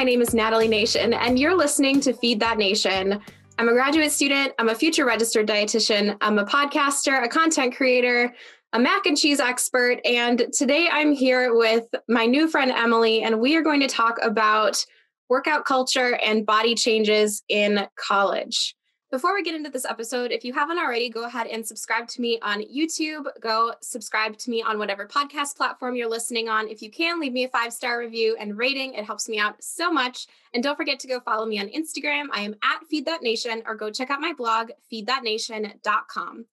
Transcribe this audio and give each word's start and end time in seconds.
My 0.00 0.04
name 0.04 0.22
is 0.22 0.32
Natalie 0.32 0.66
Nation, 0.66 1.12
and 1.12 1.38
you're 1.38 1.54
listening 1.54 2.00
to 2.00 2.14
Feed 2.14 2.40
That 2.40 2.56
Nation. 2.56 3.20
I'm 3.58 3.68
a 3.68 3.72
graduate 3.72 4.10
student, 4.10 4.54
I'm 4.58 4.70
a 4.70 4.74
future 4.74 5.04
registered 5.04 5.46
dietitian, 5.46 6.16
I'm 6.22 6.38
a 6.38 6.46
podcaster, 6.46 7.22
a 7.22 7.28
content 7.28 7.76
creator, 7.76 8.34
a 8.72 8.78
mac 8.78 9.04
and 9.04 9.14
cheese 9.14 9.40
expert, 9.40 10.00
and 10.06 10.46
today 10.54 10.88
I'm 10.90 11.12
here 11.12 11.54
with 11.54 11.84
my 12.08 12.24
new 12.24 12.48
friend 12.48 12.70
Emily, 12.70 13.24
and 13.24 13.40
we 13.40 13.54
are 13.56 13.62
going 13.62 13.80
to 13.80 13.86
talk 13.88 14.16
about 14.22 14.82
workout 15.28 15.66
culture 15.66 16.18
and 16.24 16.46
body 16.46 16.74
changes 16.74 17.42
in 17.50 17.86
college. 17.96 18.74
Before 19.10 19.34
we 19.34 19.42
get 19.42 19.56
into 19.56 19.70
this 19.70 19.84
episode, 19.84 20.30
if 20.30 20.44
you 20.44 20.52
haven't 20.52 20.78
already, 20.78 21.08
go 21.08 21.24
ahead 21.24 21.48
and 21.48 21.66
subscribe 21.66 22.06
to 22.08 22.20
me 22.20 22.38
on 22.42 22.62
YouTube. 22.62 23.26
Go 23.40 23.74
subscribe 23.80 24.36
to 24.38 24.50
me 24.50 24.62
on 24.62 24.78
whatever 24.78 25.04
podcast 25.04 25.56
platform 25.56 25.96
you're 25.96 26.08
listening 26.08 26.48
on. 26.48 26.68
If 26.68 26.80
you 26.80 26.92
can, 26.92 27.18
leave 27.18 27.32
me 27.32 27.42
a 27.42 27.48
five 27.48 27.72
star 27.72 27.98
review 27.98 28.36
and 28.38 28.56
rating. 28.56 28.94
It 28.94 29.04
helps 29.04 29.28
me 29.28 29.40
out 29.40 29.60
so 29.60 29.90
much. 29.90 30.28
And 30.54 30.62
don't 30.62 30.76
forget 30.76 31.00
to 31.00 31.08
go 31.08 31.18
follow 31.18 31.44
me 31.44 31.58
on 31.58 31.66
Instagram. 31.66 32.26
I 32.32 32.42
am 32.42 32.54
at 32.62 32.86
Feed 32.88 33.04
That 33.06 33.20
Nation, 33.20 33.64
or 33.66 33.74
go 33.74 33.90
check 33.90 34.10
out 34.10 34.20
my 34.20 34.32
blog, 34.32 34.70
feedthatnation.com. 34.92 36.44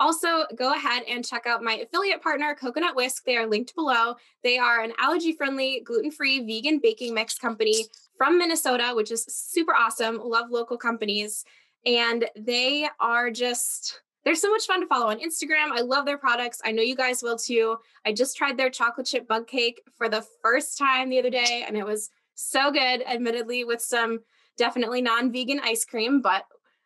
Also, 0.00 0.46
go 0.56 0.72
ahead 0.72 1.02
and 1.06 1.24
check 1.24 1.46
out 1.46 1.62
my 1.62 1.74
affiliate 1.74 2.22
partner, 2.22 2.54
Coconut 2.54 2.96
Whisk. 2.96 3.24
They 3.24 3.36
are 3.36 3.46
linked 3.46 3.74
below. 3.74 4.14
They 4.42 4.56
are 4.56 4.80
an 4.80 4.94
allergy 4.98 5.32
friendly, 5.32 5.82
gluten 5.84 6.10
free, 6.10 6.40
vegan 6.40 6.80
baking 6.82 7.12
mix 7.12 7.38
company 7.38 7.84
from 8.16 8.38
Minnesota, 8.38 8.92
which 8.94 9.10
is 9.10 9.24
super 9.26 9.74
awesome. 9.74 10.18
Love 10.18 10.50
local 10.50 10.78
companies 10.78 11.44
and 11.86 12.28
they 12.36 12.88
are 13.00 13.30
just 13.30 14.00
they're 14.24 14.34
so 14.36 14.50
much 14.50 14.66
fun 14.66 14.80
to 14.80 14.86
follow 14.86 15.08
on 15.08 15.18
Instagram. 15.18 15.72
I 15.72 15.80
love 15.80 16.06
their 16.06 16.18
products. 16.18 16.60
I 16.64 16.70
know 16.70 16.82
you 16.82 16.94
guys 16.94 17.22
will 17.22 17.36
too. 17.36 17.76
I 18.06 18.12
just 18.12 18.36
tried 18.36 18.56
their 18.56 18.70
chocolate 18.70 19.06
chip 19.06 19.26
mug 19.28 19.48
cake 19.48 19.82
for 19.96 20.08
the 20.08 20.24
first 20.42 20.78
time 20.78 21.08
the 21.08 21.18
other 21.18 21.30
day, 21.30 21.64
and 21.66 21.76
it 21.76 21.84
was 21.84 22.10
so 22.34 22.70
good, 22.70 23.02
admittedly, 23.06 23.64
with 23.64 23.82
some 23.82 24.20
definitely 24.56 25.02
non 25.02 25.32
vegan 25.32 25.60
ice 25.64 25.84
cream, 25.84 26.20
but 26.20 26.44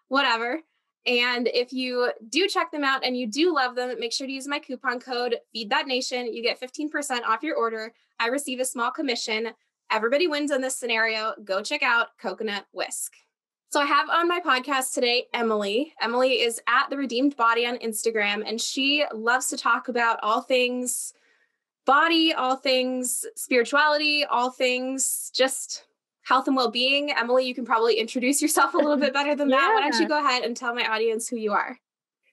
whatever. 0.08 0.61
And 1.06 1.48
if 1.48 1.72
you 1.72 2.10
do 2.31 2.48
check 2.48 2.72
them 2.72 2.83
out 2.83 3.05
and 3.05 3.16
you 3.16 3.28
do 3.28 3.55
love 3.55 3.77
them, 3.77 3.94
make 4.00 4.12
sure 4.12 4.27
to 4.27 4.33
use 4.33 4.48
my 4.48 4.58
coupon 4.58 4.98
code 4.98 5.36
Feed 5.53 5.70
That 5.70 5.86
Nation. 5.86 6.33
You 6.33 6.42
get 6.42 6.60
15% 6.60 7.22
off 7.22 7.44
your 7.44 7.56
order. 7.56 7.92
I 8.19 8.27
receive 8.27 8.58
a 8.58 8.64
small 8.64 8.91
commission. 8.91 9.50
Everybody 9.91 10.27
wins 10.27 10.50
in 10.50 10.60
this 10.60 10.77
scenario. 10.77 11.34
Go 11.44 11.62
check 11.62 11.84
out 11.84 12.08
Coconut 12.20 12.66
Whisk. 12.72 13.12
So 13.69 13.81
I 13.81 13.84
have 13.84 14.09
on 14.09 14.28
my 14.28 14.41
podcast 14.41 14.95
today 14.95 15.27
Emily. 15.34 15.92
Emily 16.00 16.41
is 16.41 16.61
at 16.69 16.89
the 16.89 16.97
Redeemed 16.97 17.36
Body 17.36 17.67
on 17.67 17.78
Instagram, 17.78 18.45
and 18.47 18.61
she 18.61 19.05
loves 19.12 19.48
to 19.48 19.56
talk 19.56 19.89
about 19.89 20.19
all 20.22 20.41
things 20.41 21.12
body, 21.84 22.33
all 22.33 22.56
things 22.56 23.25
spirituality, 23.34 24.25
all 24.25 24.50
things 24.50 25.31
just 25.34 25.84
health 26.25 26.47
and 26.47 26.56
well-being. 26.56 27.11
Emily, 27.12 27.47
you 27.47 27.55
can 27.55 27.64
probably 27.64 27.94
introduce 27.94 28.41
yourself 28.41 28.75
a 28.75 28.78
little 28.78 28.97
bit 28.97 29.12
better 29.12 29.34
than 29.34 29.50
yeah. 29.50 29.56
that. 29.59 29.72
Why 29.75 29.91
don't 29.91 30.00
you 30.00 30.09
go 30.09 30.19
ahead 30.19 30.42
and 30.44 30.56
tell 30.56 30.75
my 30.75 30.84
audience 30.84 31.28
who 31.28 31.37
you 31.37 31.53
are? 31.53 31.78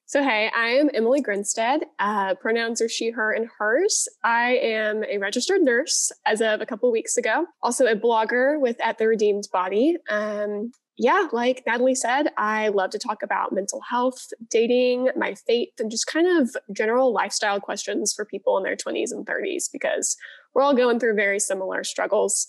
So, 0.06 0.22
hey, 0.22 0.52
I 0.56 0.67
am 0.70 0.89
Emily 0.94 1.22
Grinstead. 1.22 1.86
Uh, 1.98 2.36
pronouns 2.36 2.81
are 2.81 2.89
she, 2.89 3.09
her, 3.09 3.31
and 3.31 3.50
hers. 3.58 4.08
I 4.23 4.58
am 4.58 5.04
a 5.06 5.17
registered 5.17 5.61
nurse 5.61 6.11
as 6.26 6.42
of 6.42 6.61
a 6.61 6.66
couple 6.66 6.92
weeks 6.92 7.17
ago. 7.17 7.48
Also, 7.64 7.88
a 7.88 7.95
blogger 7.95 8.59
with 8.59 8.80
At 8.81 8.98
the 8.98 9.08
Redeemed 9.08 9.48
Body. 9.52 9.98
Um, 10.10 10.71
yeah, 10.98 11.27
like 11.31 11.64
Natalie 11.65 11.95
said, 11.95 12.27
I 12.37 12.67
love 12.67 12.92
to 12.92 12.99
talk 12.99 13.23
about 13.23 13.52
mental 13.52 13.81
health, 13.89 14.27
dating, 14.49 15.09
my 15.15 15.33
faith, 15.33 15.73
and 15.80 15.89
just 15.89 16.05
kind 16.05 16.27
of 16.27 16.55
general 16.71 17.11
lifestyle 17.11 17.59
questions 17.59 18.14
for 18.14 18.26
people 18.26 18.58
in 18.58 18.64
their 18.64 18.76
20s 18.76 19.11
and 19.11 19.26
30s 19.26 19.70
because 19.71 20.15
we're 20.53 20.61
all 20.61 20.76
going 20.76 20.99
through 20.99 21.15
very 21.15 21.39
similar 21.39 21.83
struggles. 21.83 22.48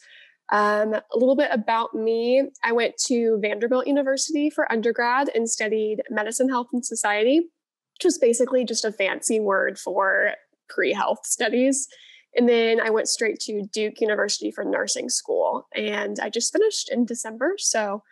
Um, 0.53 0.93
a 0.93 1.03
little 1.15 1.37
bit 1.37 1.49
about 1.53 1.94
me 1.94 2.50
I 2.62 2.72
went 2.72 2.99
to 3.06 3.38
Vanderbilt 3.41 3.87
University 3.87 4.50
for 4.50 4.71
undergrad 4.71 5.31
and 5.34 5.49
studied 5.49 6.03
medicine, 6.10 6.50
health, 6.50 6.69
and 6.71 6.84
society, 6.84 7.38
which 7.38 8.04
was 8.04 8.19
basically 8.19 8.66
just 8.66 8.84
a 8.84 8.93
fancy 8.93 9.41
word 9.41 9.78
for 9.78 10.34
pre 10.69 10.93
health 10.93 11.21
studies. 11.25 11.88
And 12.37 12.47
then 12.47 12.78
I 12.78 12.91
went 12.91 13.09
straight 13.09 13.38
to 13.41 13.62
Duke 13.72 14.03
University 14.03 14.50
for 14.50 14.65
nursing 14.65 15.09
school. 15.09 15.66
And 15.75 16.19
I 16.21 16.28
just 16.28 16.53
finished 16.53 16.91
in 16.93 17.06
December. 17.06 17.54
So 17.56 18.03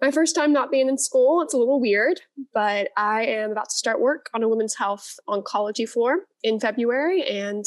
my 0.00 0.10
first 0.10 0.34
time 0.34 0.52
not 0.52 0.70
being 0.70 0.88
in 0.88 0.98
school. 0.98 1.42
It's 1.42 1.54
a 1.54 1.58
little 1.58 1.80
weird, 1.80 2.20
but 2.54 2.90
I 2.96 3.24
am 3.24 3.50
about 3.50 3.70
to 3.70 3.76
start 3.76 4.00
work 4.00 4.30
on 4.34 4.42
a 4.42 4.48
women's 4.48 4.76
health 4.76 5.18
oncology 5.28 5.88
floor 5.88 6.26
in 6.42 6.60
February 6.60 7.22
and 7.24 7.64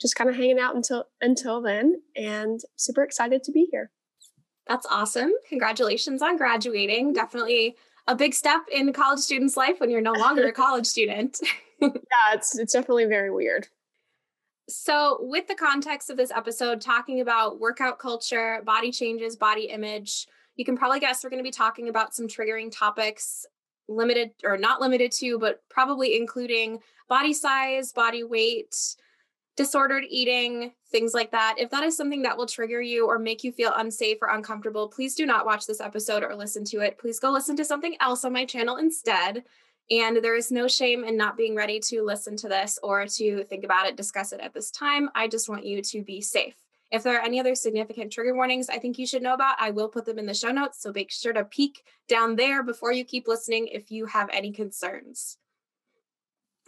just 0.00 0.16
kind 0.16 0.28
of 0.30 0.36
hanging 0.36 0.58
out 0.58 0.74
until 0.74 1.04
until 1.20 1.60
then 1.60 2.00
and 2.16 2.60
super 2.76 3.02
excited 3.02 3.42
to 3.44 3.52
be 3.52 3.68
here. 3.70 3.90
That's 4.66 4.86
awesome. 4.90 5.32
Congratulations 5.48 6.22
on 6.22 6.36
graduating. 6.36 7.12
Definitely 7.12 7.76
a 8.06 8.14
big 8.14 8.34
step 8.34 8.62
in 8.72 8.92
college 8.92 9.20
student's 9.20 9.56
life 9.56 9.78
when 9.78 9.90
you're 9.90 10.00
no 10.00 10.12
longer 10.12 10.46
a 10.46 10.52
college 10.64 10.86
student. 10.86 11.38
yeah, 11.80 11.90
it's 12.32 12.58
it's 12.58 12.72
definitely 12.72 13.04
very 13.04 13.30
weird. 13.30 13.68
So, 14.66 15.18
with 15.20 15.46
the 15.46 15.54
context 15.54 16.08
of 16.08 16.16
this 16.16 16.30
episode 16.30 16.80
talking 16.80 17.20
about 17.20 17.60
workout 17.60 17.98
culture, 17.98 18.62
body 18.64 18.90
changes, 18.90 19.36
body 19.36 19.64
image, 19.64 20.26
you 20.56 20.64
can 20.64 20.76
probably 20.76 21.00
guess 21.00 21.22
we're 21.22 21.30
going 21.30 21.42
to 21.42 21.48
be 21.48 21.50
talking 21.50 21.88
about 21.88 22.14
some 22.14 22.28
triggering 22.28 22.70
topics 22.70 23.46
limited 23.88 24.30
or 24.44 24.56
not 24.56 24.80
limited 24.80 25.12
to, 25.12 25.38
but 25.38 25.62
probably 25.68 26.16
including 26.16 26.78
body 27.08 27.32
size, 27.32 27.92
body 27.92 28.24
weight, 28.24 28.74
disordered 29.56 30.04
eating, 30.08 30.72
things 30.90 31.14
like 31.14 31.30
that. 31.30 31.56
If 31.58 31.70
that 31.70 31.84
is 31.84 31.96
something 31.96 32.22
that 32.22 32.36
will 32.36 32.46
trigger 32.46 32.80
you 32.80 33.06
or 33.06 33.18
make 33.18 33.44
you 33.44 33.52
feel 33.52 33.72
unsafe 33.76 34.18
or 34.20 34.28
uncomfortable, 34.28 34.88
please 34.88 35.14
do 35.14 35.26
not 35.26 35.46
watch 35.46 35.66
this 35.66 35.80
episode 35.80 36.22
or 36.22 36.34
listen 36.34 36.64
to 36.66 36.80
it. 36.80 36.98
Please 36.98 37.20
go 37.20 37.30
listen 37.30 37.56
to 37.56 37.64
something 37.64 37.96
else 38.00 38.24
on 38.24 38.32
my 38.32 38.44
channel 38.44 38.78
instead. 38.78 39.44
And 39.90 40.16
there 40.16 40.34
is 40.34 40.50
no 40.50 40.66
shame 40.66 41.04
in 41.04 41.16
not 41.16 41.36
being 41.36 41.54
ready 41.54 41.78
to 41.78 42.02
listen 42.02 42.36
to 42.38 42.48
this 42.48 42.78
or 42.82 43.06
to 43.06 43.44
think 43.44 43.64
about 43.64 43.86
it, 43.86 43.96
discuss 43.96 44.32
it 44.32 44.40
at 44.40 44.54
this 44.54 44.70
time. 44.70 45.10
I 45.14 45.28
just 45.28 45.48
want 45.48 45.66
you 45.66 45.82
to 45.82 46.02
be 46.02 46.20
safe. 46.20 46.63
If 46.94 47.02
there 47.02 47.18
are 47.18 47.24
any 47.24 47.40
other 47.40 47.56
significant 47.56 48.12
trigger 48.12 48.36
warnings 48.36 48.68
I 48.68 48.78
think 48.78 49.00
you 49.00 49.06
should 49.06 49.20
know 49.20 49.34
about, 49.34 49.56
I 49.58 49.72
will 49.72 49.88
put 49.88 50.04
them 50.04 50.16
in 50.16 50.26
the 50.26 50.32
show 50.32 50.52
notes. 50.52 50.80
So 50.80 50.92
make 50.94 51.10
sure 51.10 51.32
to 51.32 51.44
peek 51.44 51.82
down 52.06 52.36
there 52.36 52.62
before 52.62 52.92
you 52.92 53.04
keep 53.04 53.26
listening 53.26 53.66
if 53.66 53.90
you 53.90 54.06
have 54.06 54.30
any 54.32 54.52
concerns. 54.52 55.36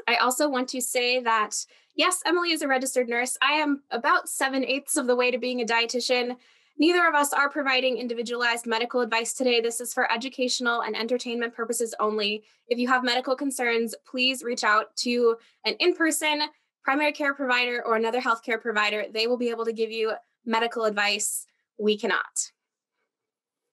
I 0.08 0.16
also 0.16 0.48
want 0.48 0.68
to 0.70 0.80
say 0.80 1.20
that 1.20 1.54
yes, 1.94 2.22
Emily 2.26 2.50
is 2.50 2.62
a 2.62 2.66
registered 2.66 3.08
nurse. 3.08 3.38
I 3.40 3.52
am 3.52 3.84
about 3.92 4.28
seven 4.28 4.64
eighths 4.64 4.96
of 4.96 5.06
the 5.06 5.14
way 5.14 5.30
to 5.30 5.38
being 5.38 5.60
a 5.60 5.64
dietitian. 5.64 6.36
Neither 6.76 7.06
of 7.06 7.14
us 7.14 7.32
are 7.32 7.48
providing 7.48 7.96
individualized 7.96 8.66
medical 8.66 9.02
advice 9.02 9.32
today. 9.32 9.60
This 9.60 9.80
is 9.80 9.94
for 9.94 10.10
educational 10.12 10.82
and 10.82 10.96
entertainment 10.96 11.54
purposes 11.54 11.94
only. 12.00 12.42
If 12.66 12.80
you 12.80 12.88
have 12.88 13.04
medical 13.04 13.36
concerns, 13.36 13.94
please 14.04 14.42
reach 14.42 14.64
out 14.64 14.94
to 14.96 15.36
an 15.64 15.76
in 15.78 15.94
person 15.94 16.42
primary 16.86 17.10
care 17.10 17.34
provider 17.34 17.82
or 17.84 17.96
another 17.96 18.20
healthcare 18.20 18.60
provider, 18.60 19.06
they 19.12 19.26
will 19.26 19.36
be 19.36 19.50
able 19.50 19.64
to 19.64 19.72
give 19.72 19.90
you 19.90 20.12
medical 20.44 20.84
advice. 20.84 21.44
We 21.78 21.98
cannot. 21.98 22.52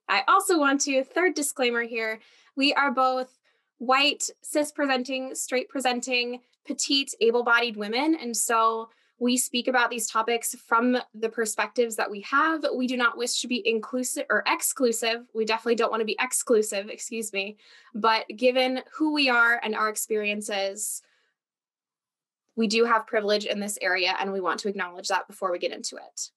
I 0.09 0.23
also 0.27 0.57
want 0.57 0.81
to, 0.81 1.03
third 1.03 1.35
disclaimer 1.35 1.83
here, 1.83 2.21
we 2.55 2.73
are 2.73 2.89
both 2.89 3.37
white, 3.77 4.31
cis 4.41 4.71
presenting, 4.71 5.35
straight 5.35 5.69
presenting, 5.69 6.39
petite, 6.65 7.13
able 7.21 7.43
bodied 7.43 7.77
women. 7.77 8.17
And 8.19 8.35
so 8.35 8.89
we 9.19 9.37
speak 9.37 9.67
about 9.67 9.91
these 9.91 10.09
topics 10.09 10.55
from 10.55 10.97
the 11.13 11.29
perspectives 11.29 11.95
that 11.97 12.09
we 12.09 12.21
have. 12.21 12.65
We 12.75 12.87
do 12.87 12.97
not 12.97 13.15
wish 13.15 13.41
to 13.41 13.47
be 13.47 13.61
inclusive 13.63 14.25
or 14.31 14.43
exclusive. 14.47 15.27
We 15.35 15.45
definitely 15.45 15.75
don't 15.75 15.91
want 15.91 16.01
to 16.01 16.05
be 16.05 16.17
exclusive, 16.19 16.89
excuse 16.89 17.31
me. 17.31 17.57
But 17.93 18.25
given 18.35 18.81
who 18.91 19.13
we 19.13 19.29
are 19.29 19.61
and 19.63 19.75
our 19.75 19.89
experiences, 19.89 21.03
we 22.55 22.67
do 22.67 22.85
have 22.85 23.07
privilege 23.07 23.45
in 23.45 23.59
this 23.59 23.77
area 23.81 24.15
and 24.19 24.31
we 24.31 24.41
want 24.41 24.59
to 24.61 24.69
acknowledge 24.69 25.07
that 25.07 25.27
before 25.27 25.51
we 25.51 25.59
get 25.59 25.71
into 25.71 25.95
it. 25.95 26.29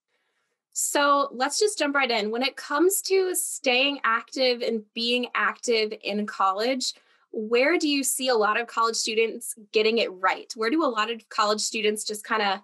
So 0.73 1.29
let's 1.33 1.59
just 1.59 1.79
jump 1.79 1.95
right 1.95 2.11
in. 2.11 2.31
When 2.31 2.43
it 2.43 2.57
comes 2.57 3.01
to 3.03 3.35
staying 3.35 4.01
active 4.05 4.61
and 4.61 4.83
being 4.95 5.29
active 5.35 5.93
in 6.03 6.27
college, 6.27 6.93
where 7.33 7.79
do 7.79 7.89
you 7.89 8.03
see 8.03 8.29
a 8.29 8.35
lot 8.35 8.61
of 8.61 8.67
college 8.67 8.97
students 8.97 9.55
getting 9.73 9.99
it 9.99 10.13
right? 10.13 10.53
Where 10.55 10.71
do 10.71 10.85
a 10.85 10.87
lot 10.87 11.11
of 11.11 11.27
college 11.29 11.61
students 11.61 12.05
just 12.05 12.25
kind 12.25 12.43
of 12.43 12.61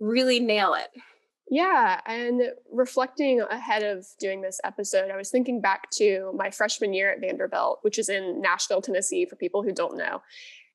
really 0.00 0.40
nail 0.40 0.74
it? 0.74 0.88
Yeah, 1.48 2.00
and 2.06 2.42
reflecting 2.72 3.40
ahead 3.40 3.84
of 3.84 4.06
doing 4.18 4.40
this 4.40 4.60
episode, 4.64 5.12
I 5.12 5.16
was 5.16 5.30
thinking 5.30 5.60
back 5.60 5.90
to 5.92 6.32
my 6.34 6.50
freshman 6.50 6.92
year 6.92 7.12
at 7.12 7.20
Vanderbilt, 7.20 7.78
which 7.82 8.00
is 8.00 8.08
in 8.08 8.42
Nashville, 8.42 8.82
Tennessee, 8.82 9.24
for 9.24 9.36
people 9.36 9.62
who 9.62 9.72
don't 9.72 9.96
know. 9.96 10.22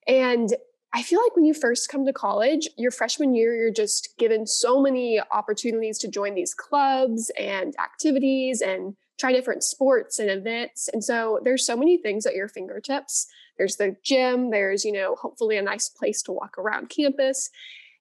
And 0.08 0.54
I 0.94 1.04
feel 1.04 1.22
like 1.24 1.36
when 1.36 1.46
you 1.46 1.54
first 1.54 1.90
come 1.90 2.06
to 2.06 2.14
college, 2.14 2.68
your 2.78 2.92
freshman 2.92 3.34
year, 3.34 3.56
you're 3.56 3.72
just 3.72 4.14
given 4.18 4.46
so 4.46 4.82
many 4.82 5.22
opportunities 5.32 5.98
to 6.00 6.10
join 6.10 6.36
these 6.36 6.54
clubs 6.54 7.32
and 7.40 7.74
activities 7.80 8.62
and 8.62 8.96
try 9.18 9.32
different 9.32 9.64
sports 9.64 10.20
and 10.20 10.30
events. 10.30 10.90
And 10.92 11.04
so 11.04 11.40
there's 11.44 11.66
so 11.66 11.78
many 11.78 11.98
things 11.98 12.26
at 12.26 12.36
your 12.36 12.50
fingertips. 12.50 13.28
There's 13.58 13.78
the 13.78 13.96
gym, 14.04 14.50
there's, 14.52 14.84
you 14.84 14.92
know, 14.92 15.16
hopefully 15.16 15.58
a 15.58 15.62
nice 15.62 15.88
place 15.88 16.22
to 16.24 16.32
walk 16.34 16.58
around 16.58 16.90
campus. 16.90 17.50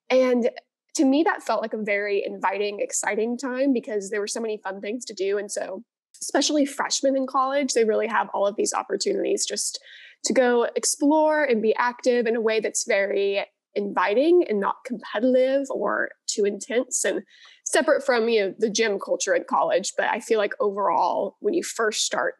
And 0.08 0.50
to 0.94 1.04
me, 1.04 1.22
that 1.22 1.42
felt 1.42 1.62
like 1.62 1.74
a 1.74 1.82
very 1.82 2.24
inviting, 2.26 2.80
exciting 2.80 3.38
time 3.38 3.72
because 3.72 4.10
there 4.10 4.20
were 4.20 4.26
so 4.26 4.40
many 4.40 4.56
fun 4.56 4.80
things 4.80 5.04
to 5.04 5.14
do. 5.14 5.38
And 5.38 5.50
so, 5.50 5.84
especially 6.20 6.66
freshmen 6.66 7.16
in 7.16 7.26
college, 7.26 7.72
they 7.72 7.84
really 7.84 8.08
have 8.08 8.28
all 8.34 8.46
of 8.46 8.56
these 8.56 8.74
opportunities 8.74 9.46
just 9.46 9.78
to 10.24 10.32
go 10.32 10.68
explore 10.76 11.44
and 11.44 11.62
be 11.62 11.74
active 11.76 12.26
in 12.26 12.36
a 12.36 12.40
way 12.40 12.60
that's 12.60 12.86
very 12.86 13.44
inviting 13.74 14.44
and 14.48 14.58
not 14.58 14.76
competitive 14.84 15.66
or 15.70 16.10
too 16.26 16.44
intense 16.44 17.04
and 17.04 17.22
separate 17.64 18.04
from 18.04 18.28
you 18.28 18.40
know 18.40 18.54
the 18.58 18.68
gym 18.68 18.98
culture 18.98 19.32
in 19.32 19.44
college 19.48 19.92
but 19.96 20.08
i 20.10 20.18
feel 20.18 20.38
like 20.38 20.54
overall 20.58 21.36
when 21.38 21.54
you 21.54 21.62
first 21.62 22.04
start 22.04 22.34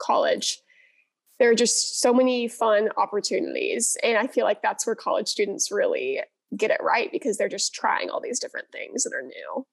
college 0.00 0.60
there 1.40 1.50
are 1.50 1.56
just 1.56 2.00
so 2.00 2.14
many 2.14 2.46
fun 2.46 2.88
opportunities 2.96 3.96
and 4.04 4.16
i 4.16 4.28
feel 4.28 4.44
like 4.44 4.62
that's 4.62 4.86
where 4.86 4.94
college 4.94 5.26
students 5.26 5.72
really 5.72 6.20
get 6.56 6.70
it 6.70 6.80
right 6.82 7.10
because 7.12 7.36
they're 7.36 7.48
just 7.48 7.74
trying 7.74 8.10
all 8.10 8.20
these 8.20 8.40
different 8.40 8.68
things 8.72 9.04
that 9.04 9.12
are 9.14 9.22
new. 9.22 9.66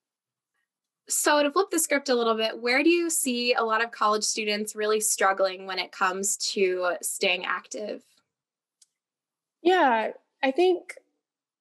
So, 1.08 1.42
to 1.42 1.52
flip 1.52 1.70
the 1.70 1.78
script 1.78 2.08
a 2.08 2.14
little 2.14 2.34
bit, 2.34 2.60
where 2.60 2.82
do 2.82 2.90
you 2.90 3.10
see 3.10 3.54
a 3.54 3.62
lot 3.62 3.82
of 3.82 3.92
college 3.92 4.24
students 4.24 4.74
really 4.74 5.00
struggling 5.00 5.66
when 5.66 5.78
it 5.78 5.92
comes 5.92 6.36
to 6.54 6.94
staying 7.00 7.44
active? 7.44 8.02
Yeah, 9.62 10.10
I 10.42 10.50
think 10.50 10.94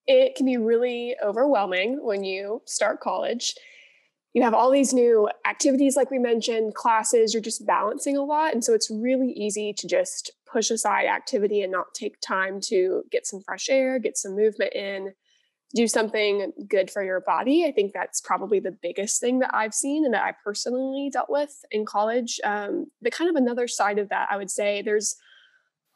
it 0.07 0.36
can 0.36 0.45
be 0.45 0.57
really 0.57 1.15
overwhelming 1.24 2.03
when 2.03 2.24
you 2.24 2.62
start 2.65 3.00
college. 3.00 3.56
You 4.33 4.44
have 4.44 4.53
all 4.53 4.69
these 4.69 4.94
new 4.94 5.30
activities, 5.47 5.95
like 5.95 6.12
we 6.12 6.19
mentioned, 6.19 6.75
classes, 6.75 7.33
you're 7.33 7.42
just 7.42 7.65
balancing 7.65 8.18
a 8.18 8.24
lot. 8.24 8.53
And 8.53 8.63
so 8.63 8.74
it's 8.74 8.92
really 8.92 9.31
easy 9.31 9.74
to 9.74 9.88
just 9.88 10.31
push 10.45 10.69
aside 10.69 11.06
activity 11.06 11.62
and 11.62 11.71
not 11.71 11.94
take 11.94 12.19
time 12.19 12.59
to 12.65 13.03
get 13.12 13.25
some 13.25 13.42
fresh 13.42 13.69
air, 13.69 13.97
get 13.97 14.18
some 14.18 14.36
movement 14.36 14.74
in, 14.74 15.13
do 15.75 15.88
something 15.88 16.54
good 16.69 16.89
for 16.89 17.04
your 17.04 17.19
body. 17.19 17.66
I 17.66 17.72
think 17.72 17.92
that's 17.94 18.22
probably 18.22 18.60
the 18.60 18.72
biggest 18.72 19.19
thing 19.19 19.39
that 19.39 19.54
I've 19.54 19.74
seen 19.74 20.06
and 20.06 20.13
that 20.13 20.24
I 20.24 20.33
personally 20.44 21.10
dealt 21.12 21.30
with 21.30 21.63
in 21.69 21.86
college. 21.86 22.39
Um, 22.45 22.88
but 23.01 23.12
kind 23.12 23.30
of 23.30 23.36
another 23.36 23.68
side 23.68 24.00
of 24.00 24.10
that, 24.10 24.30
I 24.31 24.38
would 24.38 24.50
say 24.50 24.81
there's 24.81 25.18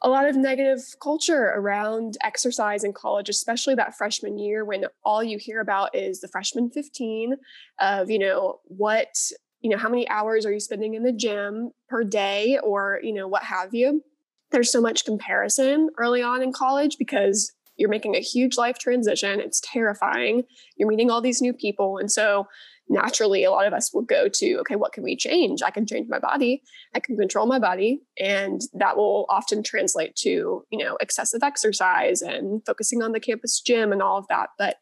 a 0.02 0.08
lot 0.08 0.28
of 0.28 0.36
negative 0.36 0.80
culture 1.02 1.52
around 1.56 2.18
exercise 2.22 2.84
in 2.84 2.92
college, 2.92 3.28
especially 3.28 3.74
that 3.74 3.96
freshman 3.96 4.38
year 4.38 4.64
when 4.64 4.84
all 5.02 5.24
you 5.24 5.38
hear 5.38 5.60
about 5.60 5.94
is 5.94 6.20
the 6.20 6.28
freshman 6.28 6.70
15 6.70 7.36
of, 7.80 8.10
you 8.10 8.18
know, 8.18 8.60
what, 8.64 9.14
you 9.60 9.70
know, 9.70 9.78
how 9.78 9.88
many 9.88 10.08
hours 10.08 10.44
are 10.44 10.52
you 10.52 10.60
spending 10.60 10.94
in 10.94 11.02
the 11.02 11.12
gym 11.12 11.70
per 11.88 12.04
day 12.04 12.58
or, 12.62 13.00
you 13.02 13.12
know, 13.12 13.28
what 13.28 13.42
have 13.44 13.74
you 13.74 14.02
there's 14.50 14.72
so 14.72 14.80
much 14.80 15.04
comparison 15.04 15.90
early 15.96 16.22
on 16.22 16.42
in 16.42 16.52
college 16.52 16.96
because 16.98 17.52
you're 17.80 17.88
making 17.88 18.14
a 18.14 18.20
huge 18.20 18.58
life 18.58 18.78
transition. 18.78 19.40
It's 19.40 19.60
terrifying. 19.64 20.44
You're 20.76 20.88
meeting 20.88 21.10
all 21.10 21.22
these 21.22 21.40
new 21.40 21.54
people. 21.54 21.96
And 21.96 22.12
so 22.12 22.46
naturally, 22.90 23.42
a 23.42 23.50
lot 23.50 23.66
of 23.66 23.72
us 23.72 23.94
will 23.94 24.02
go 24.02 24.28
to, 24.28 24.56
okay, 24.58 24.76
what 24.76 24.92
can 24.92 25.02
we 25.02 25.16
change? 25.16 25.62
I 25.62 25.70
can 25.70 25.86
change 25.86 26.06
my 26.08 26.18
body. 26.18 26.62
I 26.94 27.00
can 27.00 27.16
control 27.16 27.46
my 27.46 27.58
body. 27.58 28.02
And 28.18 28.60
that 28.74 28.98
will 28.98 29.24
often 29.30 29.62
translate 29.62 30.14
to, 30.16 30.62
you 30.70 30.78
know, 30.84 30.98
excessive 31.00 31.42
exercise 31.42 32.20
and 32.20 32.60
focusing 32.66 33.02
on 33.02 33.12
the 33.12 33.20
campus 33.20 33.60
gym 33.60 33.92
and 33.92 34.02
all 34.02 34.18
of 34.18 34.28
that. 34.28 34.50
But 34.58 34.76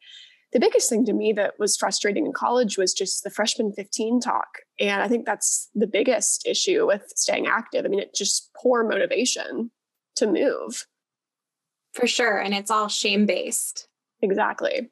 the 0.53 0.61
biggest 0.61 0.89
thing 0.89 1.05
to 1.05 1.13
me 1.13 1.33
that 1.35 1.55
was 1.61 1.77
frustrating 1.77 2.27
in 2.27 2.33
college 2.33 2.79
was 2.79 2.93
just 2.93 3.23
the 3.23 3.31
freshman 3.31 3.73
15 3.75 4.19
talk. 4.19 4.49
And 4.81 5.03
I 5.03 5.07
think 5.07 5.25
that's 5.25 5.69
the 5.75 5.87
biggest 5.87 6.47
issue 6.47 6.85
with 6.87 7.13
staying 7.15 7.47
active. 7.47 7.85
I 7.85 7.89
mean, 7.89 8.01
it's 8.01 8.19
just 8.19 8.51
poor 8.61 8.83
motivation 8.83 9.71
to 10.17 10.27
move. 10.27 10.88
For 11.93 12.07
sure. 12.07 12.39
And 12.39 12.55
it's 12.55 12.71
all 12.71 12.89
shame 12.89 13.27
based. 13.27 13.89
Exactly. 14.23 14.91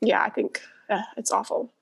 Yeah, 0.00 0.22
I 0.22 0.30
think 0.30 0.60
uh, 0.88 1.02
it's 1.16 1.32
awful. 1.32 1.72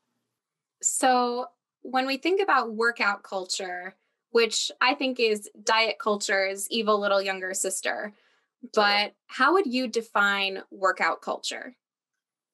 So, 0.82 1.46
when 1.82 2.06
we 2.06 2.16
think 2.16 2.42
about 2.42 2.74
workout 2.74 3.22
culture, 3.22 3.94
which 4.30 4.70
I 4.80 4.94
think 4.94 5.20
is 5.20 5.48
diet 5.62 5.98
culture's 6.00 6.68
evil 6.70 7.00
little 7.00 7.22
younger 7.22 7.54
sister, 7.54 8.12
but 8.74 9.14
how 9.26 9.52
would 9.54 9.66
you 9.66 9.86
define 9.86 10.62
workout 10.70 11.22
culture? 11.22 11.76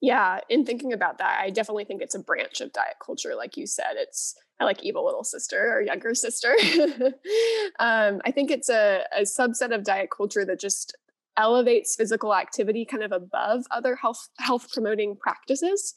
Yeah, 0.00 0.40
in 0.48 0.64
thinking 0.66 0.92
about 0.92 1.18
that, 1.18 1.40
I 1.40 1.50
definitely 1.50 1.84
think 1.84 2.02
it's 2.02 2.16
a 2.16 2.18
branch 2.18 2.60
of 2.60 2.72
diet 2.72 2.96
culture. 3.04 3.34
Like 3.36 3.56
you 3.56 3.66
said, 3.66 3.94
it's 3.94 4.34
I 4.60 4.64
like 4.64 4.82
evil 4.82 5.04
little 5.04 5.24
sister 5.24 5.72
or 5.72 5.80
younger 5.80 6.14
sister. 6.14 6.54
um, 7.78 8.20
I 8.24 8.30
think 8.32 8.50
it's 8.50 8.68
a, 8.68 9.04
a 9.16 9.22
subset 9.22 9.74
of 9.74 9.84
diet 9.84 10.10
culture 10.10 10.44
that 10.44 10.60
just 10.60 10.96
elevates 11.36 11.96
physical 11.96 12.34
activity 12.34 12.84
kind 12.84 13.02
of 13.02 13.12
above 13.12 13.64
other 13.70 13.96
health 13.96 14.28
health 14.38 14.68
promoting 14.72 15.16
practices. 15.16 15.94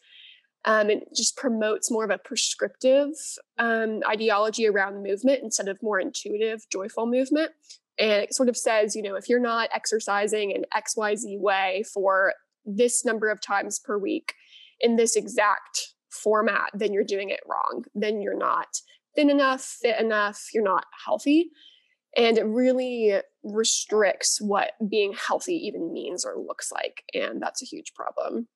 Um, 0.66 0.90
it 0.90 1.04
just 1.16 1.38
promotes 1.38 1.92
more 1.92 2.04
of 2.04 2.10
a 2.10 2.18
prescriptive 2.18 3.10
um, 3.60 4.02
ideology 4.10 4.68
around 4.68 5.04
movement 5.04 5.42
instead 5.44 5.68
of 5.68 5.82
more 5.84 6.00
intuitive, 6.00 6.62
joyful 6.72 7.06
movement. 7.06 7.52
And 8.00 8.24
it 8.24 8.34
sort 8.34 8.50
of 8.50 8.58
says, 8.58 8.96
you 8.96 9.04
know, 9.04 9.16
if 9.16 9.30
you're 9.30 9.40
not 9.40 9.70
exercising 9.74 10.52
in 10.52 10.66
XYZ 10.76 11.40
way 11.40 11.84
for 11.94 12.34
this 12.66 13.06
number 13.06 13.30
of 13.30 13.40
times 13.42 13.80
per 13.80 13.98
week 13.98 14.34
in 14.80 14.96
this 14.96 15.16
exact 15.16 15.94
format, 16.10 16.72
then 16.74 16.94
you're 16.94 17.04
doing 17.04 17.30
it 17.30 17.42
wrong. 17.48 17.84
Then 17.94 18.22
you're 18.22 18.38
not 18.38 18.68
thin 19.16 19.30
enough, 19.30 19.62
fit 19.62 20.00
enough, 20.00 20.50
you're 20.54 20.64
not 20.64 20.86
healthy. 21.06 21.52
And 22.18 22.38
it 22.38 22.46
really 22.46 23.20
restricts 23.44 24.40
what 24.40 24.72
being 24.88 25.14
healthy 25.14 25.56
even 25.68 25.92
means 25.92 26.26
or 26.26 26.38
looks 26.38 26.72
like. 26.72 27.04
And 27.14 27.42
that's 27.42 27.62
a 27.62 27.66
huge 27.66 27.94
problem. 27.94 28.48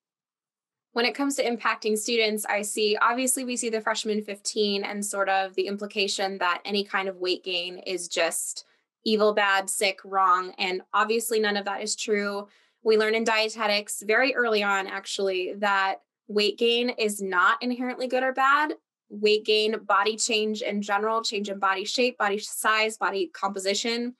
When 0.92 1.04
it 1.04 1.14
comes 1.14 1.36
to 1.36 1.44
impacting 1.44 1.96
students, 1.96 2.44
I 2.46 2.62
see 2.62 2.96
obviously 3.00 3.44
we 3.44 3.56
see 3.56 3.68
the 3.68 3.80
freshman 3.80 4.22
15 4.22 4.82
and 4.82 5.04
sort 5.04 5.28
of 5.28 5.54
the 5.54 5.66
implication 5.66 6.38
that 6.38 6.62
any 6.64 6.82
kind 6.84 7.08
of 7.08 7.16
weight 7.16 7.44
gain 7.44 7.78
is 7.78 8.08
just 8.08 8.64
evil, 9.04 9.32
bad, 9.32 9.70
sick, 9.70 10.00
wrong. 10.04 10.52
And 10.58 10.82
obviously, 10.92 11.38
none 11.38 11.56
of 11.56 11.64
that 11.66 11.82
is 11.82 11.94
true 11.94 12.48
we 12.82 12.96
learn 12.96 13.14
in 13.14 13.24
dietetics 13.24 14.02
very 14.02 14.34
early 14.34 14.62
on, 14.62 14.86
actually, 14.86 15.54
that 15.58 15.96
weight 16.28 16.58
gain 16.58 16.90
is 16.90 17.20
not 17.20 17.62
inherently 17.62 18.06
good 18.06 18.22
or 18.22 18.32
bad. 18.32 18.74
Weight 19.10 19.44
gain, 19.44 19.76
body 19.84 20.16
change 20.16 20.62
in 20.62 20.82
general, 20.82 21.22
change 21.22 21.48
in 21.48 21.58
body 21.58 21.84
shape, 21.84 22.16
body 22.16 22.38
size, 22.38 22.96
body 22.96 23.30
composition 23.34 24.14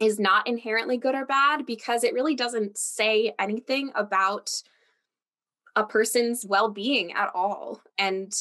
is 0.00 0.18
not 0.18 0.46
inherently 0.46 0.96
good 0.96 1.14
or 1.14 1.24
bad 1.24 1.66
because 1.66 2.04
it 2.04 2.14
really 2.14 2.34
doesn't 2.34 2.76
say 2.78 3.32
anything 3.38 3.90
about 3.94 4.50
a 5.76 5.84
person's 5.84 6.44
well 6.44 6.68
being 6.68 7.12
at 7.12 7.30
all. 7.34 7.80
And 7.98 8.32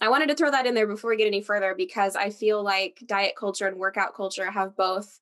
I 0.00 0.08
wanted 0.08 0.28
to 0.28 0.34
throw 0.34 0.50
that 0.50 0.66
in 0.66 0.74
there 0.74 0.86
before 0.86 1.10
we 1.10 1.16
get 1.16 1.26
any 1.26 1.40
further 1.40 1.74
because 1.76 2.16
I 2.16 2.30
feel 2.30 2.62
like 2.62 3.02
diet 3.06 3.34
culture 3.36 3.66
and 3.66 3.76
workout 3.76 4.14
culture 4.14 4.50
have 4.50 4.76
both 4.76 5.20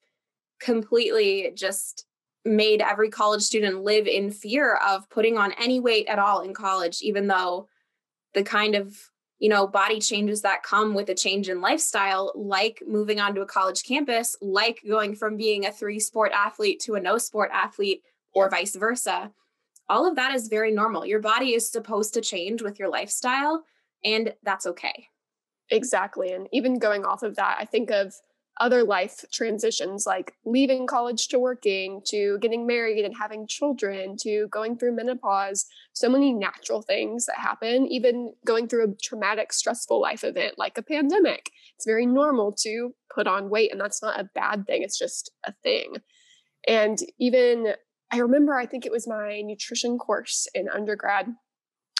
completely 0.58 1.52
just 1.54 2.06
made 2.44 2.80
every 2.80 3.10
college 3.10 3.42
student 3.42 3.82
live 3.82 4.06
in 4.06 4.30
fear 4.30 4.74
of 4.86 5.08
putting 5.10 5.38
on 5.38 5.52
any 5.52 5.80
weight 5.80 6.06
at 6.08 6.18
all 6.18 6.40
in 6.40 6.54
college, 6.54 7.00
even 7.02 7.26
though 7.26 7.68
the 8.34 8.42
kind 8.42 8.74
of 8.74 8.96
you 9.38 9.48
know 9.48 9.66
body 9.66 10.00
changes 10.00 10.42
that 10.42 10.62
come 10.62 10.94
with 10.94 11.08
a 11.08 11.14
change 11.14 11.48
in 11.48 11.60
lifestyle 11.60 12.32
like 12.34 12.82
moving 12.86 13.20
onto 13.20 13.40
a 13.40 13.46
college 13.46 13.84
campus 13.84 14.36
like 14.40 14.80
going 14.86 15.14
from 15.14 15.36
being 15.36 15.66
a 15.66 15.72
three 15.72 16.00
sport 16.00 16.32
athlete 16.34 16.80
to 16.80 16.94
a 16.94 17.00
no 17.00 17.18
sport 17.18 17.50
athlete 17.52 18.02
or 18.32 18.50
vice 18.50 18.76
versa. 18.76 19.30
All 19.88 20.06
of 20.06 20.16
that 20.16 20.34
is 20.34 20.48
very 20.48 20.70
normal. 20.70 21.06
Your 21.06 21.20
body 21.20 21.54
is 21.54 21.70
supposed 21.70 22.12
to 22.14 22.20
change 22.20 22.62
with 22.62 22.78
your 22.78 22.90
lifestyle 22.90 23.64
and 24.04 24.34
that's 24.42 24.66
okay. 24.66 25.06
Exactly 25.70 26.32
and 26.32 26.48
even 26.52 26.78
going 26.78 27.04
off 27.04 27.22
of 27.22 27.36
that 27.36 27.58
i 27.60 27.64
think 27.66 27.90
of 27.90 28.14
other 28.60 28.82
life 28.82 29.24
transitions 29.32 30.06
like 30.06 30.34
leaving 30.44 30.86
college 30.86 31.28
to 31.28 31.38
working 31.38 32.00
to 32.04 32.38
getting 32.38 32.66
married 32.66 33.04
and 33.04 33.16
having 33.16 33.46
children 33.46 34.16
to 34.16 34.48
going 34.48 34.76
through 34.76 34.94
menopause 34.94 35.66
so 35.92 36.08
many 36.08 36.32
natural 36.32 36.82
things 36.82 37.26
that 37.26 37.36
happen 37.36 37.86
even 37.86 38.32
going 38.44 38.68
through 38.68 38.84
a 38.84 38.94
traumatic 39.02 39.52
stressful 39.52 40.00
life 40.00 40.24
event 40.24 40.54
like 40.58 40.76
a 40.78 40.82
pandemic. 40.82 41.50
It's 41.76 41.86
very 41.86 42.06
normal 42.06 42.52
to 42.60 42.94
put 43.14 43.26
on 43.26 43.50
weight 43.50 43.72
and 43.72 43.80
that's 43.80 44.02
not 44.02 44.20
a 44.20 44.30
bad 44.34 44.66
thing 44.66 44.82
it's 44.82 44.98
just 44.98 45.30
a 45.44 45.52
thing. 45.62 45.96
And 46.66 46.98
even 47.18 47.74
i 48.10 48.18
remember 48.18 48.56
i 48.56 48.66
think 48.66 48.86
it 48.86 48.92
was 48.92 49.06
my 49.06 49.40
nutrition 49.42 49.98
course 49.98 50.46
in 50.54 50.68
undergrad. 50.68 51.34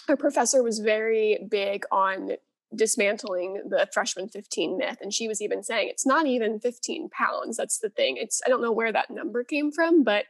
Our 0.07 0.17
professor 0.17 0.63
was 0.63 0.79
very 0.79 1.47
big 1.49 1.85
on 1.91 2.31
dismantling 2.75 3.63
the 3.67 3.87
freshman 3.93 4.29
15 4.29 4.77
myth 4.77 4.97
and 5.01 5.13
she 5.13 5.27
was 5.27 5.41
even 5.41 5.63
saying 5.63 5.87
it's 5.89 6.05
not 6.05 6.27
even 6.27 6.59
15 6.59 7.09
pounds 7.09 7.57
that's 7.57 7.79
the 7.79 7.89
thing 7.89 8.15
it's 8.17 8.41
i 8.45 8.49
don't 8.49 8.61
know 8.61 8.71
where 8.71 8.91
that 8.91 9.09
number 9.09 9.43
came 9.43 9.71
from 9.71 10.03
but 10.03 10.25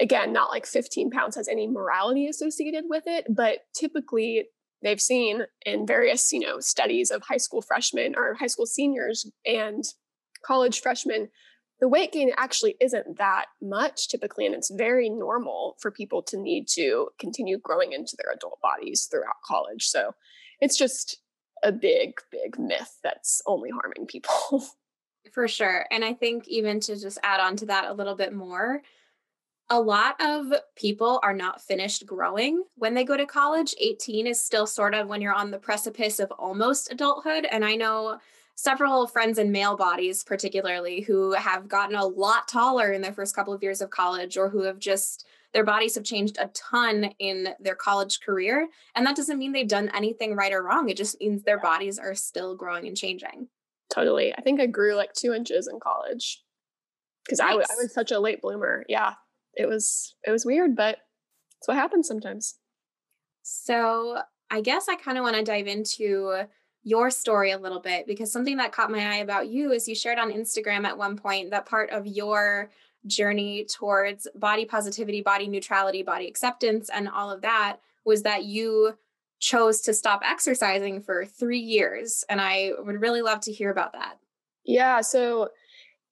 again 0.00 0.32
not 0.32 0.50
like 0.50 0.66
15 0.66 1.10
pounds 1.10 1.36
has 1.36 1.48
any 1.48 1.68
morality 1.68 2.26
associated 2.26 2.84
with 2.88 3.04
it 3.06 3.26
but 3.28 3.58
typically 3.74 4.46
they've 4.82 5.00
seen 5.00 5.42
in 5.64 5.86
various 5.86 6.32
you 6.32 6.40
know 6.40 6.58
studies 6.58 7.10
of 7.12 7.22
high 7.22 7.36
school 7.36 7.62
freshmen 7.62 8.14
or 8.16 8.34
high 8.34 8.48
school 8.48 8.66
seniors 8.66 9.30
and 9.46 9.84
college 10.44 10.80
freshmen 10.80 11.28
the 11.80 11.88
weight 11.88 12.12
gain 12.12 12.30
actually 12.36 12.76
isn't 12.80 13.18
that 13.18 13.46
much 13.60 14.08
typically, 14.08 14.46
and 14.46 14.54
it's 14.54 14.70
very 14.70 15.10
normal 15.10 15.76
for 15.80 15.90
people 15.90 16.22
to 16.22 16.38
need 16.38 16.68
to 16.68 17.08
continue 17.18 17.58
growing 17.58 17.92
into 17.92 18.16
their 18.16 18.32
adult 18.32 18.58
bodies 18.62 19.08
throughout 19.10 19.34
college. 19.44 19.86
So 19.86 20.12
it's 20.60 20.78
just 20.78 21.18
a 21.66 21.72
big, 21.72 22.20
big 22.30 22.58
myth 22.58 22.98
that's 23.02 23.42
only 23.44 23.70
harming 23.70 24.06
people. 24.06 24.64
For 25.32 25.48
sure. 25.48 25.84
And 25.90 26.04
I 26.04 26.14
think 26.14 26.46
even 26.46 26.78
to 26.80 26.98
just 26.98 27.18
add 27.22 27.40
on 27.40 27.56
to 27.56 27.66
that 27.66 27.86
a 27.86 27.92
little 27.92 28.14
bit 28.14 28.32
more, 28.32 28.82
a 29.68 29.80
lot 29.80 30.14
of 30.20 30.52
people 30.76 31.18
are 31.24 31.34
not 31.34 31.60
finished 31.60 32.06
growing 32.06 32.62
when 32.76 32.94
they 32.94 33.04
go 33.04 33.16
to 33.16 33.26
college. 33.26 33.74
18 33.80 34.28
is 34.28 34.40
still 34.40 34.66
sort 34.66 34.94
of 34.94 35.08
when 35.08 35.20
you're 35.20 35.34
on 35.34 35.50
the 35.50 35.58
precipice 35.58 36.20
of 36.20 36.30
almost 36.38 36.92
adulthood. 36.92 37.46
And 37.50 37.64
I 37.64 37.74
know 37.74 38.20
several 38.54 39.08
friends 39.08 39.38
in 39.38 39.50
male 39.50 39.76
bodies, 39.76 40.22
particularly, 40.22 41.00
who 41.00 41.32
have 41.32 41.68
gotten 41.68 41.96
a 41.96 42.06
lot 42.06 42.46
taller 42.46 42.92
in 42.92 43.02
their 43.02 43.12
first 43.12 43.34
couple 43.34 43.52
of 43.52 43.62
years 43.62 43.80
of 43.80 43.90
college 43.90 44.36
or 44.36 44.48
who 44.48 44.62
have 44.62 44.78
just 44.78 45.26
their 45.56 45.64
bodies 45.64 45.96
have 45.96 46.04
changed 46.04 46.36
a 46.38 46.48
ton 46.48 47.10
in 47.18 47.48
their 47.58 47.74
college 47.74 48.20
career. 48.20 48.68
And 48.94 49.04
that 49.06 49.16
doesn't 49.16 49.38
mean 49.38 49.52
they've 49.52 49.66
done 49.66 49.90
anything 49.94 50.36
right 50.36 50.52
or 50.52 50.62
wrong. 50.62 50.88
It 50.88 50.96
just 50.96 51.18
means 51.18 51.42
their 51.42 51.58
bodies 51.58 51.98
are 51.98 52.14
still 52.14 52.54
growing 52.54 52.86
and 52.86 52.96
changing. 52.96 53.48
Totally. 53.92 54.34
I 54.36 54.42
think 54.42 54.60
I 54.60 54.66
grew 54.66 54.94
like 54.94 55.12
two 55.14 55.32
inches 55.32 55.66
in 55.66 55.80
college 55.80 56.42
because 57.24 57.38
nice. 57.38 57.46
I, 57.46 57.50
w- 57.52 57.66
I 57.70 57.82
was 57.82 57.94
such 57.94 58.12
a 58.12 58.20
late 58.20 58.42
bloomer. 58.42 58.84
Yeah 58.88 59.14
it 59.56 59.66
was 59.66 60.14
it 60.24 60.30
was 60.30 60.44
weird, 60.46 60.76
but 60.76 60.98
it's 61.58 61.66
what 61.66 61.76
happens 61.76 62.06
sometimes. 62.06 62.56
So 63.42 64.18
I 64.50 64.60
guess 64.60 64.88
I 64.88 64.96
kind 64.96 65.18
of 65.18 65.24
want 65.24 65.36
to 65.36 65.42
dive 65.42 65.66
into 65.66 66.46
your 66.84 67.10
story 67.10 67.50
a 67.50 67.58
little 67.58 67.80
bit 67.80 68.06
because 68.06 68.30
something 68.30 68.58
that 68.58 68.70
caught 68.70 68.92
my 68.92 69.14
eye 69.14 69.18
about 69.18 69.48
you 69.48 69.72
is 69.72 69.88
you 69.88 69.94
shared 69.94 70.18
on 70.18 70.30
Instagram 70.30 70.84
at 70.84 70.98
one 70.98 71.16
point 71.16 71.50
that 71.50 71.66
part 71.66 71.90
of 71.90 72.06
your 72.06 72.70
journey 73.06 73.64
towards 73.64 74.28
body 74.34 74.64
positivity, 74.64 75.22
body 75.22 75.48
neutrality, 75.48 76.02
body 76.02 76.26
acceptance, 76.26 76.88
and 76.92 77.08
all 77.08 77.30
of 77.30 77.42
that 77.42 77.78
was 78.04 78.22
that 78.22 78.44
you 78.44 78.96
chose 79.38 79.80
to 79.82 79.92
stop 79.92 80.22
exercising 80.24 81.02
for 81.02 81.24
three 81.24 81.58
years. 81.58 82.24
And 82.28 82.40
I 82.40 82.72
would 82.78 83.00
really 83.00 83.22
love 83.22 83.40
to 83.40 83.52
hear 83.52 83.70
about 83.70 83.92
that. 83.92 84.18
Yeah. 84.64 85.00
So 85.00 85.50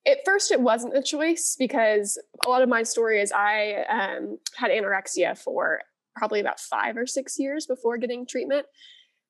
at 0.07 0.19
first 0.25 0.51
it 0.51 0.61
wasn't 0.61 0.97
a 0.97 1.03
choice 1.03 1.57
because 1.59 2.19
a 2.45 2.49
lot 2.49 2.63
of 2.63 2.69
my 2.69 2.83
story 2.83 3.21
is 3.21 3.33
i 3.33 3.85
um, 3.89 4.39
had 4.57 4.71
anorexia 4.71 5.37
for 5.37 5.81
probably 6.15 6.41
about 6.41 6.61
five 6.61 6.97
or 6.97 7.07
six 7.07 7.39
years 7.39 7.67
before 7.67 7.97
getting 7.97 8.27
treatment 8.27 8.67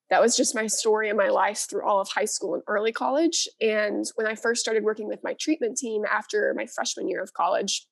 that 0.09 0.21
was 0.21 0.35
just 0.35 0.55
my 0.55 0.67
story 0.67 1.09
in 1.09 1.17
my 1.17 1.29
life 1.29 1.65
through 1.69 1.85
all 1.85 1.99
of 1.99 2.09
high 2.09 2.25
school 2.25 2.53
and 2.53 2.63
early 2.67 2.91
college. 2.91 3.47
And 3.61 4.05
when 4.15 4.27
i 4.27 4.35
first 4.35 4.61
started 4.61 4.83
working 4.83 5.07
with 5.07 5.23
my 5.23 5.33
treatment 5.33 5.77
team 5.77 6.03
after 6.09 6.53
my 6.55 6.65
freshman 6.65 7.09
year 7.09 7.21
of 7.21 7.33
college 7.33 7.87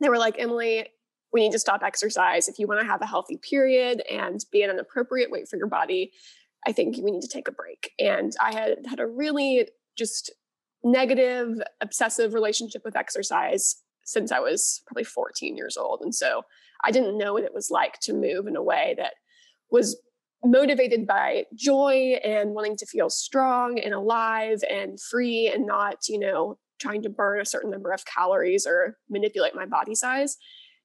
they 0.00 0.08
were 0.08 0.18
like 0.18 0.36
emily 0.38 0.86
we 1.30 1.40
need 1.40 1.52
to 1.52 1.58
stop 1.58 1.82
exercise. 1.82 2.48
If 2.48 2.58
you 2.58 2.66
want 2.66 2.80
to 2.80 2.86
have 2.86 3.02
a 3.02 3.06
healthy 3.06 3.36
period 3.36 4.02
and 4.10 4.42
be 4.50 4.62
at 4.62 4.70
an 4.70 4.78
appropriate 4.78 5.30
weight 5.30 5.48
for 5.48 5.56
your 5.56 5.66
body 5.66 6.12
i 6.66 6.72
think 6.72 6.96
we 6.96 7.10
need 7.10 7.22
to 7.22 7.28
take 7.28 7.48
a 7.48 7.52
break. 7.52 7.92
And 7.98 8.32
i 8.40 8.52
had 8.52 8.78
had 8.86 9.00
a 9.00 9.06
really 9.06 9.68
just 9.96 10.30
negative, 10.84 11.60
obsessive 11.80 12.34
relationship 12.34 12.82
with 12.84 12.96
exercise 12.96 13.76
since 14.04 14.32
I 14.32 14.40
was 14.40 14.80
probably 14.86 15.04
14 15.04 15.56
years 15.56 15.76
old. 15.76 16.00
And 16.02 16.14
so 16.14 16.42
I 16.84 16.90
didn't 16.90 17.18
know 17.18 17.34
what 17.34 17.44
it 17.44 17.52
was 17.52 17.70
like 17.70 17.98
to 18.00 18.12
move 18.12 18.46
in 18.46 18.56
a 18.56 18.62
way 18.62 18.94
that 18.96 19.14
was 19.70 20.00
motivated 20.44 21.06
by 21.06 21.44
joy 21.54 22.18
and 22.24 22.50
wanting 22.50 22.76
to 22.76 22.86
feel 22.86 23.10
strong 23.10 23.78
and 23.78 23.92
alive 23.92 24.62
and 24.70 25.00
free 25.00 25.50
and 25.52 25.66
not, 25.66 26.08
you 26.08 26.18
know, 26.18 26.58
trying 26.78 27.02
to 27.02 27.08
burn 27.08 27.40
a 27.40 27.44
certain 27.44 27.70
number 27.70 27.90
of 27.90 28.04
calories 28.04 28.66
or 28.66 28.96
manipulate 29.10 29.54
my 29.54 29.66
body 29.66 29.94
size. 29.94 30.36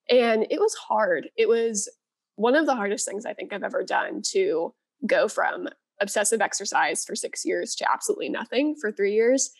And 0.10 0.48
it 0.50 0.60
was 0.60 0.74
hard. 0.74 1.30
It 1.38 1.48
was 1.48 1.90
one 2.36 2.56
of 2.56 2.66
the 2.66 2.76
hardest 2.76 3.08
things 3.08 3.26
I 3.26 3.34
think 3.34 3.54
I've 3.54 3.64
ever 3.64 3.84
done 3.84 4.22
to 4.32 4.74
go 5.06 5.28
from 5.28 5.68
obsessive 6.02 6.42
exercise 6.42 7.06
for 7.06 7.16
six 7.16 7.46
years 7.46 7.76
to 7.76 7.92
absolutely 7.92 8.30
nothing 8.30 8.76
for 8.80 8.92
three 8.92 9.14
years. 9.14 9.52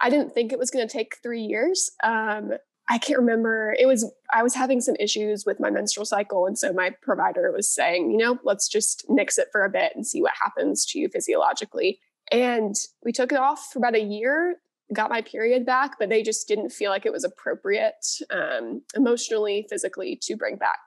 I 0.00 0.10
didn't 0.10 0.32
think 0.32 0.52
it 0.52 0.58
was 0.58 0.70
going 0.70 0.86
to 0.86 0.92
take 0.92 1.16
three 1.22 1.42
years. 1.42 1.90
Um, 2.02 2.52
I 2.88 2.98
can't 2.98 3.18
remember. 3.18 3.74
It 3.78 3.86
was, 3.86 4.12
I 4.32 4.42
was 4.42 4.54
having 4.54 4.80
some 4.80 4.96
issues 5.00 5.44
with 5.46 5.58
my 5.58 5.70
menstrual 5.70 6.04
cycle. 6.04 6.46
And 6.46 6.58
so 6.58 6.72
my 6.72 6.90
provider 7.02 7.50
was 7.50 7.68
saying, 7.68 8.10
you 8.10 8.18
know, 8.18 8.38
let's 8.44 8.68
just 8.68 9.06
nix 9.08 9.38
it 9.38 9.48
for 9.50 9.64
a 9.64 9.70
bit 9.70 9.92
and 9.94 10.06
see 10.06 10.20
what 10.20 10.32
happens 10.42 10.84
to 10.86 10.98
you 10.98 11.08
physiologically. 11.08 11.98
And 12.30 12.74
we 13.02 13.12
took 13.12 13.32
it 13.32 13.38
off 13.38 13.70
for 13.72 13.78
about 13.78 13.94
a 13.94 14.02
year, 14.02 14.56
got 14.92 15.10
my 15.10 15.22
period 15.22 15.64
back, 15.64 15.98
but 15.98 16.10
they 16.10 16.22
just 16.22 16.46
didn't 16.46 16.70
feel 16.70 16.90
like 16.90 17.06
it 17.06 17.12
was 17.12 17.24
appropriate 17.24 18.06
um, 18.30 18.82
emotionally, 18.94 19.66
physically 19.70 20.18
to 20.22 20.36
bring 20.36 20.56
back 20.56 20.80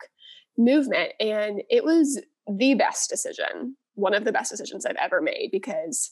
movement. 0.55 1.13
And 1.19 1.63
it 1.69 1.83
was 1.83 2.21
the 2.47 2.75
best 2.75 3.09
decision, 3.09 3.75
one 3.95 4.13
of 4.13 4.23
the 4.23 4.31
best 4.31 4.51
decisions 4.51 4.85
I've 4.85 4.95
ever 4.97 5.19
made 5.19 5.49
because 5.51 6.11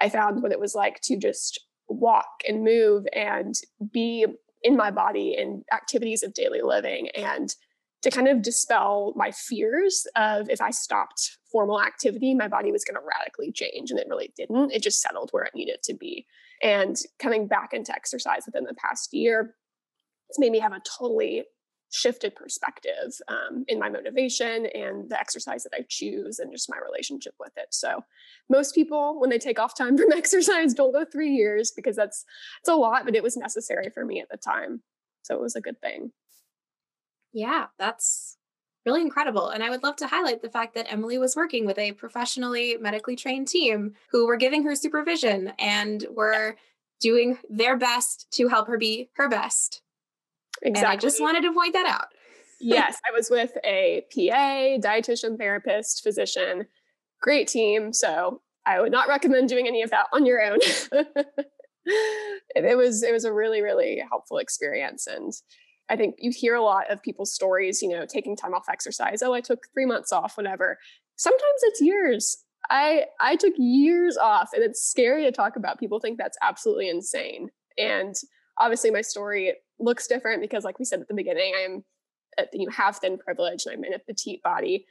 I 0.00 0.08
found 0.08 0.42
what 0.42 0.52
it 0.52 0.60
was 0.60 0.74
like 0.74 1.00
to 1.02 1.16
just 1.16 1.60
walk 1.88 2.42
and 2.46 2.64
move 2.64 3.06
and 3.14 3.54
be 3.92 4.26
in 4.62 4.76
my 4.76 4.90
body 4.90 5.34
in 5.38 5.64
activities 5.72 6.22
of 6.22 6.34
daily 6.34 6.60
living 6.62 7.08
and 7.10 7.54
to 8.02 8.10
kind 8.10 8.28
of 8.28 8.42
dispel 8.42 9.12
my 9.16 9.30
fears 9.32 10.06
of 10.14 10.48
if 10.48 10.60
I 10.60 10.70
stopped 10.70 11.38
formal 11.50 11.80
activity, 11.80 12.34
my 12.34 12.46
body 12.46 12.70
was 12.70 12.84
going 12.84 12.94
to 12.94 13.06
radically 13.18 13.50
change. 13.52 13.90
And 13.90 13.98
it 13.98 14.06
really 14.08 14.32
didn't. 14.36 14.72
It 14.72 14.82
just 14.82 15.00
settled 15.00 15.30
where 15.32 15.44
it 15.44 15.54
needed 15.54 15.78
to 15.84 15.94
be. 15.94 16.26
And 16.62 16.96
coming 17.18 17.48
back 17.48 17.72
into 17.72 17.92
exercise 17.92 18.42
within 18.46 18.64
the 18.64 18.74
past 18.74 19.12
year, 19.12 19.54
it's 20.28 20.38
made 20.38 20.52
me 20.52 20.60
have 20.60 20.72
a 20.72 20.82
totally 20.98 21.44
shifted 21.90 22.34
perspective 22.34 23.14
um, 23.28 23.64
in 23.68 23.78
my 23.78 23.88
motivation 23.88 24.66
and 24.66 25.08
the 25.08 25.18
exercise 25.18 25.62
that 25.64 25.74
I 25.74 25.84
choose 25.88 26.38
and 26.38 26.52
just 26.52 26.70
my 26.70 26.78
relationship 26.78 27.34
with 27.40 27.52
it. 27.56 27.68
So 27.70 28.04
most 28.50 28.74
people, 28.74 29.20
when 29.20 29.30
they 29.30 29.38
take 29.38 29.58
off 29.58 29.76
time 29.76 29.96
from 29.98 30.12
exercise, 30.12 30.74
don't 30.74 30.92
go 30.92 31.04
three 31.04 31.30
years 31.30 31.72
because 31.74 31.96
that's 31.96 32.24
it's 32.60 32.68
a 32.68 32.74
lot, 32.74 33.04
but 33.04 33.16
it 33.16 33.22
was 33.22 33.36
necessary 33.36 33.90
for 33.92 34.04
me 34.04 34.20
at 34.20 34.28
the 34.30 34.36
time. 34.36 34.82
So 35.22 35.34
it 35.34 35.40
was 35.40 35.56
a 35.56 35.60
good 35.60 35.80
thing. 35.80 36.12
Yeah, 37.32 37.66
that's 37.78 38.36
really 38.86 39.02
incredible. 39.02 39.48
And 39.48 39.62
I 39.62 39.70
would 39.70 39.82
love 39.82 39.96
to 39.96 40.06
highlight 40.06 40.40
the 40.40 40.48
fact 40.48 40.74
that 40.74 40.90
Emily 40.90 41.18
was 41.18 41.36
working 41.36 41.66
with 41.66 41.78
a 41.78 41.92
professionally 41.92 42.76
medically 42.80 43.16
trained 43.16 43.48
team 43.48 43.94
who 44.10 44.26
were 44.26 44.36
giving 44.36 44.64
her 44.64 44.74
supervision 44.74 45.52
and 45.58 46.06
were 46.10 46.56
doing 47.00 47.38
their 47.50 47.76
best 47.76 48.26
to 48.32 48.48
help 48.48 48.66
her 48.66 48.78
be 48.78 49.10
her 49.16 49.28
best. 49.28 49.82
Exactly. 50.62 50.80
And 50.80 50.86
I 50.86 50.96
just 50.96 51.20
wanted 51.20 51.42
to 51.42 51.52
point 51.52 51.72
that 51.74 51.86
out. 51.86 52.06
yes, 52.60 52.98
I 53.08 53.12
was 53.14 53.30
with 53.30 53.52
a 53.64 54.04
PA, 54.12 54.78
dietitian, 54.88 55.38
therapist, 55.38 56.02
physician, 56.02 56.66
great 57.20 57.48
team. 57.48 57.92
So 57.92 58.42
I 58.66 58.80
would 58.80 58.92
not 58.92 59.08
recommend 59.08 59.48
doing 59.48 59.66
any 59.66 59.82
of 59.82 59.90
that 59.90 60.06
on 60.12 60.26
your 60.26 60.42
own. 60.42 60.58
it 61.84 62.76
was 62.76 63.02
it 63.02 63.12
was 63.12 63.24
a 63.24 63.32
really 63.32 63.62
really 63.62 64.02
helpful 64.10 64.38
experience 64.38 65.06
and 65.06 65.32
I 65.90 65.96
think 65.96 66.16
you 66.18 66.30
hear 66.30 66.54
a 66.54 66.62
lot 66.62 66.90
of 66.90 67.02
people's 67.02 67.32
stories, 67.32 67.80
you 67.80 67.88
know, 67.88 68.04
taking 68.04 68.36
time 68.36 68.52
off 68.52 68.68
exercise. 68.68 69.22
Oh, 69.22 69.32
I 69.32 69.40
took 69.40 69.60
3 69.72 69.86
months 69.86 70.12
off, 70.12 70.36
whatever. 70.36 70.78
Sometimes 71.16 71.60
it's 71.62 71.80
years. 71.80 72.44
I 72.70 73.06
I 73.20 73.36
took 73.36 73.54
years 73.56 74.18
off 74.18 74.50
and 74.52 74.62
it's 74.62 74.82
scary 74.82 75.24
to 75.24 75.32
talk 75.32 75.56
about. 75.56 75.78
People 75.80 75.98
think 75.98 76.18
that's 76.18 76.36
absolutely 76.42 76.90
insane. 76.90 77.48
And 77.78 78.14
obviously 78.58 78.90
my 78.90 79.02
story 79.02 79.54
looks 79.78 80.06
different 80.06 80.40
because 80.40 80.64
like 80.64 80.78
we 80.78 80.84
said 80.84 81.00
at 81.00 81.08
the 81.08 81.14
beginning 81.14 81.54
i'm 81.64 81.84
uh, 82.38 82.44
you 82.52 82.68
have 82.70 82.96
thin 82.96 83.18
privilege 83.18 83.66
and 83.66 83.74
i'm 83.74 83.84
in 83.84 83.94
a 83.94 83.98
petite 83.98 84.42
body. 84.42 84.86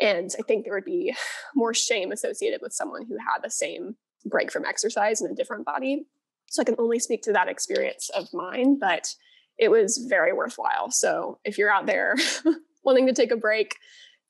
And 0.00 0.30
i 0.38 0.42
think 0.42 0.64
there 0.64 0.74
would 0.74 0.84
be 0.84 1.14
more 1.54 1.74
shame 1.74 2.12
associated 2.12 2.60
with 2.62 2.72
someone 2.72 3.06
who 3.06 3.16
had 3.16 3.42
the 3.42 3.50
same 3.50 3.96
break 4.24 4.52
from 4.52 4.64
exercise 4.64 5.20
in 5.20 5.30
a 5.30 5.34
different 5.34 5.64
body. 5.64 6.06
So 6.50 6.62
i 6.62 6.64
can 6.64 6.76
only 6.78 6.98
speak 6.98 7.22
to 7.22 7.32
that 7.32 7.48
experience 7.48 8.10
of 8.10 8.32
mine 8.32 8.78
but 8.78 9.14
it 9.58 9.70
was 9.70 10.06
very 10.08 10.32
worthwhile. 10.32 10.90
So 10.90 11.38
if 11.44 11.58
you're 11.58 11.72
out 11.72 11.86
there 11.86 12.16
wanting 12.84 13.06
to 13.06 13.12
take 13.12 13.30
a 13.30 13.36
break 13.36 13.76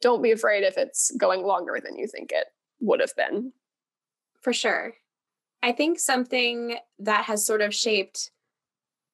don't 0.00 0.22
be 0.22 0.30
afraid 0.30 0.64
if 0.64 0.78
it's 0.78 1.10
going 1.16 1.42
longer 1.42 1.78
than 1.82 1.96
you 1.96 2.06
think 2.06 2.32
it 2.32 2.46
would 2.80 3.00
have 3.00 3.14
been. 3.16 3.52
For 4.40 4.52
sure. 4.52 4.94
I 5.62 5.72
think 5.72 5.98
something 5.98 6.78
that 6.98 7.24
has 7.26 7.44
sort 7.44 7.60
of 7.60 7.74
shaped 7.74 8.30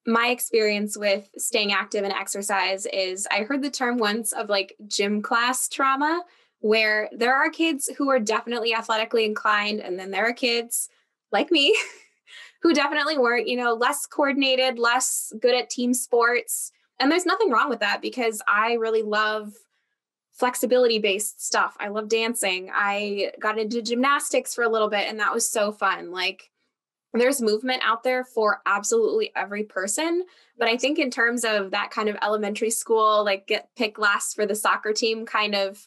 my 0.07 0.29
experience 0.29 0.97
with 0.97 1.29
staying 1.37 1.73
active 1.73 2.05
and 2.05 2.13
exercise 2.13 2.87
is 2.93 3.27
I 3.31 3.41
heard 3.41 3.63
the 3.63 3.71
term 3.71 3.99
once 3.99 4.33
of 4.33 4.49
like 4.49 4.77
gym 4.87 5.21
class 5.21 5.69
trauma, 5.69 6.23
where 6.61 7.09
there 7.13 7.35
are 7.35 7.51
kids 7.51 7.91
who 7.99 8.09
are 8.11 8.21
definitely 8.21 8.75
athletically 8.75 9.25
inclined, 9.25 9.81
and 9.81 9.99
then 9.99 10.11
there 10.11 10.27
are 10.27 10.33
kids 10.33 10.89
like 11.33 11.51
me 11.51 11.77
who 12.63 12.73
definitely 12.73 13.19
weren't, 13.19 13.49
you 13.49 13.57
know, 13.57 13.75
less 13.75 14.07
coordinated, 14.07 14.79
less 14.79 15.33
good 15.41 15.55
at 15.55 15.71
team 15.71 15.93
sports. 15.93 16.73
And 16.99 17.11
there's 17.11 17.27
nothing 17.27 17.51
wrong 17.51 17.69
with 17.69 17.81
that 17.81 18.01
because 18.01 18.41
I 18.49 18.75
really 18.75 19.03
love 19.03 19.53
flexibility 20.33 20.99
based 20.99 21.45
stuff. 21.45 21.77
I 21.81 21.89
love 21.89 22.09
dancing. 22.09 22.71
I 22.73 23.33
got 23.41 23.59
into 23.59 23.83
gymnastics 23.83 24.55
for 24.55 24.65
a 24.65 24.69
little 24.69 24.89
bit, 24.89 25.09
and 25.09 25.19
that 25.19 25.35
was 25.35 25.49
so 25.49 25.73
fun. 25.73 26.13
Like, 26.13 26.51
there's 27.21 27.43
movement 27.43 27.83
out 27.85 28.03
there 28.03 28.25
for 28.25 28.61
absolutely 28.67 29.33
every 29.37 29.65
person. 29.65 30.25
But 30.59 30.69
I 30.69 30.77
think 30.77 30.99
in 30.99 31.11
terms 31.11 31.45
of 31.45 31.71
that 31.73 31.91
kind 31.91 32.09
of 32.09 32.17
elementary 32.23 32.71
school, 32.71 33.25
like 33.25 33.47
get 33.47 33.69
pick 33.77 33.99
last 33.99 34.35
for 34.35 34.47
the 34.47 34.55
soccer 34.55 34.93
team 34.93 35.27
kind 35.27 35.55
of 35.55 35.87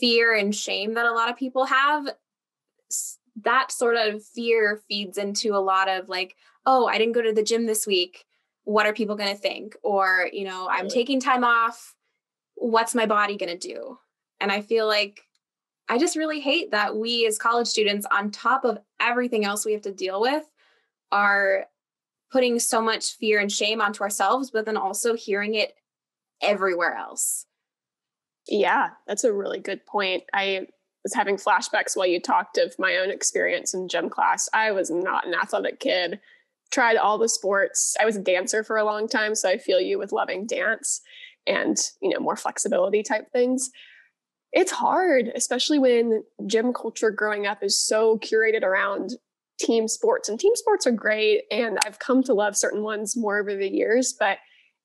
fear 0.00 0.34
and 0.34 0.54
shame 0.54 0.94
that 0.94 1.06
a 1.06 1.12
lot 1.12 1.30
of 1.30 1.36
people 1.36 1.66
have, 1.66 2.08
that 3.42 3.72
sort 3.72 3.96
of 3.96 4.24
fear 4.24 4.82
feeds 4.88 5.18
into 5.18 5.54
a 5.54 5.58
lot 5.58 5.88
of 5.88 6.08
like, 6.08 6.36
oh, 6.66 6.86
I 6.86 6.98
didn't 6.98 7.14
go 7.14 7.22
to 7.22 7.32
the 7.32 7.42
gym 7.42 7.66
this 7.66 7.86
week. 7.86 8.24
What 8.64 8.86
are 8.86 8.94
people 8.94 9.16
going 9.16 9.34
to 9.34 9.40
think? 9.40 9.76
Or, 9.82 10.28
you 10.32 10.44
know, 10.44 10.68
I'm 10.70 10.88
taking 10.88 11.20
time 11.20 11.44
off. 11.44 11.94
What's 12.54 12.94
my 12.94 13.06
body 13.06 13.36
going 13.36 13.58
to 13.58 13.68
do? 13.68 13.98
And 14.40 14.50
I 14.50 14.62
feel 14.62 14.86
like 14.86 15.22
I 15.88 15.98
just 15.98 16.16
really 16.16 16.40
hate 16.40 16.70
that 16.70 16.96
we 16.96 17.26
as 17.26 17.36
college 17.36 17.66
students, 17.66 18.06
on 18.10 18.30
top 18.30 18.64
of 18.64 18.78
everything 19.00 19.44
else 19.44 19.66
we 19.66 19.72
have 19.72 19.82
to 19.82 19.92
deal 19.92 20.20
with, 20.20 20.44
are 21.12 21.66
putting 22.30 22.58
so 22.58 22.80
much 22.80 23.16
fear 23.16 23.38
and 23.38 23.50
shame 23.50 23.80
onto 23.80 24.02
ourselves, 24.02 24.50
but 24.50 24.66
then 24.66 24.76
also 24.76 25.14
hearing 25.14 25.54
it 25.54 25.74
everywhere 26.42 26.94
else. 26.94 27.46
Yeah, 28.48 28.90
that's 29.06 29.24
a 29.24 29.32
really 29.32 29.60
good 29.60 29.86
point. 29.86 30.24
I 30.34 30.66
was 31.02 31.14
having 31.14 31.36
flashbacks 31.36 31.96
while 31.96 32.06
you 32.06 32.20
talked 32.20 32.58
of 32.58 32.74
my 32.78 32.96
own 32.96 33.10
experience 33.10 33.72
in 33.72 33.88
gym 33.88 34.10
class. 34.10 34.48
I 34.52 34.72
was 34.72 34.90
not 34.90 35.26
an 35.26 35.34
athletic 35.34 35.80
kid, 35.80 36.20
tried 36.72 36.96
all 36.96 37.18
the 37.18 37.28
sports. 37.28 37.94
I 38.00 38.04
was 38.04 38.16
a 38.16 38.22
dancer 38.22 38.64
for 38.64 38.76
a 38.76 38.84
long 38.84 39.08
time, 39.08 39.34
so 39.34 39.48
I 39.48 39.58
feel 39.58 39.80
you 39.80 39.98
with 39.98 40.12
loving 40.12 40.46
dance 40.46 41.00
and, 41.46 41.78
you 42.02 42.10
know, 42.10 42.20
more 42.20 42.36
flexibility 42.36 43.02
type 43.02 43.30
things. 43.32 43.70
It's 44.52 44.72
hard, 44.72 45.30
especially 45.34 45.78
when 45.78 46.24
gym 46.46 46.72
culture 46.72 47.10
growing 47.10 47.46
up 47.46 47.62
is 47.62 47.78
so 47.78 48.18
curated 48.18 48.62
around 48.62 49.10
team 49.64 49.88
sports. 49.88 50.28
And 50.28 50.38
team 50.38 50.52
sports 50.54 50.86
are 50.86 50.92
great. 50.92 51.42
And 51.50 51.78
I've 51.86 51.98
come 51.98 52.22
to 52.24 52.34
love 52.34 52.56
certain 52.56 52.82
ones 52.82 53.16
more 53.16 53.38
over 53.38 53.54
the 53.54 53.68
years. 53.68 54.14
But 54.18 54.38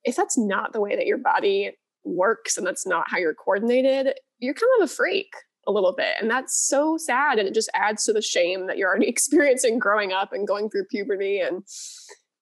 if 0.04 0.16
that's 0.16 0.38
not 0.38 0.72
the 0.72 0.80
way 0.80 0.96
that 0.96 1.06
your 1.06 1.18
body 1.18 1.72
works 2.04 2.56
and 2.56 2.66
that's 2.66 2.86
not 2.86 3.10
how 3.10 3.18
you're 3.18 3.34
coordinated, 3.34 4.14
you're 4.38 4.54
kind 4.54 4.70
of 4.78 4.90
a 4.90 4.92
freak 4.92 5.32
a 5.66 5.72
little 5.72 5.94
bit. 5.94 6.14
And 6.20 6.30
that's 6.30 6.56
so 6.56 6.96
sad. 6.96 7.38
And 7.38 7.46
it 7.46 7.54
just 7.54 7.70
adds 7.74 8.04
to 8.04 8.12
the 8.12 8.22
shame 8.22 8.66
that 8.66 8.78
you're 8.78 8.88
already 8.88 9.08
experiencing 9.08 9.78
growing 9.78 10.12
up 10.12 10.32
and 10.32 10.48
going 10.48 10.70
through 10.70 10.86
puberty. 10.90 11.38
And 11.38 11.62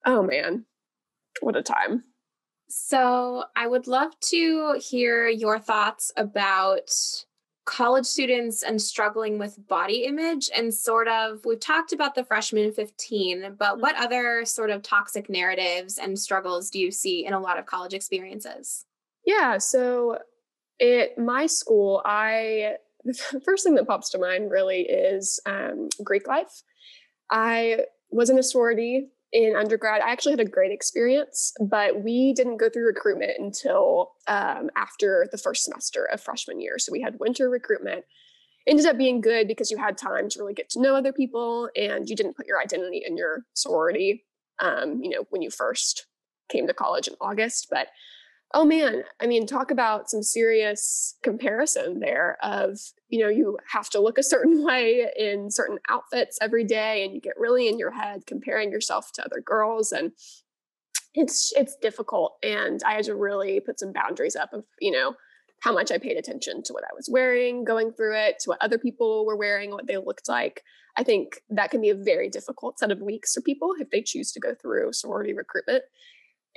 oh 0.06 0.22
man, 0.22 0.64
what 1.40 1.56
a 1.56 1.62
time. 1.62 2.04
So 2.68 3.44
I 3.56 3.66
would 3.66 3.86
love 3.86 4.12
to 4.30 4.78
hear 4.78 5.26
your 5.26 5.58
thoughts 5.58 6.12
about 6.16 6.90
college 7.68 8.06
students 8.06 8.62
and 8.62 8.80
struggling 8.80 9.38
with 9.38 9.68
body 9.68 10.04
image 10.04 10.48
and 10.56 10.72
sort 10.72 11.06
of 11.06 11.44
we've 11.44 11.60
talked 11.60 11.92
about 11.92 12.14
the 12.14 12.24
freshman 12.24 12.72
15 12.72 13.56
but 13.58 13.72
mm-hmm. 13.72 13.82
what 13.82 13.94
other 13.96 14.42
sort 14.46 14.70
of 14.70 14.82
toxic 14.82 15.28
narratives 15.28 15.98
and 15.98 16.18
struggles 16.18 16.70
do 16.70 16.78
you 16.78 16.90
see 16.90 17.26
in 17.26 17.34
a 17.34 17.38
lot 17.38 17.58
of 17.58 17.66
college 17.66 17.92
experiences 17.92 18.86
yeah 19.26 19.58
so 19.58 20.18
at 20.80 21.18
my 21.18 21.44
school 21.44 22.00
i 22.06 22.72
the 23.04 23.42
first 23.44 23.64
thing 23.64 23.74
that 23.74 23.86
pops 23.86 24.08
to 24.08 24.18
mind 24.18 24.50
really 24.50 24.80
is 24.80 25.38
um, 25.44 25.90
greek 26.02 26.26
life 26.26 26.62
i 27.30 27.80
was 28.10 28.30
in 28.30 28.38
a 28.38 28.42
sorority 28.42 29.08
in 29.32 29.54
undergrad, 29.56 30.00
I 30.00 30.10
actually 30.10 30.32
had 30.32 30.40
a 30.40 30.44
great 30.44 30.72
experience, 30.72 31.52
but 31.60 32.02
we 32.02 32.32
didn't 32.32 32.56
go 32.56 32.68
through 32.68 32.86
recruitment 32.86 33.32
until 33.38 34.12
um, 34.26 34.70
after 34.76 35.28
the 35.30 35.38
first 35.38 35.64
semester 35.64 36.04
of 36.04 36.20
freshman 36.20 36.60
year. 36.60 36.78
So 36.78 36.92
we 36.92 37.02
had 37.02 37.20
winter 37.20 37.48
recruitment. 37.50 38.04
Ended 38.66 38.86
up 38.86 38.98
being 38.98 39.20
good 39.20 39.48
because 39.48 39.70
you 39.70 39.78
had 39.78 39.96
time 39.96 40.28
to 40.28 40.38
really 40.38 40.54
get 40.54 40.68
to 40.70 40.80
know 40.80 40.94
other 40.94 41.12
people 41.12 41.70
and 41.74 42.08
you 42.08 42.14
didn't 42.14 42.36
put 42.36 42.46
your 42.46 42.60
identity 42.60 43.02
in 43.06 43.16
your 43.16 43.44
sorority, 43.54 44.26
um, 44.60 45.00
you 45.02 45.08
know, 45.10 45.24
when 45.30 45.40
you 45.40 45.50
first 45.50 46.06
came 46.50 46.66
to 46.66 46.74
college 46.74 47.08
in 47.08 47.14
August. 47.20 47.68
But 47.70 47.88
oh 48.54 48.64
man, 48.64 49.04
I 49.20 49.26
mean, 49.26 49.46
talk 49.46 49.70
about 49.70 50.08
some 50.08 50.22
serious 50.22 51.16
comparison 51.22 52.00
there 52.00 52.38
of, 52.42 52.78
you 53.08 53.20
know, 53.20 53.28
you 53.28 53.58
have 53.72 53.90
to 53.90 54.00
look 54.00 54.18
a 54.18 54.22
certain 54.22 54.64
way 54.66 55.10
in 55.16 55.50
certain 55.50 55.78
outfits 55.88 56.38
every 56.40 56.64
day 56.64 57.04
and 57.04 57.14
you 57.14 57.20
get 57.20 57.38
really 57.38 57.68
in 57.68 57.78
your 57.78 57.90
head 57.90 58.26
comparing 58.26 58.70
yourself 58.70 59.12
to 59.14 59.24
other 59.24 59.40
girls 59.40 59.92
and 59.92 60.12
it's 61.14 61.52
it's 61.56 61.74
difficult 61.76 62.36
and 62.42 62.80
I 62.86 62.92
had 62.92 63.04
to 63.04 63.16
really 63.16 63.60
put 63.60 63.80
some 63.80 63.92
boundaries 63.92 64.36
up 64.36 64.52
of, 64.52 64.64
you 64.80 64.92
know, 64.92 65.14
how 65.60 65.72
much 65.72 65.90
I 65.90 65.98
paid 65.98 66.16
attention 66.16 66.62
to 66.64 66.72
what 66.72 66.84
I 66.84 66.94
was 66.94 67.08
wearing, 67.10 67.64
going 67.64 67.92
through 67.92 68.16
it, 68.16 68.38
to 68.40 68.50
what 68.50 68.62
other 68.62 68.78
people 68.78 69.26
were 69.26 69.36
wearing, 69.36 69.70
what 69.70 69.86
they 69.86 69.96
looked 69.96 70.28
like. 70.28 70.62
I 70.96 71.02
think 71.02 71.42
that 71.50 71.70
can 71.70 71.80
be 71.80 71.90
a 71.90 71.94
very 71.94 72.28
difficult 72.28 72.78
set 72.78 72.92
of 72.92 73.00
weeks 73.00 73.34
for 73.34 73.40
people 73.40 73.74
if 73.78 73.90
they 73.90 74.02
choose 74.02 74.32
to 74.32 74.40
go 74.40 74.54
through 74.54 74.92
sorority 74.92 75.32
recruitment 75.32 75.82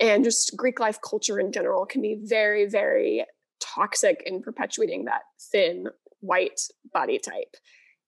and 0.02 0.24
just 0.24 0.58
Greek 0.58 0.80
life 0.80 1.00
culture 1.08 1.40
in 1.40 1.52
general 1.52 1.86
can 1.86 2.02
be 2.02 2.20
very, 2.24 2.68
very 2.68 3.24
toxic 3.62 4.24
in 4.26 4.42
perpetuating 4.42 5.06
that 5.06 5.22
thin 5.52 5.88
white 6.20 6.60
body 6.92 7.20
type 7.20 7.56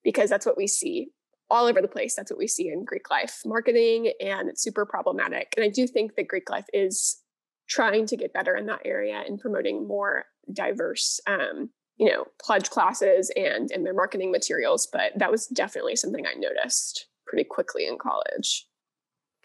because 0.04 0.30
that's 0.30 0.46
what 0.46 0.58
we 0.58 0.68
see 0.68 1.10
all 1.50 1.68
over 1.68 1.82
the 1.82 1.88
place. 1.88 2.16
That's 2.16 2.32
what 2.32 2.40
we 2.40 2.48
see 2.48 2.68
in 2.70 2.84
Greek 2.84 3.10
life 3.12 3.42
marketing, 3.46 4.12
and 4.20 4.50
it's 4.50 4.64
super 4.64 4.86
problematic. 4.86 5.54
And 5.56 5.64
I 5.64 5.70
do 5.70 5.86
think 5.86 6.16
that 6.16 6.28
Greek 6.28 6.50
life 6.50 6.66
is 6.74 7.22
trying 7.70 8.08
to 8.08 8.18
get 8.18 8.34
better 8.34 8.56
in 8.56 8.66
that 8.66 8.82
area 8.84 9.24
and 9.26 9.40
promoting 9.40 9.88
more 9.88 10.26
diverse, 10.52 11.20
um, 11.28 11.70
you 11.98 12.10
know, 12.10 12.26
pledge 12.44 12.72
classes 12.72 13.32
and 13.36 13.70
and 13.72 13.86
their 13.86 13.94
marketing 13.94 14.32
materials. 14.32 14.88
But 14.92 15.14
that 15.18 15.32
was 15.32 15.46
definitely 15.48 15.96
something 15.96 16.26
I 16.26 16.34
noticed 16.34 17.08
pretty 17.28 17.44
quickly 17.44 17.88
in 17.88 17.98
college. 18.00 18.68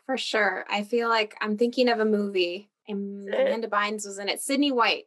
For 0.08 0.16
sure. 0.16 0.64
I 0.70 0.84
feel 0.84 1.10
like 1.10 1.34
I'm 1.42 1.58
thinking 1.58 1.90
of 1.90 2.00
a 2.00 2.04
movie 2.06 2.70
and 2.88 3.28
Amanda 3.28 3.68
Bynes 3.68 4.06
was 4.06 4.18
in 4.18 4.30
it. 4.30 4.40
Sydney 4.40 4.72
White, 4.72 5.04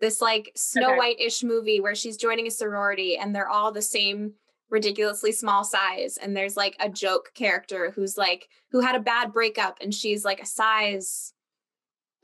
this 0.00 0.22
like 0.22 0.52
Snow 0.54 0.90
okay. 0.90 0.96
White-ish 0.96 1.42
movie 1.42 1.80
where 1.80 1.96
she's 1.96 2.16
joining 2.16 2.46
a 2.46 2.52
sorority 2.52 3.16
and 3.16 3.34
they're 3.34 3.48
all 3.48 3.72
the 3.72 3.82
same 3.82 4.34
ridiculously 4.70 5.32
small 5.32 5.64
size. 5.64 6.18
And 6.18 6.36
there's 6.36 6.56
like 6.56 6.76
a 6.78 6.88
joke 6.88 7.32
character 7.34 7.90
who's 7.90 8.16
like 8.16 8.48
who 8.70 8.78
had 8.78 8.94
a 8.94 9.00
bad 9.00 9.32
breakup 9.32 9.78
and 9.80 9.92
she's 9.92 10.24
like 10.24 10.40
a 10.40 10.46
size. 10.46 11.32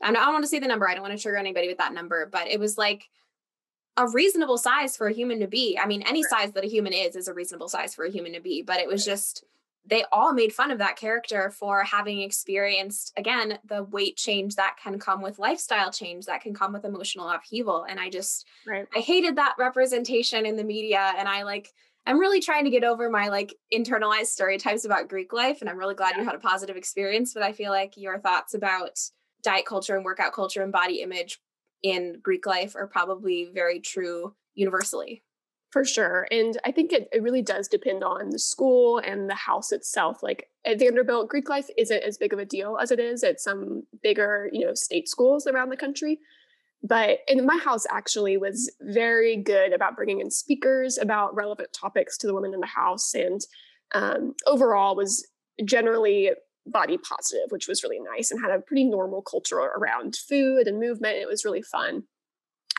I 0.01 0.13
don't 0.13 0.31
want 0.31 0.45
to 0.45 0.49
say 0.49 0.59
the 0.59 0.67
number. 0.67 0.87
I 0.87 0.93
don't 0.93 1.03
want 1.03 1.15
to 1.17 1.21
trigger 1.21 1.37
anybody 1.37 1.67
with 1.67 1.79
that 1.79 1.93
number, 1.93 2.29
but 2.31 2.47
it 2.47 2.61
was 2.61 2.77
like 2.77 3.09
a 3.97 4.07
reasonable 4.07 4.57
size 4.57 4.95
for 4.95 5.07
a 5.07 5.13
human 5.13 5.41
to 5.41 5.47
be. 5.47 5.77
I 5.77 5.85
mean, 5.85 6.01
any 6.03 6.23
size 6.23 6.53
that 6.53 6.63
a 6.63 6.69
human 6.69 6.93
is 6.93 7.17
is 7.17 7.27
a 7.27 7.33
reasonable 7.33 7.67
size 7.67 7.93
for 7.93 8.05
a 8.05 8.09
human 8.09 8.31
to 8.33 8.39
be, 8.39 8.61
but 8.61 8.79
it 8.79 8.87
was 8.87 9.03
just 9.03 9.43
they 9.85 10.05
all 10.11 10.33
made 10.33 10.53
fun 10.53 10.71
of 10.71 10.77
that 10.77 10.95
character 10.95 11.49
for 11.49 11.83
having 11.83 12.21
experienced 12.21 13.13
again 13.17 13.57
the 13.65 13.83
weight 13.83 14.15
change 14.15 14.55
that 14.55 14.75
can 14.81 14.99
come 14.99 15.21
with 15.21 15.39
lifestyle 15.39 15.91
change 15.91 16.25
that 16.25 16.41
can 16.41 16.53
come 16.53 16.73
with 16.73 16.85
emotional 16.85 17.29
upheaval 17.29 17.85
and 17.89 17.99
i 17.99 18.09
just 18.09 18.45
right. 18.67 18.87
i 18.95 18.99
hated 18.99 19.35
that 19.35 19.55
representation 19.57 20.45
in 20.45 20.55
the 20.55 20.63
media 20.63 21.13
and 21.17 21.27
i 21.27 21.43
like 21.43 21.69
i'm 22.05 22.19
really 22.19 22.41
trying 22.41 22.63
to 22.63 22.69
get 22.69 22.83
over 22.83 23.09
my 23.09 23.27
like 23.27 23.53
internalized 23.73 24.27
stereotypes 24.27 24.85
about 24.85 25.09
greek 25.09 25.33
life 25.33 25.61
and 25.61 25.69
i'm 25.69 25.77
really 25.77 25.95
glad 25.95 26.11
yeah. 26.11 26.19
you 26.19 26.25
had 26.25 26.35
a 26.35 26.39
positive 26.39 26.75
experience 26.75 27.33
but 27.33 27.43
i 27.43 27.51
feel 27.51 27.71
like 27.71 27.97
your 27.97 28.19
thoughts 28.19 28.53
about 28.53 28.97
diet 29.43 29.65
culture 29.65 29.95
and 29.95 30.05
workout 30.05 30.33
culture 30.33 30.61
and 30.61 30.71
body 30.71 31.01
image 31.01 31.39
in 31.81 32.19
greek 32.21 32.45
life 32.45 32.75
are 32.75 32.87
probably 32.87 33.49
very 33.53 33.79
true 33.79 34.35
universally 34.53 35.23
for 35.71 35.85
sure. 35.85 36.27
And 36.29 36.57
I 36.65 36.71
think 36.71 36.91
it, 36.91 37.07
it 37.13 37.23
really 37.23 37.41
does 37.41 37.67
depend 37.67 38.03
on 38.03 38.29
the 38.29 38.39
school 38.39 38.97
and 38.99 39.29
the 39.29 39.35
house 39.35 39.71
itself. 39.71 40.21
Like 40.21 40.49
at 40.65 40.79
Vanderbilt, 40.79 41.29
Greek 41.29 41.49
life 41.49 41.69
isn't 41.77 42.03
as 42.03 42.17
big 42.17 42.33
of 42.33 42.39
a 42.39 42.45
deal 42.45 42.77
as 42.77 42.91
it 42.91 42.99
is 42.99 43.23
at 43.23 43.39
some 43.39 43.83
bigger, 44.03 44.49
you 44.51 44.65
know, 44.65 44.73
state 44.73 45.07
schools 45.07 45.47
around 45.47 45.69
the 45.69 45.77
country. 45.77 46.19
But 46.83 47.19
in 47.27 47.45
my 47.45 47.57
house 47.57 47.85
actually 47.89 48.37
was 48.37 48.69
very 48.81 49.37
good 49.37 49.71
about 49.71 49.95
bringing 49.95 50.19
in 50.19 50.29
speakers 50.29 50.97
about 50.97 51.35
relevant 51.35 51.69
topics 51.73 52.17
to 52.17 52.27
the 52.27 52.33
women 52.33 52.53
in 52.53 52.59
the 52.59 52.67
house. 52.67 53.13
And 53.13 53.39
um, 53.95 54.35
overall 54.45 54.95
was 54.95 55.25
generally 55.63 56.31
body 56.65 56.97
positive, 56.97 57.49
which 57.49 57.67
was 57.67 57.83
really 57.83 57.99
nice 57.99 58.29
and 58.29 58.41
had 58.41 58.51
a 58.51 58.59
pretty 58.59 58.83
normal 58.83 59.21
culture 59.21 59.57
around 59.57 60.17
food 60.17 60.67
and 60.67 60.79
movement. 60.79 61.17
It 61.17 61.27
was 61.27 61.45
really 61.45 61.61
fun 61.61 62.03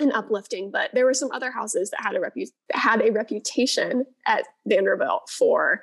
and 0.02 0.12
uplifting. 0.12 0.70
But 0.70 0.90
there 0.92 1.06
were 1.06 1.14
some 1.14 1.30
other 1.32 1.50
houses 1.50 1.90
that 1.90 2.02
had 2.02 2.14
a 2.14 2.18
repu- 2.18 2.50
had 2.72 3.00
a 3.00 3.12
reputation 3.12 4.04
at 4.26 4.44
Vanderbilt 4.66 5.30
for 5.30 5.82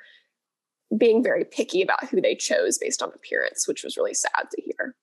being 0.96 1.22
very 1.22 1.44
picky 1.44 1.82
about 1.82 2.08
who 2.08 2.20
they 2.20 2.34
chose 2.34 2.78
based 2.78 3.02
on 3.02 3.10
appearance, 3.14 3.66
which 3.66 3.82
was 3.82 3.96
really 3.96 4.14
sad 4.14 4.46
to 4.50 4.62
hear. 4.62 4.94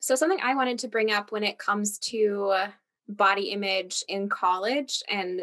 So 0.00 0.14
something 0.14 0.40
I 0.42 0.54
wanted 0.54 0.78
to 0.80 0.88
bring 0.88 1.12
up 1.12 1.30
when 1.30 1.44
it 1.44 1.58
comes 1.58 1.98
to 2.00 2.54
body 3.08 3.50
image 3.50 4.02
in 4.08 4.28
college 4.28 5.02
and 5.08 5.42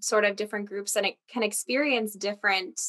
sort 0.00 0.24
of 0.24 0.36
different 0.36 0.68
groups 0.68 0.96
and 0.96 1.06
it 1.06 1.16
can 1.30 1.42
experience 1.42 2.14
different 2.14 2.80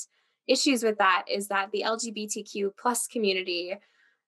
issues 0.47 0.83
with 0.83 0.97
that 0.97 1.25
is 1.29 1.47
that 1.47 1.71
the 1.71 1.83
LGBTQ 1.85 2.71
plus 2.77 3.07
community 3.07 3.73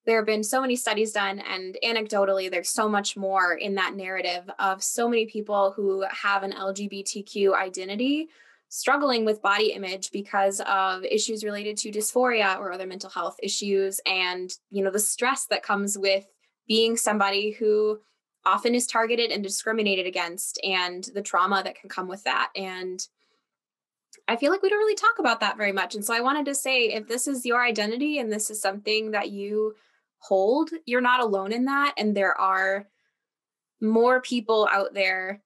there 0.06 0.18
have 0.18 0.26
been 0.26 0.44
so 0.44 0.62
many 0.62 0.76
studies 0.76 1.12
done 1.12 1.40
and 1.40 1.78
anecdotally 1.84 2.50
there's 2.50 2.70
so 2.70 2.90
much 2.90 3.16
more 3.16 3.54
in 3.54 3.76
that 3.76 3.96
narrative 3.96 4.50
of 4.60 4.84
so 4.84 5.08
many 5.08 5.26
people 5.26 5.74
who 5.76 6.04
have 6.10 6.44
an 6.44 6.52
lgbtq 6.52 7.54
identity 7.54 8.28
struggling 8.70 9.26
with 9.26 9.42
body 9.42 9.74
image 9.74 10.12
because 10.12 10.62
of 10.62 11.04
issues 11.04 11.44
related 11.44 11.78
to 11.78 11.92
dysphoria 11.92 12.58
or 12.58 12.72
other 12.72 12.88
mental 12.88 13.10
health 13.10 13.36
issues 13.44 14.00
and 14.06 14.54
you 14.70 14.84
know 14.84 14.92
the 14.92 15.00
stress 15.00 15.46
that 15.46 15.64
comes 15.64 15.98
with 15.98 16.26
being 16.68 16.96
somebody 16.96 17.52
who 17.52 18.00
often 18.46 18.74
is 18.74 18.88
targeted 18.88 19.32
and 19.32 19.44
discriminated 19.44 20.06
against 20.06 20.60
and 20.64 21.04
the 21.14 21.22
trauma 21.22 21.62
that 21.64 21.76
can 21.76 21.90
come 21.90 22.08
with 22.08 22.24
that. 22.24 22.50
And 22.56 23.06
I 24.28 24.36
feel 24.36 24.52
like 24.52 24.62
we 24.62 24.70
don't 24.70 24.80
really 24.80 24.96
talk 24.96 25.20
about 25.20 25.40
that 25.42 25.58
very 25.58 25.72
much. 25.72 25.96
And 25.96 26.04
so 26.04 26.14
I 26.14 26.22
wanted 26.22 26.46
to 26.46 26.56
say 26.56 26.86
if 26.86 27.08
this 27.08 27.28
is 27.28 27.46
your 27.46 27.64
identity 27.64 28.20
and 28.20 28.32
this 28.32 28.50
is 28.50 28.62
something 28.62 29.12
that 29.12 29.30
you 29.30 29.76
hold 30.22 30.70
you're 30.86 31.02
not 31.02 31.22
alone 31.22 31.52
in 31.52 31.66
that 31.66 31.94
and 31.98 32.16
there 32.16 32.40
are 32.40 32.88
more 33.82 34.22
people 34.22 34.70
out 34.72 34.94
there 34.94 35.42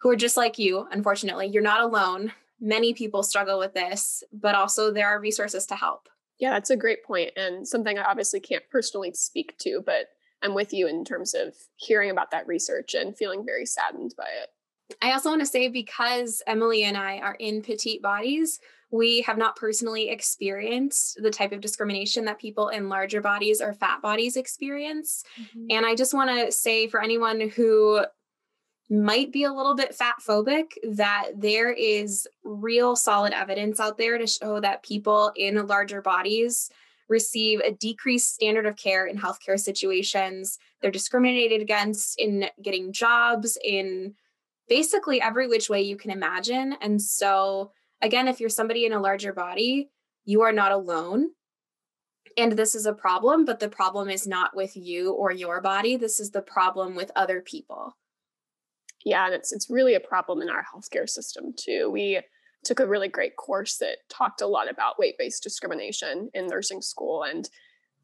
who 0.00 0.10
are 0.10 0.16
just 0.16 0.36
like 0.36 0.58
you 0.58 0.86
unfortunately 0.90 1.46
you're 1.46 1.62
not 1.62 1.82
alone 1.82 2.32
many 2.62 2.94
people 2.94 3.24
struggle 3.24 3.58
with 3.58 3.74
this, 3.74 4.22
but 4.32 4.54
also 4.54 4.92
there 4.92 5.08
are 5.08 5.20
resources 5.20 5.66
to 5.66 5.74
help. 5.74 6.08
Yeah, 6.38 6.52
that's 6.52 6.70
a 6.70 6.76
great 6.76 7.04
point 7.04 7.32
and 7.36 7.66
something 7.66 7.98
I 7.98 8.04
obviously 8.04 8.40
can't 8.40 8.62
personally 8.70 9.12
speak 9.12 9.58
to, 9.58 9.82
but 9.84 10.06
I'm 10.42 10.54
with 10.54 10.72
you 10.72 10.86
in 10.86 11.04
terms 11.04 11.34
of 11.34 11.54
hearing 11.76 12.10
about 12.10 12.30
that 12.30 12.46
research 12.46 12.94
and 12.94 13.16
feeling 13.16 13.44
very 13.44 13.66
saddened 13.66 14.14
by 14.16 14.28
it. 14.42 14.48
I 15.02 15.12
also 15.12 15.30
want 15.30 15.40
to 15.40 15.46
say 15.46 15.68
because 15.68 16.42
Emily 16.46 16.84
and 16.84 16.96
I 16.96 17.18
are 17.18 17.36
in 17.38 17.62
petite 17.62 18.02
bodies, 18.02 18.60
we 18.92 19.22
have 19.22 19.38
not 19.38 19.56
personally 19.56 20.10
experienced 20.10 21.18
the 21.20 21.30
type 21.30 21.50
of 21.50 21.62
discrimination 21.62 22.26
that 22.26 22.38
people 22.38 22.68
in 22.68 22.90
larger 22.90 23.22
bodies 23.22 23.60
or 23.60 23.72
fat 23.72 24.02
bodies 24.02 24.36
experience. 24.36 25.24
Mm-hmm. 25.40 25.66
And 25.70 25.86
I 25.86 25.94
just 25.94 26.12
want 26.12 26.30
to 26.30 26.52
say 26.52 26.86
for 26.86 27.02
anyone 27.02 27.40
who 27.48 28.04
might 28.90 29.32
be 29.32 29.44
a 29.44 29.52
little 29.52 29.74
bit 29.74 29.94
fat 29.94 30.16
phobic, 30.20 30.72
that 30.84 31.30
there 31.34 31.72
is 31.72 32.28
real 32.44 32.94
solid 32.94 33.32
evidence 33.32 33.80
out 33.80 33.96
there 33.96 34.18
to 34.18 34.26
show 34.26 34.60
that 34.60 34.82
people 34.82 35.32
in 35.36 35.66
larger 35.66 36.02
bodies 36.02 36.68
receive 37.08 37.60
a 37.60 37.72
decreased 37.72 38.34
standard 38.34 38.66
of 38.66 38.76
care 38.76 39.06
in 39.06 39.16
healthcare 39.16 39.58
situations. 39.58 40.58
They're 40.82 40.90
discriminated 40.90 41.62
against 41.62 42.20
in 42.20 42.46
getting 42.60 42.92
jobs, 42.92 43.56
in 43.64 44.14
basically 44.68 45.22
every 45.22 45.48
which 45.48 45.70
way 45.70 45.80
you 45.80 45.96
can 45.96 46.10
imagine. 46.10 46.74
And 46.82 47.00
so, 47.00 47.72
again, 48.02 48.28
if 48.28 48.40
you're 48.40 48.50
somebody 48.50 48.84
in 48.84 48.92
a 48.92 49.00
larger 49.00 49.32
body, 49.32 49.90
you 50.24 50.42
are 50.42 50.52
not 50.52 50.72
alone. 50.72 51.30
And 52.36 52.52
this 52.52 52.74
is 52.74 52.86
a 52.86 52.92
problem, 52.92 53.44
but 53.44 53.60
the 53.60 53.68
problem 53.68 54.08
is 54.08 54.26
not 54.26 54.56
with 54.56 54.76
you 54.76 55.12
or 55.12 55.32
your 55.32 55.60
body. 55.60 55.96
This 55.96 56.18
is 56.18 56.30
the 56.30 56.42
problem 56.42 56.94
with 56.94 57.10
other 57.14 57.40
people. 57.40 57.96
Yeah, 59.04 59.26
and 59.26 59.34
it's 59.34 59.52
it's 59.52 59.70
really 59.70 59.94
a 59.94 60.00
problem 60.00 60.40
in 60.42 60.48
our 60.48 60.64
healthcare 60.64 61.08
system 61.08 61.52
too. 61.56 61.90
We 61.90 62.20
took 62.64 62.80
a 62.80 62.86
really 62.86 63.08
great 63.08 63.36
course 63.36 63.78
that 63.78 63.98
talked 64.08 64.40
a 64.40 64.46
lot 64.46 64.70
about 64.70 64.98
weight-based 64.98 65.42
discrimination 65.42 66.30
in 66.32 66.46
nursing 66.46 66.80
school 66.80 67.24
and 67.24 67.48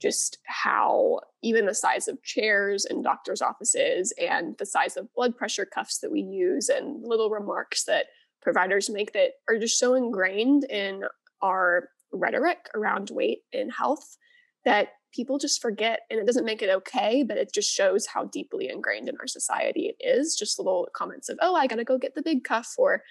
just 0.01 0.39
how 0.45 1.21
even 1.43 1.67
the 1.67 1.75
size 1.75 2.09
of 2.09 2.23
chairs 2.23 2.85
in 2.85 3.03
doctors' 3.03 3.43
offices 3.43 4.13
and 4.21 4.57
the 4.59 4.67
size 4.67 4.97
of 4.97 5.13
blood 5.15 5.37
pressure 5.37 5.65
cuffs 5.65 5.99
that 5.99 6.11
we 6.11 6.21
use 6.21 6.69
and 6.69 7.05
little 7.05 7.31
remarks 7.31 7.85
that 7.85 8.07
providers 8.41 8.91
make 8.91 9.13
that 9.13 9.33
are 9.49 9.59
just 9.59 9.79
so 9.79 9.95
ingrained 9.95 10.65
in 10.65 11.03
our 11.43 11.89
rhetoric 12.13 12.59
around 12.75 13.11
weight 13.13 13.41
and 13.53 13.73
health 13.73 14.17
that 14.65 14.89
people 15.13 15.39
just 15.39 15.61
forget 15.61 16.01
and 16.11 16.21
it 16.21 16.27
doesn't 16.27 16.45
make 16.45 16.63
it 16.63 16.71
okay 16.71 17.23
but 17.23 17.37
it 17.37 17.53
just 17.53 17.71
shows 17.71 18.07
how 18.07 18.25
deeply 18.25 18.69
ingrained 18.69 19.09
in 19.09 19.17
our 19.21 19.27
society 19.27 19.87
it 19.87 19.97
is. 20.07 20.37
Just 20.37 20.59
little 20.59 20.89
comments 20.95 21.29
of 21.29 21.39
oh 21.41 21.55
i 21.55 21.67
gotta 21.67 21.85
go 21.85 21.99
get 21.99 22.15
the 22.15 22.23
big 22.23 22.45
cuff 22.45 22.75
or 22.79 23.03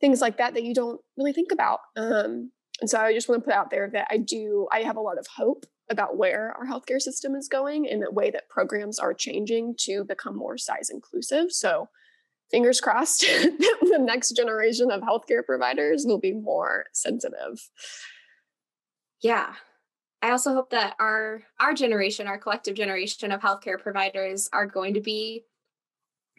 things 0.00 0.20
like 0.20 0.38
that 0.38 0.54
that 0.54 0.64
you 0.64 0.74
don't 0.74 1.00
really 1.16 1.32
think 1.32 1.52
about. 1.52 1.80
Um, 1.96 2.52
and 2.80 2.88
so 2.88 2.98
i 2.98 3.12
just 3.12 3.28
want 3.28 3.42
to 3.42 3.44
put 3.44 3.54
out 3.54 3.70
there 3.70 3.90
that 3.92 4.06
i 4.10 4.16
do 4.16 4.66
i 4.72 4.80
have 4.80 4.96
a 4.96 5.00
lot 5.00 5.18
of 5.18 5.26
hope 5.36 5.66
about 5.90 6.16
where 6.16 6.54
our 6.56 6.66
healthcare 6.66 7.00
system 7.00 7.34
is 7.34 7.48
going 7.48 7.88
and 7.88 8.00
the 8.00 8.10
way 8.10 8.30
that 8.30 8.48
programs 8.48 8.98
are 8.98 9.12
changing 9.12 9.74
to 9.76 10.04
become 10.04 10.36
more 10.36 10.56
size 10.56 10.88
inclusive. 10.88 11.50
So 11.50 11.88
fingers 12.50 12.80
crossed 12.80 13.20
the 13.20 13.98
next 14.00 14.30
generation 14.30 14.90
of 14.90 15.00
healthcare 15.02 15.44
providers 15.44 16.04
will 16.06 16.18
be 16.18 16.32
more 16.32 16.86
sensitive 16.92 17.68
yeah 19.22 19.54
I 20.22 20.32
also 20.32 20.52
hope 20.52 20.70
that 20.70 20.96
our 20.98 21.42
our 21.58 21.72
generation, 21.72 22.26
our 22.26 22.38
collective 22.38 22.74
generation 22.74 23.32
of 23.32 23.40
healthcare 23.40 23.80
providers 23.80 24.48
are 24.52 24.66
going 24.66 24.94
to 24.94 25.00
be 25.00 25.44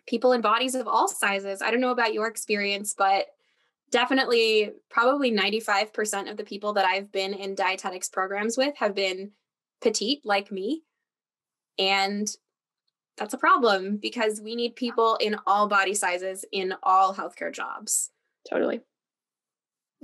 people 0.08 0.34
in 0.34 0.41
bodies 0.41 0.76
of 0.76 0.88
all 0.88 1.08
sizes. 1.08 1.62
I 1.62 1.71
don't 1.71 1.82
know 1.82 1.91
about 1.91 2.13
your 2.13 2.28
experience, 2.28 2.93
but 2.95 3.28
definitely 3.91 4.71
probably 4.89 5.32
95% 5.32 6.30
of 6.30 6.38
the 6.38 6.43
people 6.43 6.74
that 6.74 6.86
I've 6.86 7.12
been 7.12 7.34
in 7.34 7.56
dietetics 7.56 8.10
programs 8.10 8.58
with 8.58 8.76
have 8.78 8.95
been 8.95 9.32
petite 9.82 10.21
like 10.24 10.52
me. 10.52 10.84
And 11.78 12.28
that's 13.17 13.34
a 13.34 13.38
problem 13.38 13.97
because 13.97 14.41
we 14.41 14.56
need 14.56 14.76
people 14.76 15.15
in 15.17 15.36
all 15.45 15.67
body 15.67 15.93
sizes 15.93 16.45
in 16.52 16.74
all 16.84 17.13
healthcare 17.13 17.54
jobs. 17.54 18.12
Totally. 18.50 18.82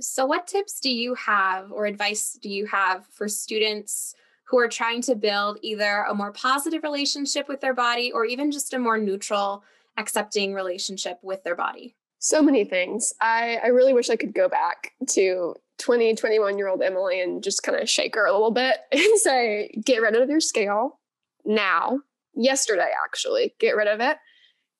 So, 0.00 0.26
what 0.26 0.46
tips 0.46 0.78
do 0.78 0.90
you 0.90 1.14
have 1.14 1.72
or 1.72 1.86
advice 1.86 2.38
do 2.40 2.48
you 2.48 2.66
have 2.66 3.06
for 3.06 3.28
students 3.28 4.14
who 4.44 4.58
are 4.58 4.68
trying 4.68 5.02
to 5.02 5.16
build 5.16 5.58
either 5.62 6.04
a 6.08 6.14
more 6.14 6.32
positive 6.32 6.82
relationship 6.82 7.48
with 7.48 7.60
their 7.60 7.74
body 7.74 8.12
or 8.12 8.24
even 8.24 8.50
just 8.52 8.72
a 8.72 8.78
more 8.78 8.98
neutral, 8.98 9.64
accepting 9.96 10.54
relationship 10.54 11.18
with 11.22 11.42
their 11.42 11.56
body? 11.56 11.96
So 12.20 12.42
many 12.42 12.64
things. 12.64 13.12
I, 13.20 13.58
I 13.62 13.68
really 13.68 13.92
wish 13.92 14.10
I 14.10 14.16
could 14.16 14.34
go 14.34 14.48
back 14.48 14.92
to 15.10 15.54
20, 15.78 16.14
21 16.14 16.58
year 16.58 16.68
old 16.68 16.82
Emily 16.82 17.20
and 17.20 17.42
just 17.42 17.62
kind 17.62 17.78
of 17.78 17.88
shake 17.88 18.14
her 18.14 18.26
a 18.26 18.32
little 18.32 18.50
bit 18.50 18.76
and 18.92 19.18
say, 19.18 19.70
get 19.84 20.02
rid 20.02 20.16
of 20.16 20.30
your 20.30 20.40
scale 20.40 20.98
now, 21.44 22.00
yesterday, 22.38 22.90
actually, 23.04 23.54
get 23.58 23.76
rid 23.76 23.88
of 23.88 24.00
it 24.00 24.16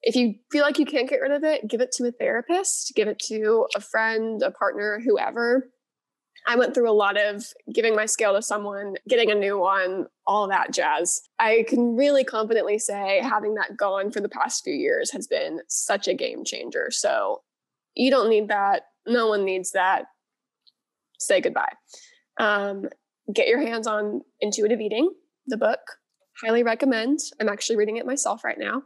if 0.02 0.14
you 0.14 0.34
feel 0.50 0.62
like 0.62 0.78
you 0.78 0.86
can't 0.86 1.08
get 1.08 1.20
rid 1.20 1.32
of 1.32 1.44
it, 1.44 1.68
give 1.68 1.80
it 1.80 1.92
to 1.92 2.06
a 2.06 2.12
therapist, 2.12 2.92
give 2.94 3.08
it 3.08 3.18
to 3.26 3.66
a 3.74 3.80
friend, 3.80 4.42
a 4.42 4.50
partner, 4.50 5.00
whoever. 5.04 5.70
I 6.46 6.56
went 6.56 6.72
through 6.72 6.90
a 6.90 6.92
lot 6.92 7.20
of 7.20 7.44
giving 7.74 7.96
my 7.96 8.06
scale 8.06 8.32
to 8.34 8.40
someone, 8.40 8.94
getting 9.08 9.30
a 9.30 9.34
new 9.34 9.58
one, 9.58 10.06
all 10.26 10.48
that 10.48 10.72
jazz. 10.72 11.20
I 11.38 11.64
can 11.68 11.96
really 11.96 12.24
confidently 12.24 12.78
say 12.78 13.20
having 13.22 13.54
that 13.54 13.76
gone 13.76 14.10
for 14.10 14.20
the 14.20 14.28
past 14.28 14.64
few 14.64 14.72
years 14.72 15.10
has 15.12 15.26
been 15.26 15.60
such 15.68 16.06
a 16.06 16.14
game 16.14 16.44
changer. 16.44 16.88
So 16.90 17.42
you 17.94 18.10
don't 18.10 18.30
need 18.30 18.48
that. 18.48 18.84
No 19.06 19.26
one 19.26 19.44
needs 19.44 19.72
that. 19.72 20.04
Say 21.18 21.40
goodbye. 21.40 21.72
Um, 22.38 22.88
get 23.32 23.48
your 23.48 23.60
hands 23.60 23.88
on 23.88 24.22
Intuitive 24.40 24.80
Eating, 24.80 25.10
the 25.48 25.56
book. 25.56 25.80
Highly 26.42 26.62
recommend. 26.62 27.18
I'm 27.40 27.48
actually 27.48 27.76
reading 27.76 27.96
it 27.96 28.06
myself 28.06 28.44
right 28.44 28.58
now. 28.58 28.82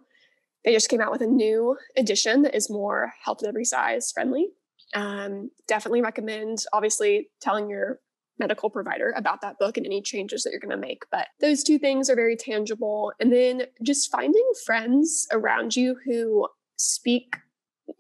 They 0.65 0.73
just 0.73 0.89
came 0.89 1.01
out 1.01 1.11
with 1.11 1.23
a 1.23 1.27
new 1.27 1.77
edition 1.97 2.43
that 2.43 2.55
is 2.55 2.71
more 2.71 3.13
health 3.25 3.43
at 3.43 3.49
every 3.49 3.65
size 3.65 4.13
friendly. 4.13 4.49
Um, 4.95 5.51
definitely 5.67 6.03
recommend, 6.03 6.65
obviously, 6.73 7.29
telling 7.41 7.69
your 7.69 7.99
medical 8.39 8.71
provider 8.71 9.13
about 9.17 9.41
that 9.43 9.59
book 9.59 9.77
and 9.77 9.85
any 9.87 10.01
changes 10.01 10.43
that 10.43 10.51
you're 10.51 10.61
going 10.61 10.71
to 10.71 10.77
make. 10.77 11.05
But 11.11 11.29
those 11.41 11.63
two 11.63 11.79
things 11.79 12.09
are 12.09 12.17
very 12.17 12.37
tangible. 12.37 13.13
And 13.21 13.33
then 13.33 13.65
just 13.83 14.11
finding 14.11 14.49
friends 14.65 15.27
around 15.33 15.77
you 15.77 15.97
who 16.05 16.49
speak 16.77 17.37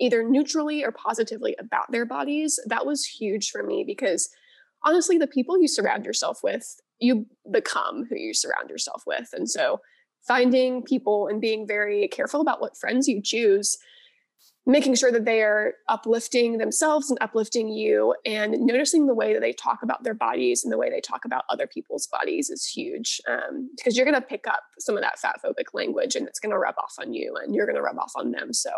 either 0.00 0.22
neutrally 0.22 0.84
or 0.84 0.92
positively 0.92 1.54
about 1.58 1.90
their 1.92 2.06
bodies. 2.06 2.58
That 2.66 2.86
was 2.86 3.04
huge 3.04 3.50
for 3.50 3.62
me 3.62 3.84
because 3.86 4.28
honestly, 4.84 5.18
the 5.18 5.26
people 5.26 5.60
you 5.60 5.68
surround 5.68 6.04
yourself 6.04 6.40
with, 6.42 6.80
you 7.02 7.26
become 7.50 8.06
who 8.08 8.16
you 8.16 8.34
surround 8.34 8.70
yourself 8.70 9.02
with. 9.06 9.28
And 9.32 9.50
so 9.50 9.80
finding 10.26 10.82
people 10.82 11.26
and 11.26 11.40
being 11.40 11.66
very 11.66 12.08
careful 12.08 12.40
about 12.40 12.60
what 12.60 12.76
friends 12.76 13.08
you 13.08 13.20
choose 13.20 13.76
making 14.64 14.94
sure 14.94 15.10
that 15.10 15.24
they 15.24 15.42
are 15.42 15.74
uplifting 15.88 16.58
themselves 16.58 17.10
and 17.10 17.18
uplifting 17.20 17.68
you 17.68 18.14
and 18.24 18.52
noticing 18.60 19.06
the 19.06 19.14
way 19.14 19.32
that 19.32 19.40
they 19.40 19.52
talk 19.52 19.82
about 19.82 20.04
their 20.04 20.14
bodies 20.14 20.62
and 20.62 20.72
the 20.72 20.78
way 20.78 20.88
they 20.88 21.00
talk 21.00 21.24
about 21.24 21.44
other 21.50 21.66
people's 21.66 22.06
bodies 22.06 22.48
is 22.48 22.64
huge 22.64 23.20
um, 23.28 23.68
because 23.76 23.96
you're 23.96 24.06
going 24.06 24.20
to 24.20 24.26
pick 24.26 24.46
up 24.46 24.62
some 24.78 24.96
of 24.96 25.02
that 25.02 25.18
fat 25.18 25.40
phobic 25.44 25.74
language 25.74 26.14
and 26.14 26.28
it's 26.28 26.38
going 26.38 26.52
to 26.52 26.58
rub 26.58 26.76
off 26.78 26.94
on 27.00 27.12
you 27.12 27.34
and 27.42 27.54
you're 27.54 27.66
going 27.66 27.76
to 27.76 27.82
rub 27.82 27.98
off 27.98 28.12
on 28.16 28.30
them 28.30 28.52
so 28.52 28.70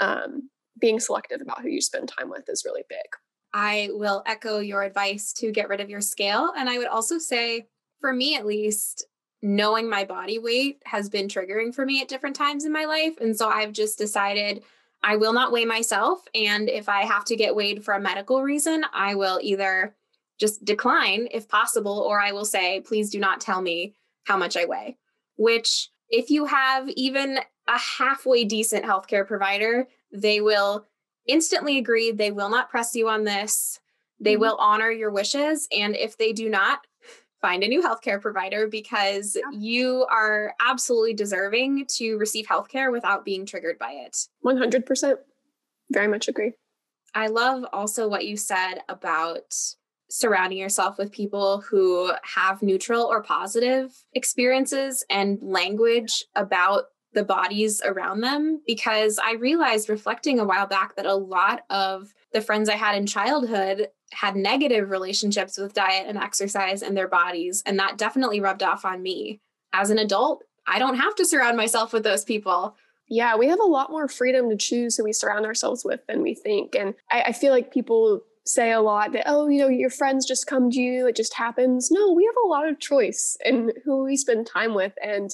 um, 0.00 0.50
being 0.80 0.98
selective 0.98 1.40
about 1.40 1.62
who 1.62 1.68
you 1.68 1.80
spend 1.80 2.08
time 2.08 2.28
with 2.28 2.48
is 2.48 2.64
really 2.64 2.82
big 2.88 2.98
i 3.52 3.88
will 3.92 4.22
echo 4.26 4.58
your 4.58 4.82
advice 4.82 5.32
to 5.32 5.50
get 5.50 5.68
rid 5.68 5.80
of 5.80 5.90
your 5.90 6.00
scale 6.00 6.52
and 6.56 6.68
i 6.68 6.78
would 6.78 6.86
also 6.86 7.18
say 7.18 7.66
for 8.00 8.12
me 8.12 8.36
at 8.36 8.46
least 8.46 9.06
knowing 9.42 9.88
my 9.88 10.04
body 10.04 10.38
weight 10.38 10.82
has 10.84 11.08
been 11.08 11.28
triggering 11.28 11.74
for 11.74 11.86
me 11.86 12.00
at 12.00 12.08
different 12.08 12.36
times 12.36 12.64
in 12.64 12.72
my 12.72 12.84
life. 12.84 13.14
And 13.20 13.36
so 13.36 13.48
I've 13.48 13.72
just 13.72 13.98
decided 13.98 14.62
I 15.02 15.16
will 15.16 15.32
not 15.32 15.52
weigh 15.52 15.64
myself. 15.64 16.22
And 16.34 16.68
if 16.68 16.88
I 16.88 17.02
have 17.02 17.24
to 17.26 17.36
get 17.36 17.56
weighed 17.56 17.84
for 17.84 17.94
a 17.94 18.00
medical 18.00 18.42
reason, 18.42 18.84
I 18.92 19.14
will 19.14 19.38
either 19.42 19.96
just 20.38 20.64
decline 20.64 21.28
if 21.30 21.48
possible, 21.48 21.98
or 22.00 22.20
I 22.20 22.32
will 22.32 22.44
say, 22.44 22.80
please 22.80 23.10
do 23.10 23.18
not 23.18 23.40
tell 23.40 23.62
me 23.62 23.94
how 24.24 24.36
much 24.36 24.56
I 24.56 24.66
weigh. 24.66 24.98
Which, 25.36 25.88
if 26.10 26.28
you 26.28 26.46
have 26.46 26.88
even 26.90 27.38
a 27.66 27.78
halfway 27.78 28.44
decent 28.44 28.84
healthcare 28.84 29.26
provider, 29.26 29.86
they 30.12 30.40
will 30.40 30.86
instantly 31.30 31.78
agree 31.78 32.10
they 32.10 32.30
will 32.30 32.50
not 32.50 32.70
press 32.70 32.94
you 32.94 33.08
on 33.08 33.24
this. 33.24 33.80
They 34.18 34.34
mm-hmm. 34.34 34.40
will 34.42 34.56
honor 34.58 34.90
your 34.90 35.10
wishes. 35.10 35.68
And 35.76 35.96
if 35.96 36.18
they 36.18 36.32
do 36.32 36.48
not, 36.48 36.80
find 37.40 37.62
a 37.62 37.68
new 37.68 37.82
healthcare 37.82 38.20
provider 38.20 38.66
because 38.68 39.36
yeah. 39.36 39.58
you 39.58 40.06
are 40.10 40.54
absolutely 40.60 41.14
deserving 41.14 41.86
to 41.96 42.16
receive 42.16 42.46
healthcare 42.46 42.92
without 42.92 43.24
being 43.24 43.46
triggered 43.46 43.78
by 43.78 43.92
it. 43.92 44.16
100%. 44.44 45.14
Very 45.90 46.08
much 46.08 46.28
agree. 46.28 46.52
I 47.14 47.28
love 47.28 47.64
also 47.72 48.08
what 48.08 48.26
you 48.26 48.36
said 48.36 48.80
about 48.88 49.54
surrounding 50.10 50.58
yourself 50.58 50.98
with 50.98 51.12
people 51.12 51.60
who 51.60 52.12
have 52.22 52.62
neutral 52.62 53.04
or 53.04 53.22
positive 53.22 53.92
experiences 54.12 55.04
and 55.08 55.38
language 55.40 56.24
about 56.34 56.84
the 57.12 57.24
bodies 57.24 57.82
around 57.84 58.20
them 58.20 58.60
because 58.66 59.18
I 59.18 59.32
realized 59.32 59.88
reflecting 59.88 60.38
a 60.38 60.44
while 60.44 60.66
back 60.66 60.96
that 60.96 61.06
a 61.06 61.14
lot 61.14 61.62
of 61.70 62.14
the 62.32 62.40
friends 62.40 62.68
I 62.68 62.76
had 62.76 62.96
in 62.96 63.06
childhood 63.06 63.88
had 64.12 64.36
negative 64.36 64.90
relationships 64.90 65.58
with 65.58 65.74
diet 65.74 66.06
and 66.06 66.18
exercise 66.18 66.82
and 66.82 66.96
their 66.96 67.08
bodies. 67.08 67.62
And 67.66 67.78
that 67.78 67.98
definitely 67.98 68.40
rubbed 68.40 68.62
off 68.62 68.84
on 68.84 69.02
me. 69.02 69.40
As 69.72 69.90
an 69.90 69.98
adult, 69.98 70.44
I 70.66 70.78
don't 70.78 70.96
have 70.96 71.14
to 71.16 71.24
surround 71.24 71.56
myself 71.56 71.92
with 71.92 72.04
those 72.04 72.24
people. 72.24 72.76
Yeah, 73.08 73.36
we 73.36 73.48
have 73.48 73.60
a 73.60 73.64
lot 73.64 73.90
more 73.90 74.06
freedom 74.06 74.48
to 74.50 74.56
choose 74.56 74.96
who 74.96 75.04
we 75.04 75.12
surround 75.12 75.46
ourselves 75.46 75.84
with 75.84 76.00
than 76.06 76.22
we 76.22 76.34
think. 76.34 76.76
And 76.76 76.94
I, 77.10 77.22
I 77.22 77.32
feel 77.32 77.52
like 77.52 77.72
people 77.72 78.20
say 78.46 78.72
a 78.72 78.80
lot 78.80 79.12
that, 79.12 79.24
oh, 79.26 79.48
you 79.48 79.58
know, 79.58 79.68
your 79.68 79.90
friends 79.90 80.26
just 80.26 80.46
come 80.46 80.70
to 80.70 80.80
you, 80.80 81.06
it 81.06 81.16
just 81.16 81.34
happens. 81.34 81.90
No, 81.90 82.12
we 82.12 82.24
have 82.24 82.36
a 82.44 82.48
lot 82.48 82.68
of 82.68 82.80
choice 82.80 83.36
in 83.44 83.72
who 83.84 84.04
we 84.04 84.16
spend 84.16 84.46
time 84.46 84.74
with. 84.74 84.92
And 85.02 85.30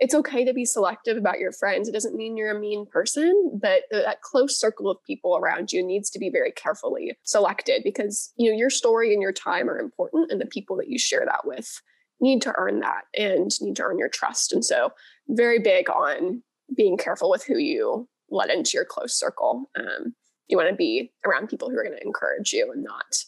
it's 0.00 0.14
okay 0.14 0.46
to 0.46 0.54
be 0.54 0.64
selective 0.64 1.18
about 1.18 1.38
your 1.38 1.52
friends. 1.52 1.86
It 1.86 1.92
doesn't 1.92 2.16
mean 2.16 2.36
you're 2.36 2.56
a 2.56 2.58
mean 2.58 2.86
person, 2.86 3.58
but 3.60 3.82
that 3.90 4.22
close 4.22 4.58
circle 4.58 4.90
of 4.90 4.96
people 5.06 5.36
around 5.36 5.72
you 5.72 5.86
needs 5.86 6.08
to 6.10 6.18
be 6.18 6.30
very 6.30 6.50
carefully 6.52 7.18
selected 7.22 7.82
because 7.84 8.32
you 8.36 8.50
know 8.50 8.56
your 8.56 8.70
story 8.70 9.12
and 9.12 9.20
your 9.20 9.32
time 9.32 9.68
are 9.68 9.78
important, 9.78 10.32
and 10.32 10.40
the 10.40 10.46
people 10.46 10.76
that 10.78 10.88
you 10.88 10.98
share 10.98 11.24
that 11.26 11.46
with 11.46 11.82
need 12.20 12.40
to 12.42 12.54
earn 12.56 12.80
that 12.80 13.02
and 13.14 13.50
need 13.60 13.76
to 13.76 13.82
earn 13.82 13.98
your 13.98 14.08
trust. 14.08 14.52
And 14.52 14.64
so, 14.64 14.92
very 15.28 15.58
big 15.58 15.90
on 15.90 16.42
being 16.74 16.96
careful 16.96 17.28
with 17.28 17.44
who 17.44 17.58
you 17.58 18.08
let 18.30 18.50
into 18.50 18.72
your 18.74 18.86
close 18.86 19.18
circle. 19.18 19.70
Um, 19.78 20.14
you 20.48 20.56
want 20.56 20.70
to 20.70 20.74
be 20.74 21.12
around 21.26 21.48
people 21.48 21.68
who 21.68 21.76
are 21.76 21.84
going 21.84 21.96
to 21.96 22.04
encourage 22.04 22.52
you 22.52 22.70
and 22.72 22.82
not 22.82 23.24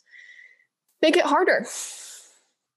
make 1.02 1.16
it 1.16 1.24
harder. 1.24 1.66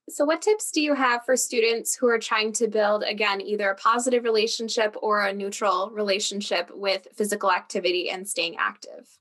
So, 0.08 0.24
what 0.24 0.40
tips 0.40 0.70
do 0.70 0.80
you 0.80 0.94
have 0.94 1.24
for 1.24 1.36
students 1.36 1.96
who 1.96 2.08
are 2.08 2.18
trying 2.18 2.52
to 2.54 2.68
build, 2.68 3.02
again, 3.02 3.40
either 3.40 3.70
a 3.70 3.74
positive 3.74 4.22
relationship 4.22 4.96
or 5.02 5.24
a 5.24 5.32
neutral 5.32 5.90
relationship 5.90 6.70
with 6.72 7.08
physical 7.14 7.50
activity 7.50 8.08
and 8.08 8.28
staying 8.28 8.56
active? 8.56 9.18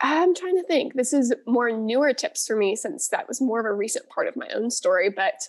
I'm 0.00 0.34
trying 0.34 0.56
to 0.56 0.62
think. 0.62 0.94
This 0.94 1.12
is 1.12 1.34
more 1.46 1.72
newer 1.72 2.12
tips 2.12 2.46
for 2.46 2.54
me 2.54 2.76
since 2.76 3.08
that 3.08 3.26
was 3.26 3.40
more 3.40 3.58
of 3.58 3.66
a 3.66 3.72
recent 3.72 4.08
part 4.08 4.28
of 4.28 4.36
my 4.36 4.48
own 4.54 4.70
story. 4.70 5.10
But 5.10 5.48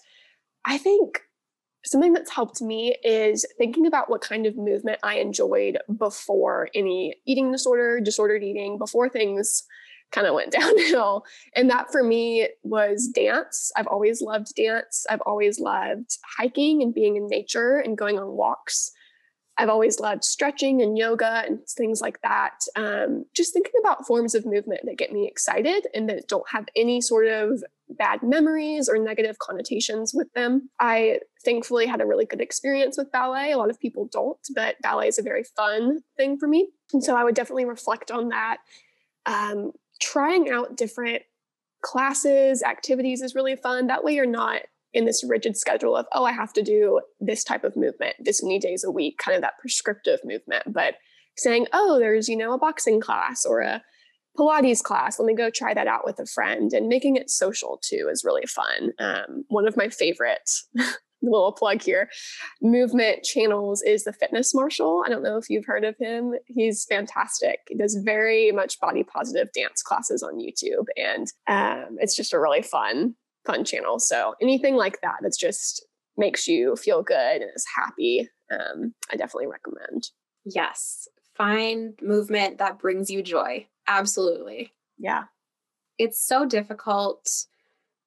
I 0.65 0.79
think 0.79 1.21
something 1.85 2.13
that's 2.13 2.31
helped 2.31 2.59
me 2.59 2.95
is 3.03 3.45
thinking 3.59 3.85
about 3.85 4.09
what 4.09 4.21
kind 4.21 4.47
of 4.47 4.57
movement 4.57 4.99
I 5.03 5.19
enjoyed 5.19 5.77
before 5.97 6.69
any 6.73 7.15
eating 7.27 7.51
disorder, 7.51 7.99
disordered 8.01 8.43
eating, 8.43 8.79
before 8.79 9.07
things 9.07 9.63
kind 10.11 10.27
of 10.27 10.33
went 10.33 10.51
downhill. 10.59 11.25
And 11.55 11.69
that 11.69 11.91
for 11.91 12.03
me 12.03 12.49
was 12.63 13.07
dance. 13.07 13.71
I've 13.75 13.87
always 13.87 14.21
loved 14.21 14.55
dance. 14.55 15.05
I've 15.09 15.21
always 15.21 15.59
loved 15.59 16.17
hiking 16.37 16.81
and 16.81 16.93
being 16.93 17.15
in 17.15 17.27
nature 17.27 17.77
and 17.77 17.97
going 17.97 18.19
on 18.19 18.31
walks. 18.31 18.91
I've 19.59 19.69
always 19.69 19.99
loved 19.99 20.23
stretching 20.23 20.81
and 20.81 20.97
yoga 20.97 21.43
and 21.45 21.59
things 21.67 21.99
like 21.99 22.21
that. 22.21 22.55
Um, 22.77 23.25
just 23.35 23.51
thinking 23.51 23.73
about 23.81 24.07
forms 24.07 24.33
of 24.33 24.45
movement 24.45 24.81
that 24.85 24.97
get 24.97 25.11
me 25.11 25.27
excited 25.27 25.85
and 25.93 26.07
that 26.07 26.29
don't 26.29 26.49
have 26.49 26.65
any 26.77 27.01
sort 27.01 27.27
of 27.27 27.61
bad 27.89 28.23
memories 28.23 28.87
or 28.87 28.97
negative 28.97 29.37
connotations 29.39 30.13
with 30.13 30.31
them. 30.31 30.69
I 30.79 31.19
thankfully 31.43 31.87
had 31.87 31.99
a 31.99 32.05
really 32.05 32.25
good 32.25 32.39
experience 32.39 32.97
with 32.97 33.11
ballet. 33.11 33.51
A 33.51 33.57
lot 33.57 33.69
of 33.69 33.81
people 33.81 34.07
don't, 34.09 34.39
but 34.55 34.77
ballet 34.81 35.09
is 35.09 35.19
a 35.19 35.23
very 35.23 35.43
fun 35.43 35.99
thing 36.15 36.37
for 36.37 36.47
me. 36.47 36.69
And 36.93 37.03
so 37.03 37.17
I 37.17 37.25
would 37.25 37.35
definitely 37.35 37.65
reflect 37.65 38.11
on 38.11 38.29
that. 38.29 38.57
Um, 39.25 39.73
trying 40.01 40.49
out 40.49 40.77
different 40.77 41.23
classes, 41.81 42.63
activities 42.63 43.21
is 43.21 43.35
really 43.35 43.55
fun. 43.55 43.87
That 43.87 44.03
way, 44.03 44.13
you're 44.13 44.25
not 44.25 44.61
in 44.93 45.05
this 45.05 45.23
rigid 45.27 45.55
schedule 45.55 45.95
of, 45.95 46.07
oh, 46.13 46.25
I 46.25 46.31
have 46.31 46.53
to 46.53 46.63
do 46.63 47.01
this 47.19 47.43
type 47.43 47.63
of 47.63 47.75
movement 47.75 48.15
this 48.19 48.41
many 48.41 48.59
days 48.59 48.83
a 48.83 48.91
week, 48.91 49.19
kind 49.23 49.35
of 49.35 49.41
that 49.41 49.59
prescriptive 49.59 50.19
movement. 50.23 50.63
But 50.67 50.95
saying, 51.37 51.67
oh, 51.73 51.99
there's, 51.99 52.27
you 52.27 52.35
know, 52.35 52.53
a 52.53 52.57
boxing 52.57 52.99
class 52.99 53.45
or 53.45 53.61
a 53.61 53.81
Pilates 54.37 54.81
class. 54.81 55.19
Let 55.19 55.25
me 55.25 55.35
go 55.35 55.49
try 55.49 55.73
that 55.73 55.87
out 55.87 56.05
with 56.05 56.19
a 56.19 56.25
friend. 56.25 56.71
And 56.73 56.87
making 56.87 57.15
it 57.15 57.29
social 57.29 57.79
too 57.83 58.09
is 58.11 58.23
really 58.23 58.45
fun. 58.45 58.91
Um, 58.99 59.43
one 59.49 59.67
of 59.67 59.77
my 59.77 59.89
favorite 59.89 60.49
little 61.21 61.51
plug 61.51 61.81
here. 61.81 62.09
Movement 62.61 63.23
channels 63.23 63.81
is 63.81 64.03
the 64.03 64.13
Fitness 64.13 64.53
Marshall. 64.53 65.03
I 65.05 65.09
don't 65.09 65.23
know 65.23 65.37
if 65.37 65.49
you've 65.49 65.65
heard 65.65 65.83
of 65.83 65.95
him. 65.99 66.33
He's 66.45 66.85
fantastic. 66.85 67.59
He 67.67 67.75
does 67.75 67.95
very 68.03 68.51
much 68.51 68.79
body 68.79 69.03
positive 69.03 69.49
dance 69.53 69.81
classes 69.81 70.23
on 70.23 70.39
youtube 70.39 70.85
and 70.97 71.27
um, 71.47 71.97
it's 71.99 72.15
just 72.15 72.33
a 72.33 72.39
really 72.39 72.61
fun 72.61 73.15
fun 73.45 73.63
channel. 73.63 73.99
So 73.99 74.35
anything 74.41 74.75
like 74.75 75.01
that 75.01 75.17
that's 75.21 75.37
just 75.37 75.85
makes 76.17 76.47
you 76.47 76.75
feel 76.75 77.01
good 77.01 77.41
and 77.41 77.49
is 77.55 77.65
happy 77.75 78.29
um, 78.51 78.93
i 79.11 79.15
definitely 79.15 79.47
recommend. 79.47 80.09
Yes. 80.45 81.07
Find 81.35 81.97
movement 82.01 82.57
that 82.57 82.79
brings 82.79 83.09
you 83.09 83.21
joy. 83.21 83.67
Absolutely. 83.87 84.73
Yeah. 84.97 85.25
It's 85.97 86.25
so 86.25 86.45
difficult 86.45 87.29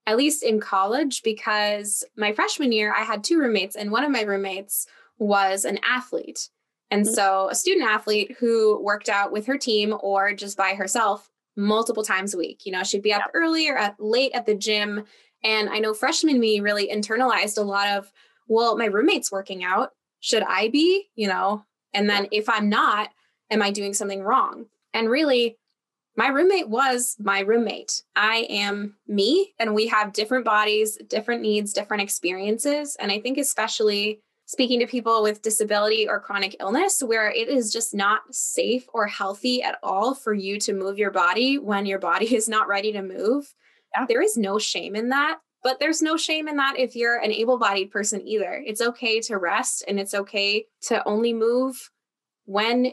at 0.06 0.16
least 0.16 0.42
in 0.42 0.60
college, 0.60 1.22
because 1.22 2.04
my 2.16 2.32
freshman 2.32 2.72
year, 2.72 2.92
I 2.96 3.02
had 3.02 3.22
two 3.22 3.38
roommates, 3.38 3.76
and 3.76 3.90
one 3.90 4.04
of 4.04 4.10
my 4.10 4.22
roommates 4.22 4.86
was 5.18 5.64
an 5.64 5.78
athlete. 5.84 6.48
And 6.90 7.04
mm-hmm. 7.04 7.14
so, 7.14 7.48
a 7.50 7.54
student 7.54 7.88
athlete 7.88 8.36
who 8.38 8.80
worked 8.82 9.08
out 9.08 9.32
with 9.32 9.46
her 9.46 9.56
team 9.56 9.94
or 10.00 10.34
just 10.34 10.56
by 10.56 10.74
herself 10.74 11.30
multiple 11.56 12.02
times 12.02 12.34
a 12.34 12.38
week. 12.38 12.62
You 12.64 12.72
know, 12.72 12.82
she'd 12.82 13.02
be 13.02 13.12
up 13.12 13.22
yeah. 13.26 13.40
early 13.40 13.68
or 13.68 13.76
at, 13.76 13.96
late 13.98 14.32
at 14.34 14.46
the 14.46 14.54
gym. 14.54 15.04
And 15.44 15.68
I 15.68 15.78
know 15.78 15.94
freshman 15.94 16.38
me 16.38 16.60
really 16.60 16.88
internalized 16.88 17.58
a 17.58 17.62
lot 17.62 17.88
of, 17.88 18.12
well, 18.48 18.76
my 18.76 18.86
roommate's 18.86 19.32
working 19.32 19.64
out. 19.64 19.90
Should 20.20 20.44
I 20.44 20.68
be? 20.68 21.08
You 21.14 21.28
know, 21.28 21.64
and 21.92 22.08
then 22.08 22.28
if 22.30 22.48
I'm 22.48 22.68
not, 22.68 23.10
am 23.50 23.62
I 23.62 23.70
doing 23.70 23.92
something 23.94 24.22
wrong? 24.22 24.66
And 24.94 25.10
really, 25.10 25.58
my 26.16 26.28
roommate 26.28 26.68
was 26.68 27.16
my 27.18 27.40
roommate. 27.40 28.02
I 28.14 28.46
am 28.50 28.96
me, 29.06 29.54
and 29.58 29.74
we 29.74 29.86
have 29.88 30.12
different 30.12 30.44
bodies, 30.44 30.98
different 31.08 31.40
needs, 31.40 31.72
different 31.72 32.02
experiences. 32.02 32.96
And 33.00 33.10
I 33.10 33.20
think, 33.20 33.38
especially 33.38 34.20
speaking 34.44 34.80
to 34.80 34.86
people 34.86 35.22
with 35.22 35.40
disability 35.40 36.06
or 36.06 36.20
chronic 36.20 36.56
illness, 36.60 37.02
where 37.02 37.30
it 37.30 37.48
is 37.48 37.72
just 37.72 37.94
not 37.94 38.20
safe 38.30 38.84
or 38.92 39.06
healthy 39.06 39.62
at 39.62 39.78
all 39.82 40.14
for 40.14 40.34
you 40.34 40.58
to 40.60 40.74
move 40.74 40.98
your 40.98 41.10
body 41.10 41.58
when 41.58 41.86
your 41.86 41.98
body 41.98 42.34
is 42.36 42.48
not 42.48 42.68
ready 42.68 42.92
to 42.92 43.02
move, 43.02 43.54
yeah. 43.96 44.04
there 44.06 44.22
is 44.22 44.36
no 44.36 44.58
shame 44.58 44.94
in 44.94 45.08
that. 45.08 45.38
But 45.62 45.78
there's 45.78 46.02
no 46.02 46.16
shame 46.16 46.48
in 46.48 46.56
that 46.56 46.76
if 46.76 46.96
you're 46.96 47.18
an 47.18 47.30
able 47.30 47.56
bodied 47.56 47.92
person 47.92 48.26
either. 48.26 48.60
It's 48.66 48.80
okay 48.80 49.20
to 49.20 49.38
rest 49.38 49.84
and 49.86 50.00
it's 50.00 50.12
okay 50.12 50.66
to 50.88 51.06
only 51.06 51.32
move 51.32 51.90
when 52.46 52.92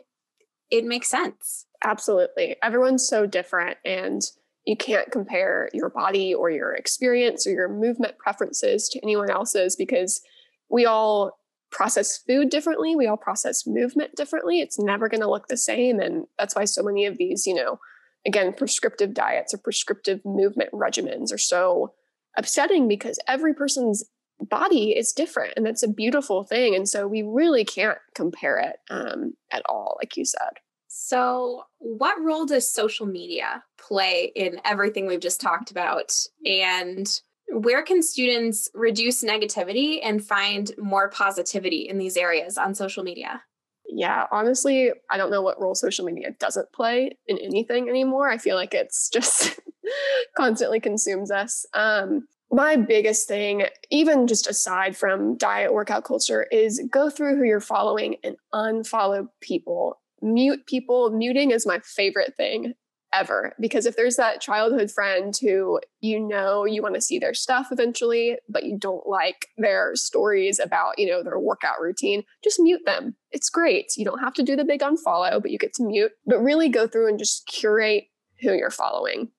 it 0.70 0.86
makes 0.86 1.10
sense. 1.10 1.66
Absolutely. 1.84 2.58
Everyone's 2.62 3.08
so 3.08 3.26
different 3.26 3.78
and 3.86 4.22
you 4.65 4.76
can't 4.76 5.12
compare 5.12 5.70
your 5.74 5.89
body 5.89 6.34
or 6.34 6.52
your 6.52 6.74
experience 6.74 7.48
or 7.48 7.52
your 7.52 7.70
movement 7.70 8.18
preferences 8.18 8.89
to 8.89 9.00
anyone 9.02 9.30
else's 9.30 9.76
because 9.76 10.22
we 10.70 10.86
all 10.86 11.39
process 11.72 12.18
food 12.18 12.50
differently. 12.50 12.96
We 12.96 13.08
all 13.08 13.18
process 13.18 13.65
movement 13.65 14.15
differently. 14.15 14.60
It's 14.60 14.80
never 14.80 15.08
going 15.08 15.22
to 15.22 15.30
look 15.30 15.48
the 15.48 15.58
same. 15.58 16.00
And 16.00 16.26
that's 16.38 16.56
why 16.56 16.65
so 16.65 16.84
many 16.84 17.06
of 17.06 17.18
these, 17.18 17.48
you 17.48 17.54
know, 17.54 17.80
again, 18.26 18.54
prescriptive 18.54 19.13
diets 19.13 19.54
or 19.54 19.60
prescriptive 19.60 20.24
movement 20.26 20.72
regimens 20.72 21.34
are 21.34 21.39
so 21.39 21.94
upsetting 22.38 22.88
because 22.88 23.20
every 23.28 23.54
person's 23.54 24.04
body 24.42 24.92
is 24.92 25.12
different 25.12 25.54
and 25.58 25.65
that's 25.65 25.84
a 25.84 25.88
beautiful 25.88 26.44
thing. 26.44 26.76
And 26.76 26.88
so 26.88 27.08
we 27.08 27.22
really 27.22 27.65
can't 27.65 27.98
compare 28.15 28.58
it 28.58 28.78
um, 28.89 29.34
at 29.52 29.63
all, 29.68 29.98
like 30.02 30.15
you 30.18 30.26
said. 30.26 30.60
So, 30.91 31.63
what 31.78 32.19
role 32.19 32.47
does 32.47 32.73
social 32.73 33.06
media 33.06 33.63
play 33.78 34.32
in 34.36 34.60
everything 34.65 35.06
we've 35.06 35.19
just 35.19 35.39
talked 35.39 35.69
about? 35.69 36.12
And 36.43 37.08
where 37.52 37.84
can 37.84 38.02
students 38.02 38.67
reduce 38.73 39.23
negativity 39.23 39.99
and 40.02 40.25
find 40.25 40.71
more 40.80 41.10
positivity 41.10 41.88
in 41.88 41.99
these 41.99 42.17
areas 42.17 42.58
on 42.58 42.73
social 42.73 43.04
media? 43.04 43.43
Yeah, 43.88 44.25
honestly, 44.32 44.91
I 45.12 45.17
don't 45.17 45.30
know 45.30 45.43
what 45.43 45.62
role 45.62 45.75
social 45.75 46.06
media 46.06 46.32
doesn't 46.39 46.71
play 46.73 47.12
in 47.28 47.38
anything 47.38 47.88
anymore. 47.88 48.28
I 48.28 48.39
feel 48.39 48.56
like 48.56 48.73
it's 48.73 49.10
just 49.10 49.60
constantly 50.38 50.80
consumes 50.80 51.30
us. 51.30 51.67
Um, 51.75 52.28
my 52.52 52.75
biggest 52.75 53.28
thing, 53.28 53.65
even 53.91 54.25
just 54.25 54.47
aside 54.47 54.97
from 54.97 55.38
diet 55.38 55.71
workout 55.71 56.04
culture, 56.04 56.47
is 56.52 56.82
go 56.91 57.12
through 57.12 57.38
who 57.38 57.43
you're 57.43 57.60
following 57.60 58.15
and 58.23 58.38
unfollow 58.54 59.28
people 59.39 59.99
mute 60.22 60.66
people. 60.66 61.10
Muting 61.12 61.52
is 61.52 61.66
my 61.66 61.80
favorite 61.80 62.36
thing 62.36 62.74
ever 63.14 63.54
because 63.60 63.86
if 63.86 63.96
there's 63.96 64.16
that 64.18 64.42
childhood 64.42 64.92
friend 64.92 65.36
who 65.42 65.80
you 66.00 66.20
know 66.20 66.66
you 66.66 66.82
want 66.82 66.96
to 66.96 67.02
see 67.02 67.18
their 67.18 67.34
stuff 67.34 67.68
eventually 67.72 68.38
but 68.48 68.66
you 68.66 68.78
don't 68.78 69.08
like 69.08 69.48
their 69.58 69.96
stories 69.96 70.60
about 70.60 70.98
you 71.00 71.08
know 71.08 71.24
their 71.24 71.40
workout 71.40 71.80
routine 71.82 72.24
just 72.44 72.60
mute 72.60 72.82
them 72.86 73.16
it's 73.32 73.50
great 73.50 73.92
you 73.98 74.06
don't 74.06 74.20
have 74.20 74.34
to 74.34 74.44
do 74.44 74.56
the 74.56 74.66
big 74.66 74.82
unfollow 74.82 75.42
but 75.42 75.52
you 75.52 75.58
get 75.58 75.74
to 75.74 75.84
mute 75.84 76.12
but 76.26 76.40
really 76.40 76.70
go 76.70 76.86
through 76.86 77.08
and 77.08 77.20
just 77.20 77.48
curate 77.48 78.06
who 78.42 78.54
you're 78.54 78.70
following 78.70 79.30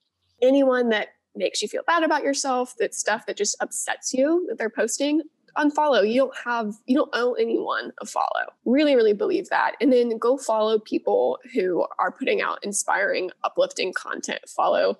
anyone 0.42 0.88
that 0.88 1.08
makes 1.36 1.62
you 1.62 1.68
feel 1.68 1.82
bad 1.86 2.02
about 2.02 2.24
yourself 2.24 2.74
that 2.78 2.94
stuff 2.94 3.24
that 3.26 3.36
just 3.36 3.56
upsets 3.60 4.12
you 4.12 4.44
that 4.48 4.58
they're 4.58 4.68
posting 4.68 5.22
unfollow. 5.56 6.08
You 6.08 6.22
don't 6.22 6.36
have, 6.44 6.74
you 6.86 6.96
don't 6.96 7.10
owe 7.12 7.34
anyone 7.34 7.92
a 8.00 8.06
follow. 8.06 8.46
Really, 8.64 8.94
really 8.96 9.12
believe 9.12 9.48
that. 9.48 9.72
And 9.80 9.92
then 9.92 10.18
go 10.18 10.36
follow 10.36 10.78
people 10.78 11.38
who 11.54 11.86
are 11.98 12.12
putting 12.12 12.40
out 12.40 12.58
inspiring, 12.62 13.30
uplifting 13.44 13.92
content. 13.92 14.40
Follow 14.48 14.98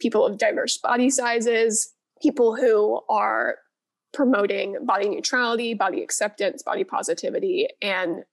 people 0.00 0.24
of 0.24 0.38
diverse 0.38 0.76
body 0.78 1.10
sizes, 1.10 1.94
people 2.22 2.54
who 2.56 3.00
are 3.08 3.56
promoting 4.12 4.76
body 4.84 5.08
neutrality, 5.08 5.74
body 5.74 6.02
acceptance, 6.02 6.62
body 6.62 6.84
positivity, 6.84 7.68
and 7.82 8.24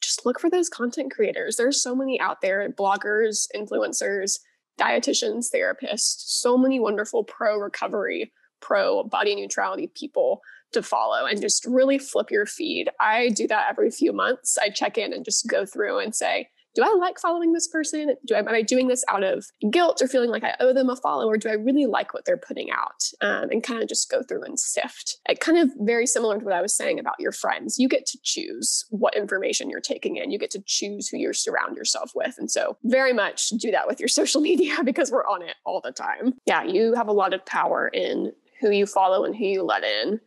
just 0.00 0.24
look 0.24 0.40
for 0.40 0.48
those 0.48 0.68
content 0.68 1.12
creators. 1.12 1.56
There's 1.56 1.82
so 1.82 1.94
many 1.94 2.20
out 2.20 2.40
there 2.40 2.68
bloggers, 2.70 3.46
influencers, 3.54 4.38
dietitians, 4.80 5.48
therapists, 5.54 6.22
so 6.26 6.56
many 6.56 6.80
wonderful 6.80 7.24
pro 7.24 7.58
recovery, 7.58 8.32
pro 8.60 9.02
body 9.04 9.34
neutrality 9.34 9.90
people 9.94 10.40
to 10.72 10.82
follow 10.82 11.26
and 11.26 11.40
just 11.40 11.64
really 11.66 11.98
flip 11.98 12.30
your 12.30 12.46
feed. 12.46 12.90
I 13.00 13.30
do 13.30 13.46
that 13.48 13.68
every 13.70 13.90
few 13.90 14.12
months. 14.12 14.58
I 14.58 14.70
check 14.70 14.98
in 14.98 15.12
and 15.12 15.24
just 15.24 15.48
go 15.48 15.64
through 15.64 15.98
and 15.98 16.14
say, 16.14 16.48
do 16.78 16.84
I 16.84 16.94
like 16.94 17.18
following 17.18 17.52
this 17.52 17.66
person? 17.66 18.14
Do 18.24 18.36
I, 18.36 18.38
am 18.38 18.48
I 18.48 18.62
doing 18.62 18.86
this 18.86 19.04
out 19.08 19.24
of 19.24 19.46
guilt 19.70 20.00
or 20.00 20.06
feeling 20.06 20.30
like 20.30 20.44
I 20.44 20.54
owe 20.60 20.72
them 20.72 20.88
a 20.88 20.94
follow, 20.94 21.26
or 21.26 21.36
do 21.36 21.48
I 21.48 21.54
really 21.54 21.86
like 21.86 22.14
what 22.14 22.24
they're 22.24 22.36
putting 22.36 22.70
out? 22.70 23.02
Um, 23.20 23.50
and 23.50 23.64
kind 23.64 23.82
of 23.82 23.88
just 23.88 24.08
go 24.08 24.22
through 24.22 24.44
and 24.44 24.60
sift. 24.60 25.16
It 25.28 25.40
kind 25.40 25.58
of 25.58 25.70
very 25.80 26.06
similar 26.06 26.38
to 26.38 26.44
what 26.44 26.54
I 26.54 26.62
was 26.62 26.72
saying 26.72 27.00
about 27.00 27.18
your 27.18 27.32
friends. 27.32 27.80
You 27.80 27.88
get 27.88 28.06
to 28.06 28.18
choose 28.22 28.84
what 28.90 29.16
information 29.16 29.70
you're 29.70 29.80
taking 29.80 30.16
in. 30.16 30.30
You 30.30 30.38
get 30.38 30.52
to 30.52 30.62
choose 30.66 31.08
who 31.08 31.16
you 31.16 31.32
surround 31.32 31.76
yourself 31.76 32.12
with, 32.14 32.36
and 32.38 32.48
so 32.48 32.76
very 32.84 33.12
much 33.12 33.48
do 33.48 33.72
that 33.72 33.88
with 33.88 33.98
your 33.98 34.08
social 34.20 34.40
media 34.40 34.76
because 34.84 35.10
we're 35.10 35.26
on 35.26 35.42
it 35.42 35.56
all 35.64 35.80
the 35.82 35.90
time. 35.90 36.34
Yeah, 36.46 36.62
you 36.62 36.94
have 36.94 37.08
a 37.08 37.12
lot 37.12 37.34
of 37.34 37.44
power 37.44 37.88
in 37.88 38.32
who 38.60 38.70
you 38.70 38.86
follow 38.86 39.24
and 39.24 39.34
who 39.34 39.44
you 39.44 39.62
let 39.62 39.84
in 39.84 40.20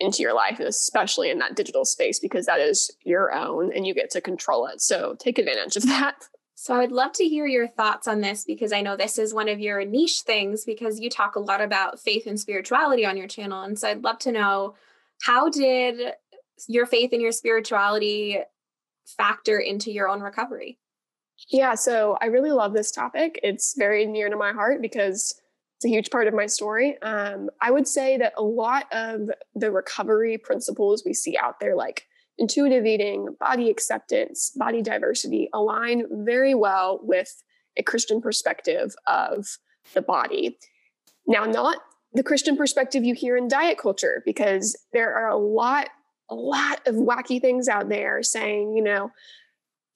into 0.00 0.22
your 0.22 0.34
life, 0.34 0.60
especially 0.60 1.30
in 1.30 1.38
that 1.38 1.56
digital 1.56 1.84
space, 1.84 2.18
because 2.18 2.46
that 2.46 2.60
is 2.60 2.90
your 3.04 3.32
own 3.32 3.72
and 3.74 3.86
you 3.86 3.94
get 3.94 4.10
to 4.10 4.20
control 4.20 4.66
it. 4.66 4.80
So 4.80 5.14
take 5.18 5.38
advantage 5.38 5.76
of 5.76 5.82
that. 5.86 6.28
So 6.56 6.74
I'd 6.76 6.92
love 6.92 7.12
to 7.14 7.24
hear 7.24 7.46
your 7.46 7.68
thoughts 7.68 8.08
on 8.08 8.20
this 8.20 8.44
because 8.44 8.72
I 8.72 8.80
know 8.80 8.96
this 8.96 9.18
is 9.18 9.34
one 9.34 9.48
of 9.48 9.60
your 9.60 9.84
niche 9.84 10.22
things 10.24 10.64
because 10.64 11.00
you 11.00 11.10
talk 11.10 11.36
a 11.36 11.40
lot 11.40 11.60
about 11.60 12.00
faith 12.00 12.26
and 12.26 12.40
spirituality 12.40 13.04
on 13.04 13.16
your 13.16 13.28
channel. 13.28 13.62
And 13.62 13.78
so 13.78 13.88
I'd 13.88 14.04
love 14.04 14.18
to 14.20 14.32
know 14.32 14.74
how 15.22 15.48
did 15.48 16.14
your 16.68 16.86
faith 16.86 17.12
and 17.12 17.20
your 17.20 17.32
spirituality 17.32 18.38
factor 19.04 19.58
into 19.58 19.90
your 19.92 20.08
own 20.08 20.20
recovery? 20.20 20.78
Yeah, 21.50 21.74
so 21.74 22.16
I 22.20 22.26
really 22.26 22.52
love 22.52 22.72
this 22.72 22.90
topic. 22.90 23.40
It's 23.42 23.74
very 23.76 24.06
near 24.06 24.30
to 24.30 24.36
my 24.36 24.52
heart 24.52 24.80
because 24.80 25.40
it's 25.84 25.92
a 25.92 25.94
huge 25.94 26.10
part 26.10 26.26
of 26.26 26.32
my 26.32 26.46
story. 26.46 27.00
Um, 27.02 27.50
I 27.60 27.70
would 27.70 27.86
say 27.86 28.16
that 28.16 28.32
a 28.38 28.42
lot 28.42 28.86
of 28.90 29.28
the 29.54 29.70
recovery 29.70 30.38
principles 30.38 31.02
we 31.04 31.12
see 31.12 31.36
out 31.36 31.60
there, 31.60 31.76
like 31.76 32.06
intuitive 32.38 32.86
eating, 32.86 33.36
body 33.38 33.68
acceptance, 33.68 34.50
body 34.56 34.80
diversity, 34.80 35.50
align 35.52 36.06
very 36.24 36.54
well 36.54 37.00
with 37.02 37.42
a 37.76 37.82
Christian 37.82 38.22
perspective 38.22 38.94
of 39.06 39.58
the 39.92 40.00
body. 40.00 40.58
Now, 41.26 41.44
not 41.44 41.78
the 42.14 42.22
Christian 42.22 42.56
perspective 42.56 43.04
you 43.04 43.14
hear 43.14 43.36
in 43.36 43.46
diet 43.46 43.76
culture, 43.76 44.22
because 44.24 44.74
there 44.94 45.14
are 45.14 45.28
a 45.28 45.36
lot, 45.36 45.90
a 46.30 46.34
lot 46.34 46.80
of 46.86 46.94
wacky 46.94 47.42
things 47.42 47.68
out 47.68 47.90
there 47.90 48.22
saying, 48.22 48.74
you 48.74 48.82
know, 48.82 49.10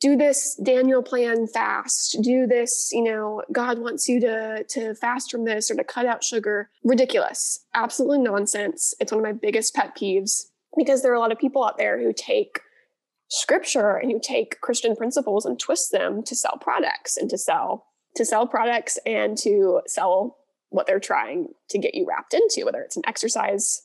do 0.00 0.16
this 0.16 0.54
Daniel 0.56 1.02
plan 1.02 1.46
fast, 1.46 2.18
do 2.22 2.46
this, 2.46 2.90
you 2.92 3.02
know, 3.02 3.42
God 3.52 3.78
wants 3.78 4.08
you 4.08 4.20
to 4.20 4.64
to 4.68 4.94
fast 4.94 5.30
from 5.30 5.44
this 5.44 5.70
or 5.70 5.74
to 5.74 5.84
cut 5.84 6.06
out 6.06 6.22
sugar. 6.22 6.70
Ridiculous. 6.84 7.66
Absolutely 7.74 8.18
nonsense. 8.18 8.94
It's 9.00 9.12
one 9.12 9.20
of 9.20 9.24
my 9.24 9.32
biggest 9.32 9.74
pet 9.74 9.96
peeves 9.96 10.44
because 10.76 11.02
there 11.02 11.10
are 11.10 11.16
a 11.16 11.20
lot 11.20 11.32
of 11.32 11.38
people 11.38 11.64
out 11.64 11.78
there 11.78 12.00
who 12.00 12.12
take 12.12 12.60
scripture 13.28 13.96
and 13.96 14.10
who 14.10 14.20
take 14.22 14.60
Christian 14.60 14.96
principles 14.96 15.44
and 15.44 15.58
twist 15.58 15.92
them 15.92 16.22
to 16.22 16.34
sell 16.34 16.58
products 16.60 17.16
and 17.16 17.28
to 17.30 17.38
sell 17.38 17.86
to 18.16 18.24
sell 18.24 18.46
products 18.46 18.98
and 19.04 19.36
to 19.38 19.80
sell 19.86 20.38
what 20.70 20.86
they're 20.86 21.00
trying 21.00 21.48
to 21.70 21.78
get 21.78 21.94
you 21.94 22.06
wrapped 22.06 22.34
into, 22.34 22.64
whether 22.64 22.80
it's 22.80 22.96
an 22.96 23.02
exercise 23.06 23.82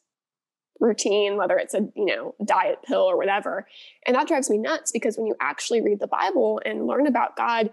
routine, 0.84 1.38
whether 1.38 1.58
it's 1.58 1.74
a, 1.74 1.88
you 1.96 2.06
know, 2.06 2.36
diet 2.46 2.80
pill 2.84 3.02
or 3.02 3.18
whatever. 3.18 3.66
And 4.06 4.16
that 4.16 4.28
drives 4.28 4.50
me 4.50 4.58
nuts 4.58 4.92
because 4.92 5.18
when 5.18 5.26
you 5.26 5.36
actually 5.40 5.82
read 5.82 6.00
the 6.00 6.08
Bible 6.08 6.62
and 6.66 6.86
learn 6.86 7.08
about 7.08 7.38
God, 7.38 7.70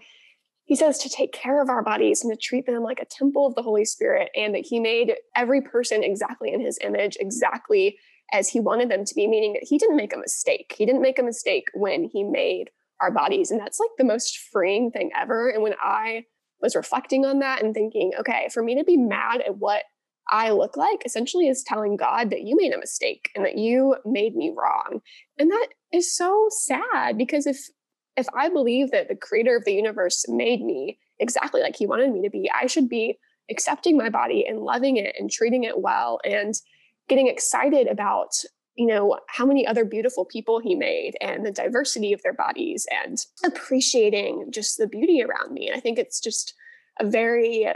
he 0.63 0.75
says 0.75 0.97
to 0.99 1.09
take 1.09 1.33
care 1.33 1.61
of 1.61 1.69
our 1.69 1.83
bodies 1.83 2.23
and 2.23 2.31
to 2.31 2.37
treat 2.37 2.65
them 2.65 2.81
like 2.81 2.99
a 2.99 3.05
temple 3.05 3.45
of 3.45 3.55
the 3.55 3.63
Holy 3.63 3.83
Spirit, 3.83 4.29
and 4.35 4.55
that 4.55 4.65
he 4.65 4.79
made 4.79 5.15
every 5.35 5.61
person 5.61 6.03
exactly 6.03 6.53
in 6.53 6.61
his 6.61 6.79
image, 6.81 7.17
exactly 7.19 7.97
as 8.31 8.47
he 8.47 8.61
wanted 8.61 8.89
them 8.89 9.03
to 9.03 9.13
be, 9.13 9.27
meaning 9.27 9.53
that 9.53 9.67
he 9.67 9.77
didn't 9.77 9.97
make 9.97 10.15
a 10.15 10.19
mistake. 10.19 10.73
He 10.77 10.85
didn't 10.85 11.01
make 11.01 11.19
a 11.19 11.23
mistake 11.23 11.67
when 11.73 12.05
he 12.05 12.23
made 12.23 12.69
our 13.01 13.11
bodies. 13.11 13.51
And 13.51 13.59
that's 13.59 13.79
like 13.79 13.89
the 13.97 14.05
most 14.05 14.37
freeing 14.37 14.91
thing 14.91 15.09
ever. 15.19 15.49
And 15.49 15.61
when 15.61 15.73
I 15.81 16.23
was 16.61 16.75
reflecting 16.75 17.25
on 17.25 17.39
that 17.39 17.61
and 17.61 17.73
thinking, 17.73 18.13
okay, 18.19 18.47
for 18.53 18.63
me 18.63 18.77
to 18.77 18.85
be 18.85 18.95
mad 18.95 19.41
at 19.41 19.57
what 19.57 19.83
I 20.31 20.51
look 20.51 20.77
like 20.77 21.05
essentially 21.05 21.47
is 21.47 21.63
telling 21.63 21.97
God 21.97 22.29
that 22.29 22.43
you 22.43 22.55
made 22.55 22.73
a 22.73 22.79
mistake 22.79 23.29
and 23.35 23.45
that 23.45 23.57
you 23.57 23.97
made 24.05 24.35
me 24.35 24.53
wrong. 24.55 25.01
And 25.37 25.51
that 25.51 25.67
is 25.91 26.15
so 26.15 26.47
sad 26.49 27.17
because 27.17 27.45
if 27.45 27.57
if 28.17 28.27
I 28.35 28.49
believe 28.49 28.91
that 28.91 29.07
the 29.07 29.15
creator 29.15 29.55
of 29.55 29.65
the 29.65 29.73
universe 29.73 30.25
made 30.27 30.61
me 30.61 30.99
exactly 31.19 31.61
like 31.61 31.75
he 31.75 31.85
wanted 31.85 32.11
me 32.11 32.21
to 32.23 32.29
be, 32.29 32.51
I 32.53 32.67
should 32.67 32.89
be 32.89 33.17
accepting 33.49 33.97
my 33.97 34.09
body 34.09 34.45
and 34.47 34.59
loving 34.59 34.97
it 34.97 35.15
and 35.17 35.31
treating 35.31 35.63
it 35.63 35.79
well 35.79 36.19
and 36.25 36.53
getting 37.07 37.27
excited 37.27 37.87
about 37.87 38.29
you 38.75 38.87
know 38.87 39.19
how 39.27 39.45
many 39.45 39.67
other 39.67 39.83
beautiful 39.83 40.25
people 40.25 40.59
he 40.59 40.75
made 40.75 41.13
and 41.19 41.45
the 41.45 41.51
diversity 41.51 42.13
of 42.13 42.21
their 42.23 42.33
bodies 42.33 42.87
and 43.03 43.25
appreciating 43.43 44.47
just 44.49 44.77
the 44.77 44.87
beauty 44.87 45.21
around 45.21 45.51
me 45.51 45.67
and 45.67 45.75
i 45.75 45.79
think 45.79 45.99
it's 45.99 46.21
just 46.21 46.53
a 46.99 47.05
very 47.05 47.67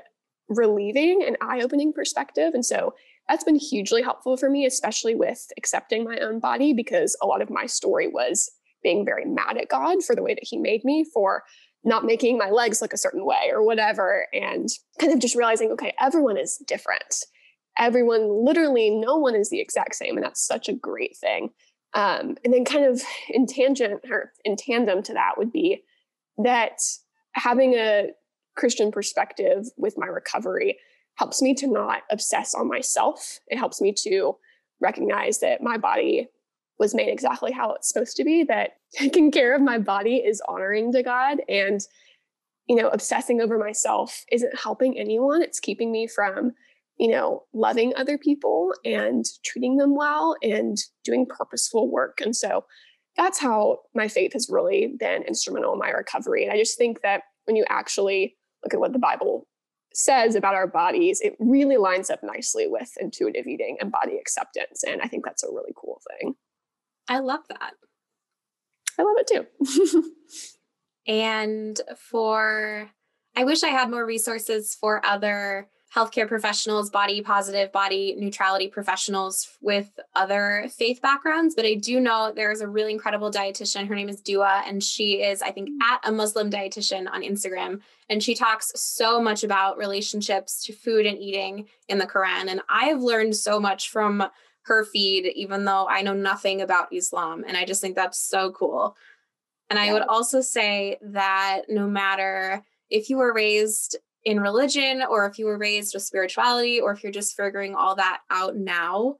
relieving 0.49 1.23
and 1.25 1.37
eye 1.41 1.61
opening 1.61 1.93
perspective. 1.93 2.53
And 2.53 2.65
so 2.65 2.93
that's 3.27 3.43
been 3.43 3.55
hugely 3.55 4.01
helpful 4.01 4.37
for 4.37 4.49
me, 4.49 4.65
especially 4.65 5.15
with 5.15 5.47
accepting 5.57 6.03
my 6.03 6.19
own 6.19 6.39
body, 6.39 6.73
because 6.73 7.17
a 7.21 7.25
lot 7.25 7.41
of 7.41 7.49
my 7.49 7.65
story 7.65 8.07
was 8.07 8.51
being 8.83 9.03
very 9.03 9.25
mad 9.25 9.57
at 9.57 9.69
God 9.69 10.03
for 10.03 10.15
the 10.15 10.21
way 10.21 10.35
that 10.35 10.43
He 10.43 10.57
made 10.57 10.83
me, 10.83 11.05
for 11.13 11.43
not 11.83 12.05
making 12.05 12.37
my 12.37 12.49
legs 12.49 12.81
look 12.81 12.93
a 12.93 12.97
certain 12.97 13.25
way 13.25 13.49
or 13.51 13.63
whatever. 13.63 14.27
And 14.33 14.69
kind 14.99 15.11
of 15.11 15.19
just 15.19 15.35
realizing, 15.35 15.71
okay, 15.71 15.93
everyone 15.99 16.37
is 16.37 16.61
different. 16.67 17.25
Everyone, 17.77 18.45
literally, 18.45 18.89
no 18.89 19.17
one 19.17 19.35
is 19.35 19.49
the 19.49 19.59
exact 19.59 19.95
same. 19.95 20.15
And 20.15 20.23
that's 20.23 20.45
such 20.45 20.69
a 20.69 20.73
great 20.73 21.17
thing. 21.17 21.49
Um, 21.93 22.35
and 22.43 22.53
then, 22.53 22.65
kind 22.65 22.85
of 22.85 23.01
in 23.29 23.47
tangent 23.47 24.01
or 24.09 24.33
in 24.43 24.55
tandem 24.55 25.01
to 25.03 25.13
that, 25.13 25.37
would 25.37 25.51
be 25.51 25.83
that 26.37 26.77
having 27.33 27.73
a 27.73 28.09
Christian 28.55 28.91
perspective 28.91 29.65
with 29.77 29.95
my 29.97 30.07
recovery 30.07 30.77
helps 31.15 31.41
me 31.41 31.53
to 31.55 31.67
not 31.67 32.03
obsess 32.11 32.53
on 32.53 32.67
myself. 32.67 33.39
It 33.47 33.57
helps 33.57 33.81
me 33.81 33.93
to 34.03 34.37
recognize 34.81 35.39
that 35.39 35.61
my 35.61 35.77
body 35.77 36.27
was 36.77 36.93
made 36.93 37.09
exactly 37.09 37.51
how 37.51 37.71
it's 37.73 37.87
supposed 37.87 38.17
to 38.17 38.23
be, 38.23 38.43
that 38.43 38.71
taking 38.93 39.31
care 39.31 39.55
of 39.55 39.61
my 39.61 39.77
body 39.77 40.17
is 40.17 40.41
honoring 40.47 40.91
to 40.91 41.03
God. 41.03 41.41
And, 41.47 41.81
you 42.67 42.75
know, 42.75 42.89
obsessing 42.89 43.41
over 43.41 43.57
myself 43.57 44.23
isn't 44.31 44.59
helping 44.59 44.97
anyone. 44.97 45.41
It's 45.41 45.59
keeping 45.59 45.91
me 45.91 46.07
from, 46.07 46.51
you 46.97 47.09
know, 47.09 47.43
loving 47.53 47.93
other 47.95 48.17
people 48.17 48.73
and 48.83 49.23
treating 49.43 49.77
them 49.77 49.95
well 49.95 50.35
and 50.41 50.77
doing 51.03 51.25
purposeful 51.25 51.89
work. 51.89 52.19
And 52.21 52.35
so 52.35 52.65
that's 53.15 53.39
how 53.39 53.79
my 53.93 54.07
faith 54.09 54.33
has 54.33 54.49
really 54.49 54.95
been 54.99 55.23
instrumental 55.23 55.73
in 55.73 55.79
my 55.79 55.89
recovery. 55.89 56.43
And 56.43 56.51
I 56.51 56.57
just 56.57 56.77
think 56.77 57.01
that 57.01 57.21
when 57.45 57.55
you 57.55 57.63
actually 57.69 58.35
look 58.65 58.73
at 58.73 58.79
what 58.79 58.93
the 58.93 58.99
Bible 58.99 59.47
says 59.93 60.35
about 60.35 60.55
our 60.55 60.67
bodies, 60.67 61.21
it 61.21 61.35
really 61.39 61.77
lines 61.77 62.09
up 62.09 62.19
nicely 62.21 62.67
with 62.67 62.91
intuitive 62.99 63.47
eating 63.47 63.77
and 63.79 63.91
body 63.91 64.17
acceptance. 64.17 64.83
And 64.83 65.01
I 65.01 65.07
think 65.07 65.23
that's 65.23 65.43
a 65.43 65.51
really 65.51 65.71
cool 65.75 66.01
thing. 66.19 66.35
I 67.07 67.19
love 67.19 67.41
that. 67.49 67.73
I 68.97 69.03
love 69.03 69.15
it 69.17 69.27
too. 69.27 70.11
and 71.07 71.79
for, 71.97 72.89
I 73.35 73.43
wish 73.43 73.63
I 73.63 73.69
had 73.69 73.89
more 73.89 74.05
resources 74.05 74.75
for 74.79 75.05
other 75.05 75.69
healthcare 75.93 76.27
professionals, 76.27 76.89
body 76.89 77.21
positive, 77.21 77.71
body 77.71 78.15
neutrality 78.17 78.67
professionals 78.67 79.49
with 79.61 79.97
other 80.13 80.67
faith 80.75 81.01
backgrounds, 81.01 81.55
but 81.55 81.65
I 81.65 81.75
do 81.75 81.99
know 81.99 82.33
there's 82.35 82.61
a 82.61 82.67
really 82.67 82.91
incredible 82.91 83.31
dietitian. 83.31 83.87
Her 83.87 83.95
name 83.95 84.09
is 84.09 84.21
Dua, 84.21 84.63
and 84.65 84.83
she 84.83 85.23
is, 85.23 85.41
I 85.41 85.51
think, 85.51 85.69
at 85.83 86.01
a 86.03 86.11
Muslim 86.11 86.49
dietitian 86.49 87.09
on 87.09 87.21
Instagram. 87.21 87.79
And 88.09 88.21
she 88.21 88.35
talks 88.35 88.71
so 88.75 89.21
much 89.21 89.43
about 89.43 89.77
relationships 89.77 90.63
to 90.65 90.73
food 90.73 91.05
and 91.05 91.17
eating 91.17 91.67
in 91.87 91.97
the 91.97 92.07
Quran. 92.07 92.49
And 92.49 92.61
I 92.67 92.85
have 92.85 93.01
learned 93.01 93.35
so 93.35 93.59
much 93.59 93.89
from 93.89 94.23
her 94.63 94.83
feed, 94.83 95.31
even 95.35 95.65
though 95.65 95.87
I 95.87 96.01
know 96.01 96.13
nothing 96.13 96.61
about 96.61 96.93
Islam. 96.93 97.43
And 97.47 97.55
I 97.55 97.65
just 97.65 97.81
think 97.81 97.95
that's 97.95 98.19
so 98.19 98.51
cool. 98.51 98.97
And 99.69 99.79
I 99.79 99.93
would 99.93 100.03
also 100.03 100.41
say 100.41 100.97
that 101.01 101.63
no 101.69 101.87
matter 101.87 102.63
if 102.89 103.09
you 103.09 103.17
were 103.17 103.33
raised 103.33 103.97
in 104.25 104.39
religion 104.39 105.03
or 105.09 105.25
if 105.27 105.39
you 105.39 105.45
were 105.45 105.57
raised 105.57 105.93
with 105.93 106.03
spirituality 106.03 106.79
or 106.79 106.91
if 106.91 107.03
you're 107.03 107.11
just 107.11 107.37
figuring 107.37 107.75
all 107.75 107.95
that 107.95 108.21
out 108.29 108.55
now, 108.55 109.15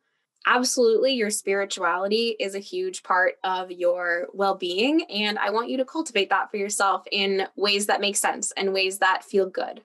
absolutely 0.47 1.14
your 1.14 1.30
spirituality 1.30 2.36
is 2.39 2.56
a 2.56 2.60
huge 2.60 3.03
part 3.03 3.36
of 3.43 3.72
your 3.72 4.28
well-being 4.34 5.03
and 5.10 5.39
I 5.39 5.51
want 5.51 5.70
you 5.70 5.78
to 5.78 5.86
cultivate 5.86 6.30
that 6.30 6.51
for 6.51 6.58
yourself 6.58 7.03
in 7.12 7.47
ways 7.56 7.86
that 7.86 8.01
make 8.01 8.16
sense 8.16 8.51
and 8.58 8.74
ways 8.74 8.99
that 8.99 9.24
feel 9.24 9.49
good. 9.49 9.82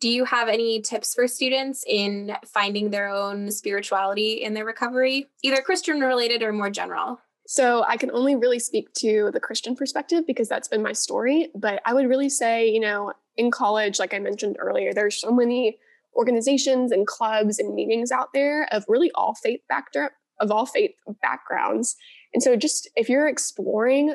Do 0.00 0.08
you 0.08 0.24
have 0.26 0.48
any 0.48 0.80
tips 0.80 1.14
for 1.14 1.26
students 1.26 1.84
in 1.86 2.36
finding 2.44 2.90
their 2.90 3.08
own 3.08 3.50
spirituality 3.50 4.34
in 4.34 4.54
their 4.54 4.64
recovery, 4.64 5.26
either 5.42 5.60
Christian 5.60 5.98
related 5.98 6.42
or 6.42 6.52
more 6.52 6.70
general? 6.70 7.18
So 7.48 7.82
I 7.88 7.96
can 7.96 8.10
only 8.10 8.36
really 8.36 8.58
speak 8.58 8.92
to 8.98 9.30
the 9.32 9.40
Christian 9.40 9.74
perspective 9.74 10.24
because 10.26 10.48
that's 10.48 10.68
been 10.68 10.82
my 10.82 10.92
story. 10.92 11.48
But 11.54 11.80
I 11.84 11.94
would 11.94 12.06
really 12.06 12.28
say, 12.28 12.68
you 12.68 12.78
know, 12.78 13.12
in 13.38 13.50
college, 13.50 13.98
like 13.98 14.12
I 14.12 14.18
mentioned 14.18 14.56
earlier, 14.58 14.92
there's 14.92 15.18
so 15.18 15.30
many 15.30 15.78
organizations 16.16 16.90
and 16.92 17.06
clubs 17.06 17.58
and 17.58 17.74
meetings 17.74 18.10
out 18.10 18.28
there 18.34 18.68
of 18.72 18.84
really 18.88 19.10
all 19.14 19.34
faith 19.34 19.60
backdrop 19.68 20.12
of 20.40 20.50
all 20.50 20.66
faith 20.66 20.92
backgrounds. 21.22 21.96
And 22.34 22.42
so 22.42 22.56
just 22.56 22.88
if 22.96 23.08
you're 23.08 23.28
exploring, 23.28 24.14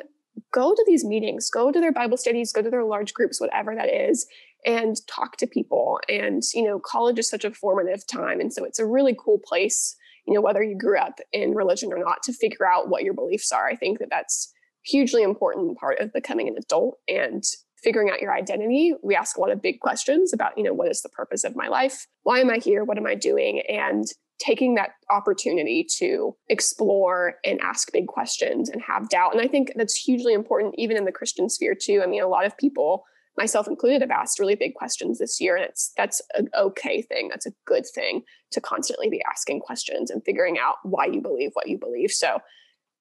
go 0.52 0.74
to 0.74 0.84
these 0.86 1.04
meetings, 1.04 1.50
go 1.50 1.72
to 1.72 1.80
their 1.80 1.92
Bible 1.92 2.16
studies, 2.16 2.52
go 2.52 2.62
to 2.62 2.70
their 2.70 2.84
large 2.84 3.14
groups, 3.14 3.40
whatever 3.40 3.74
that 3.74 3.92
is, 3.92 4.26
and 4.66 4.96
talk 5.06 5.36
to 5.38 5.46
people. 5.46 6.00
And, 6.08 6.42
you 6.54 6.62
know, 6.62 6.78
college 6.78 7.18
is 7.18 7.28
such 7.28 7.44
a 7.44 7.50
formative 7.50 8.06
time. 8.06 8.40
And 8.40 8.52
so 8.52 8.64
it's 8.64 8.78
a 8.78 8.86
really 8.86 9.16
cool 9.18 9.38
place, 9.38 9.96
you 10.26 10.34
know, 10.34 10.40
whether 10.40 10.62
you 10.62 10.76
grew 10.76 10.98
up 10.98 11.18
in 11.32 11.54
religion 11.54 11.92
or 11.92 11.98
not, 11.98 12.22
to 12.24 12.32
figure 12.32 12.66
out 12.66 12.88
what 12.88 13.02
your 13.02 13.14
beliefs 13.14 13.52
are. 13.52 13.66
I 13.66 13.76
think 13.76 13.98
that 13.98 14.10
that's 14.10 14.52
hugely 14.82 15.22
important 15.22 15.78
part 15.78 15.98
of 16.00 16.12
becoming 16.12 16.48
an 16.48 16.56
adult 16.58 16.98
and 17.08 17.42
figuring 17.84 18.10
out 18.10 18.20
your 18.20 18.34
identity, 18.34 18.94
we 19.02 19.14
ask 19.14 19.36
a 19.36 19.40
lot 19.40 19.50
of 19.50 19.62
big 19.62 19.80
questions 19.80 20.32
about, 20.32 20.56
you 20.56 20.64
know, 20.64 20.72
what 20.72 20.90
is 20.90 21.02
the 21.02 21.08
purpose 21.10 21.44
of 21.44 21.54
my 21.54 21.68
life? 21.68 22.06
Why 22.22 22.40
am 22.40 22.50
I 22.50 22.56
here? 22.56 22.82
What 22.82 22.98
am 22.98 23.06
I 23.06 23.14
doing? 23.14 23.60
And 23.68 24.06
taking 24.40 24.74
that 24.74 24.90
opportunity 25.10 25.86
to 25.98 26.34
explore 26.48 27.34
and 27.44 27.60
ask 27.60 27.92
big 27.92 28.08
questions 28.08 28.68
and 28.68 28.82
have 28.82 29.08
doubt. 29.08 29.32
And 29.32 29.40
I 29.40 29.46
think 29.46 29.72
that's 29.76 29.94
hugely 29.94 30.32
important, 30.32 30.74
even 30.76 30.96
in 30.96 31.04
the 31.04 31.12
Christian 31.12 31.48
sphere, 31.48 31.76
too. 31.80 32.00
I 32.02 32.06
mean, 32.06 32.22
a 32.22 32.28
lot 32.28 32.44
of 32.44 32.56
people, 32.56 33.04
myself 33.38 33.68
included, 33.68 34.00
have 34.00 34.10
asked 34.10 34.40
really 34.40 34.56
big 34.56 34.74
questions 34.74 35.18
this 35.18 35.40
year. 35.40 35.56
And 35.56 35.64
it's 35.64 35.92
that's 35.96 36.20
an 36.34 36.48
okay 36.58 37.02
thing. 37.02 37.28
That's 37.28 37.46
a 37.46 37.52
good 37.64 37.84
thing 37.94 38.22
to 38.50 38.60
constantly 38.60 39.08
be 39.08 39.22
asking 39.30 39.60
questions 39.60 40.10
and 40.10 40.24
figuring 40.24 40.58
out 40.58 40.76
why 40.82 41.06
you 41.06 41.20
believe 41.20 41.50
what 41.52 41.68
you 41.68 41.78
believe. 41.78 42.10
So 42.10 42.40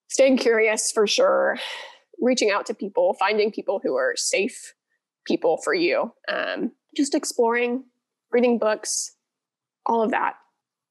staying 0.09 0.38
curious 0.38 0.91
for 0.91 1.07
sure, 1.07 1.57
reaching 2.20 2.51
out 2.51 2.66
to 2.68 2.74
people, 2.74 3.16
finding 3.20 3.51
people 3.51 3.80
who 3.84 3.95
are 3.95 4.14
safe 4.16 4.74
people 5.26 5.57
for 5.57 5.74
you, 5.74 6.14
um, 6.28 6.72
just 6.95 7.16
exploring, 7.16 7.84
reading 8.32 8.57
books, 8.57 9.16
all 9.86 10.01
of 10.01 10.11
that. 10.11 10.36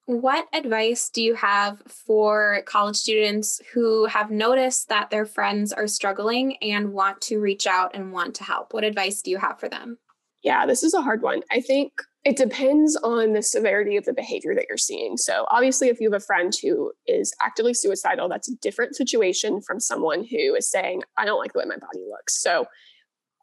What 0.07 0.49
advice 0.53 1.09
do 1.09 1.23
you 1.23 1.35
have 1.35 1.81
for 1.87 2.63
college 2.67 2.97
students 2.97 3.61
who 3.73 4.07
have 4.07 4.31
noticed 4.31 4.89
that 4.89 5.11
their 5.11 5.25
friends 5.25 5.73
are 5.73 5.87
struggling 5.87 6.57
and 6.57 6.93
want 6.93 7.21
to 7.23 7.39
reach 7.39 7.67
out 7.67 7.93
and 7.95 8.13
want 8.13 8.35
to 8.37 8.45
help? 8.45 8.75
What 8.75 8.85
advice 8.85 9.23
do 9.23 9.31
you 9.31 9.39
have 9.39 9.61
for 9.61 9.69
them? 9.69 9.99
Yeah, 10.43 10.67
this 10.67 10.83
is 10.83 10.93
a 10.93 11.03
hard 11.03 11.23
one. 11.23 11.43
I 11.53 11.61
think 11.61 11.93
it 12.25 12.37
depends 12.37 12.97
on 13.03 13.33
the 13.33 13.43
severity 13.43 13.97
of 13.97 14.05
the 14.05 14.13
behavior 14.13 14.55
that 14.55 14.67
you're 14.69 14.79
seeing. 14.79 15.17
So, 15.17 15.45
obviously, 15.51 15.89
if 15.89 16.01
you 16.01 16.11
have 16.11 16.23
a 16.23 16.25
friend 16.25 16.53
who 16.63 16.93
is 17.07 17.35
actively 17.43 17.75
suicidal, 17.75 18.29
that's 18.29 18.49
a 18.49 18.57
different 18.57 18.95
situation 18.95 19.61
from 19.61 19.81
someone 19.81 20.25
who 20.25 20.55
is 20.55 20.71
saying, 20.71 21.03
I 21.19 21.25
don't 21.25 21.41
like 21.41 21.53
the 21.53 21.59
way 21.59 21.65
my 21.67 21.77
body 21.77 22.05
looks. 22.09 22.41
So, 22.41 22.67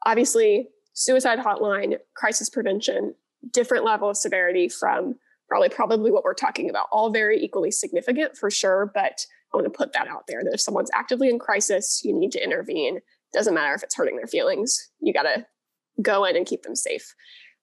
obviously, 0.05 0.69
suicide 0.93 1.39
hotline, 1.39 1.97
crisis 2.15 2.49
prevention, 2.49 3.15
different 3.51 3.83
level 3.83 4.09
of 4.09 4.17
severity 4.17 4.69
from 4.69 5.15
probably 5.49 5.69
probably 5.69 6.11
what 6.11 6.23
we're 6.23 6.33
talking 6.33 6.69
about. 6.69 6.87
All 6.91 7.11
very 7.11 7.37
equally 7.43 7.71
significant 7.71 8.37
for 8.37 8.49
sure, 8.49 8.91
but 8.93 9.25
I 9.53 9.57
want 9.57 9.65
to 9.65 9.77
put 9.77 9.91
that 9.93 10.07
out 10.07 10.23
there 10.27 10.43
that 10.43 10.53
if 10.53 10.61
someone's 10.61 10.91
actively 10.93 11.29
in 11.29 11.39
crisis, 11.39 12.01
you 12.05 12.17
need 12.17 12.31
to 12.31 12.43
intervene. 12.43 12.99
Doesn't 13.33 13.53
matter 13.53 13.73
if 13.73 13.83
it's 13.83 13.95
hurting 13.95 14.15
their 14.15 14.27
feelings. 14.27 14.89
You 15.01 15.11
got 15.11 15.23
to 15.23 15.45
go 16.01 16.23
in 16.23 16.37
and 16.37 16.45
keep 16.45 16.63
them 16.63 16.75
safe 16.75 17.13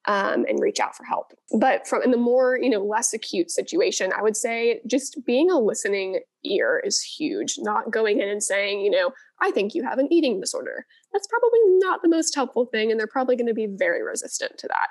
um, 0.07 0.45
and 0.49 0.61
reach 0.61 0.81
out 0.81 0.97
for 0.97 1.05
help. 1.05 1.33
But 1.59 1.87
from 1.87 2.03
in 2.03 2.11
the 2.11 2.17
more, 2.17 2.59
you 2.61 2.71
know, 2.71 2.85
less 2.85 3.13
acute 3.13 3.51
situation, 3.51 4.13
I 4.17 4.23
would 4.23 4.37
say 4.37 4.81
just 4.87 5.25
being 5.27 5.51
a 5.51 5.59
listening 5.59 6.21
ear 6.45 6.81
is 6.85 7.03
huge. 7.03 7.57
Not 7.59 7.91
going 7.91 8.21
in 8.21 8.29
and 8.29 8.43
saying, 8.43 8.81
you 8.81 8.91
know, 8.91 9.11
I 9.41 9.51
think 9.51 9.75
you 9.75 9.83
have 9.85 9.99
an 9.99 10.13
eating 10.13 10.41
disorder. 10.41 10.87
That's 11.13 11.27
probably 11.27 11.59
not 11.79 12.03
the 12.03 12.09
most 12.09 12.35
helpful 12.35 12.67
thing. 12.67 12.91
And 12.91 12.99
they're 12.99 13.07
probably 13.07 13.37
going 13.37 13.49
to 13.49 13.55
be 13.55 13.67
very 13.67 14.03
resistant 14.03 14.59
to 14.59 14.69
that. 14.69 14.89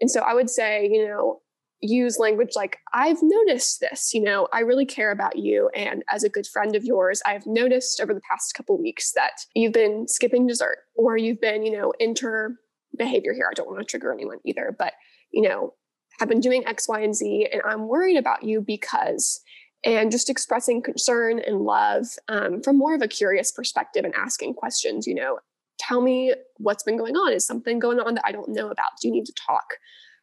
And 0.00 0.10
so 0.10 0.20
I 0.20 0.34
would 0.34 0.50
say, 0.50 0.88
you 0.90 1.06
know, 1.06 1.40
use 1.80 2.18
language 2.18 2.52
like, 2.56 2.78
I've 2.92 3.22
noticed 3.22 3.80
this, 3.80 4.14
you 4.14 4.22
know, 4.22 4.48
I 4.52 4.60
really 4.60 4.86
care 4.86 5.10
about 5.10 5.38
you. 5.38 5.68
And 5.74 6.02
as 6.10 6.24
a 6.24 6.28
good 6.28 6.46
friend 6.46 6.74
of 6.74 6.84
yours, 6.84 7.22
I've 7.26 7.46
noticed 7.46 8.00
over 8.00 8.14
the 8.14 8.20
past 8.28 8.54
couple 8.54 8.80
weeks 8.80 9.12
that 9.12 9.32
you've 9.54 9.72
been 9.72 10.08
skipping 10.08 10.46
dessert 10.46 10.78
or 10.94 11.16
you've 11.16 11.40
been, 11.40 11.64
you 11.64 11.76
know, 11.76 11.92
inter 12.00 12.56
behavior 12.96 13.32
here. 13.32 13.48
I 13.50 13.54
don't 13.54 13.68
want 13.68 13.80
to 13.80 13.84
trigger 13.84 14.12
anyone 14.12 14.38
either, 14.44 14.74
but 14.78 14.94
you 15.32 15.42
know, 15.42 15.74
I've 16.20 16.28
been 16.28 16.40
doing 16.40 16.66
X, 16.66 16.88
Y, 16.88 17.00
and 17.00 17.14
Z, 17.14 17.48
and 17.52 17.62
I'm 17.64 17.88
worried 17.88 18.16
about 18.16 18.42
you 18.42 18.60
because, 18.60 19.40
and 19.84 20.10
just 20.10 20.30
expressing 20.30 20.82
concern 20.82 21.40
and 21.40 21.60
love 21.60 22.06
um, 22.28 22.62
from 22.62 22.78
more 22.78 22.94
of 22.94 23.02
a 23.02 23.08
curious 23.08 23.52
perspective 23.52 24.04
and 24.04 24.14
asking 24.14 24.54
questions. 24.54 25.06
You 25.06 25.14
know, 25.14 25.38
tell 25.78 26.00
me 26.00 26.34
what's 26.56 26.82
been 26.82 26.96
going 26.96 27.16
on. 27.16 27.32
Is 27.32 27.46
something 27.46 27.78
going 27.78 28.00
on 28.00 28.14
that 28.14 28.24
I 28.26 28.32
don't 28.32 28.48
know 28.48 28.68
about? 28.68 28.92
Do 29.00 29.08
you 29.08 29.14
need 29.14 29.26
to 29.26 29.34
talk? 29.34 29.74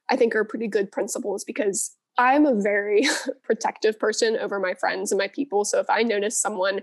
I 0.09 0.15
think 0.15 0.35
are 0.35 0.43
pretty 0.43 0.67
good 0.67 0.91
principles 0.91 1.43
because 1.43 1.95
I'm 2.17 2.45
a 2.45 2.59
very 2.59 3.07
protective 3.43 3.99
person 3.99 4.37
over 4.37 4.59
my 4.59 4.73
friends 4.73 5.11
and 5.11 5.19
my 5.19 5.27
people. 5.27 5.65
So 5.65 5.79
if 5.79 5.89
I 5.89 6.03
notice 6.03 6.39
someone 6.39 6.81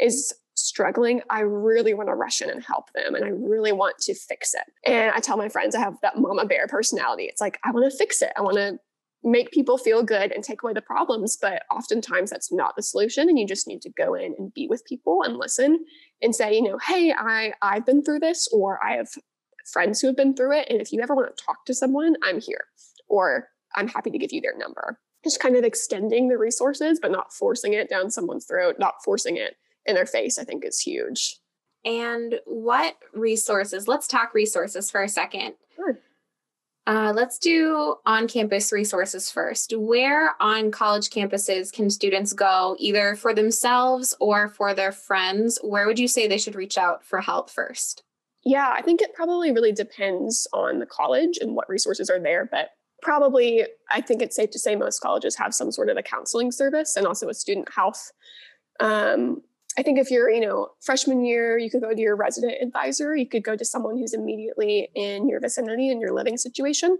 is 0.00 0.32
struggling, 0.68 1.22
I 1.30 1.40
really 1.40 1.94
want 1.94 2.08
to 2.08 2.14
rush 2.14 2.40
in 2.42 2.50
and 2.50 2.62
help 2.62 2.92
them 2.92 3.14
and 3.14 3.24
I 3.24 3.28
really 3.28 3.72
want 3.72 3.98
to 3.98 4.14
fix 4.14 4.54
it. 4.54 4.64
And 4.84 5.10
I 5.10 5.20
tell 5.20 5.36
my 5.36 5.48
friends 5.48 5.74
I 5.74 5.80
have 5.80 5.96
that 6.02 6.18
mama 6.18 6.44
bear 6.44 6.66
personality. 6.68 7.24
It's 7.24 7.40
like, 7.40 7.58
I 7.64 7.70
want 7.70 7.90
to 7.90 7.96
fix 7.96 8.22
it. 8.22 8.32
I 8.36 8.42
want 8.42 8.56
to 8.56 8.78
make 9.24 9.50
people 9.50 9.78
feel 9.78 10.02
good 10.02 10.32
and 10.32 10.44
take 10.44 10.62
away 10.62 10.72
the 10.72 10.80
problems. 10.80 11.36
But 11.40 11.62
oftentimes 11.70 12.30
that's 12.30 12.52
not 12.52 12.76
the 12.76 12.82
solution. 12.82 13.28
And 13.28 13.38
you 13.38 13.46
just 13.46 13.66
need 13.66 13.82
to 13.82 13.90
go 13.90 14.14
in 14.14 14.34
and 14.38 14.54
be 14.54 14.68
with 14.68 14.84
people 14.84 15.22
and 15.22 15.36
listen 15.36 15.84
and 16.22 16.34
say, 16.34 16.54
you 16.54 16.62
know, 16.62 16.78
hey, 16.78 17.12
I, 17.16 17.52
I've 17.62 17.86
been 17.86 18.02
through 18.02 18.20
this, 18.20 18.48
or 18.52 18.78
I 18.84 18.96
have 18.96 19.08
friends 19.72 20.00
who 20.00 20.06
have 20.08 20.16
been 20.16 20.34
through 20.34 20.58
it. 20.58 20.68
And 20.70 20.80
if 20.80 20.92
you 20.92 21.00
ever 21.00 21.14
want 21.14 21.34
to 21.34 21.44
talk 21.44 21.64
to 21.66 21.74
someone, 21.74 22.14
I'm 22.22 22.40
here. 22.40 22.64
Or 23.08 23.48
I'm 23.74 23.88
happy 23.88 24.10
to 24.10 24.18
give 24.18 24.32
you 24.32 24.40
their 24.40 24.56
number. 24.56 25.00
Just 25.24 25.40
kind 25.40 25.56
of 25.56 25.64
extending 25.64 26.28
the 26.28 26.38
resources, 26.38 27.00
but 27.00 27.10
not 27.10 27.32
forcing 27.32 27.72
it 27.72 27.90
down 27.90 28.10
someone's 28.10 28.46
throat, 28.46 28.76
not 28.78 29.02
forcing 29.04 29.36
it 29.36 29.56
in 29.88 29.94
their 29.94 30.06
face, 30.06 30.38
I 30.38 30.44
think 30.44 30.64
is 30.64 30.78
huge. 30.78 31.38
And 31.84 32.40
what 32.44 32.96
resources? 33.14 33.88
Let's 33.88 34.06
talk 34.06 34.34
resources 34.34 34.90
for 34.90 35.02
a 35.02 35.08
second. 35.08 35.54
Sure. 35.74 35.98
Uh, 36.86 37.12
let's 37.14 37.38
do 37.38 37.96
on 38.06 38.28
campus 38.28 38.72
resources 38.72 39.30
first. 39.30 39.74
Where 39.76 40.34
on 40.40 40.70
college 40.70 41.10
campuses 41.10 41.72
can 41.72 41.90
students 41.90 42.32
go, 42.32 42.76
either 42.78 43.14
for 43.14 43.34
themselves 43.34 44.14
or 44.20 44.48
for 44.48 44.74
their 44.74 44.92
friends? 44.92 45.58
Where 45.62 45.86
would 45.86 45.98
you 45.98 46.08
say 46.08 46.26
they 46.26 46.38
should 46.38 46.54
reach 46.54 46.78
out 46.78 47.04
for 47.04 47.20
help 47.20 47.50
first? 47.50 48.04
Yeah, 48.44 48.72
I 48.74 48.82
think 48.82 49.02
it 49.02 49.14
probably 49.14 49.52
really 49.52 49.72
depends 49.72 50.46
on 50.52 50.78
the 50.78 50.86
college 50.86 51.38
and 51.40 51.54
what 51.54 51.68
resources 51.68 52.08
are 52.08 52.20
there. 52.20 52.48
But 52.50 52.70
probably, 53.02 53.66
I 53.90 54.00
think 54.00 54.22
it's 54.22 54.36
safe 54.36 54.50
to 54.50 54.58
say 54.58 54.74
most 54.74 55.00
colleges 55.00 55.36
have 55.36 55.54
some 55.54 55.70
sort 55.70 55.90
of 55.90 55.96
a 55.96 56.02
counseling 56.02 56.52
service 56.52 56.96
and 56.96 57.06
also 57.06 57.28
a 57.28 57.34
student 57.34 57.68
health 57.72 58.12
um, 58.80 59.42
I 59.78 59.82
think 59.82 60.00
if 60.00 60.10
you're, 60.10 60.28
you 60.28 60.40
know, 60.40 60.70
freshman 60.80 61.24
year, 61.24 61.56
you 61.56 61.70
could 61.70 61.82
go 61.82 61.94
to 61.94 62.00
your 62.00 62.16
resident 62.16 62.60
advisor. 62.60 63.14
You 63.14 63.28
could 63.28 63.44
go 63.44 63.54
to 63.54 63.64
someone 63.64 63.96
who's 63.96 64.12
immediately 64.12 64.88
in 64.96 65.28
your 65.28 65.38
vicinity 65.38 65.88
in 65.88 66.00
your 66.00 66.12
living 66.12 66.36
situation. 66.36 66.98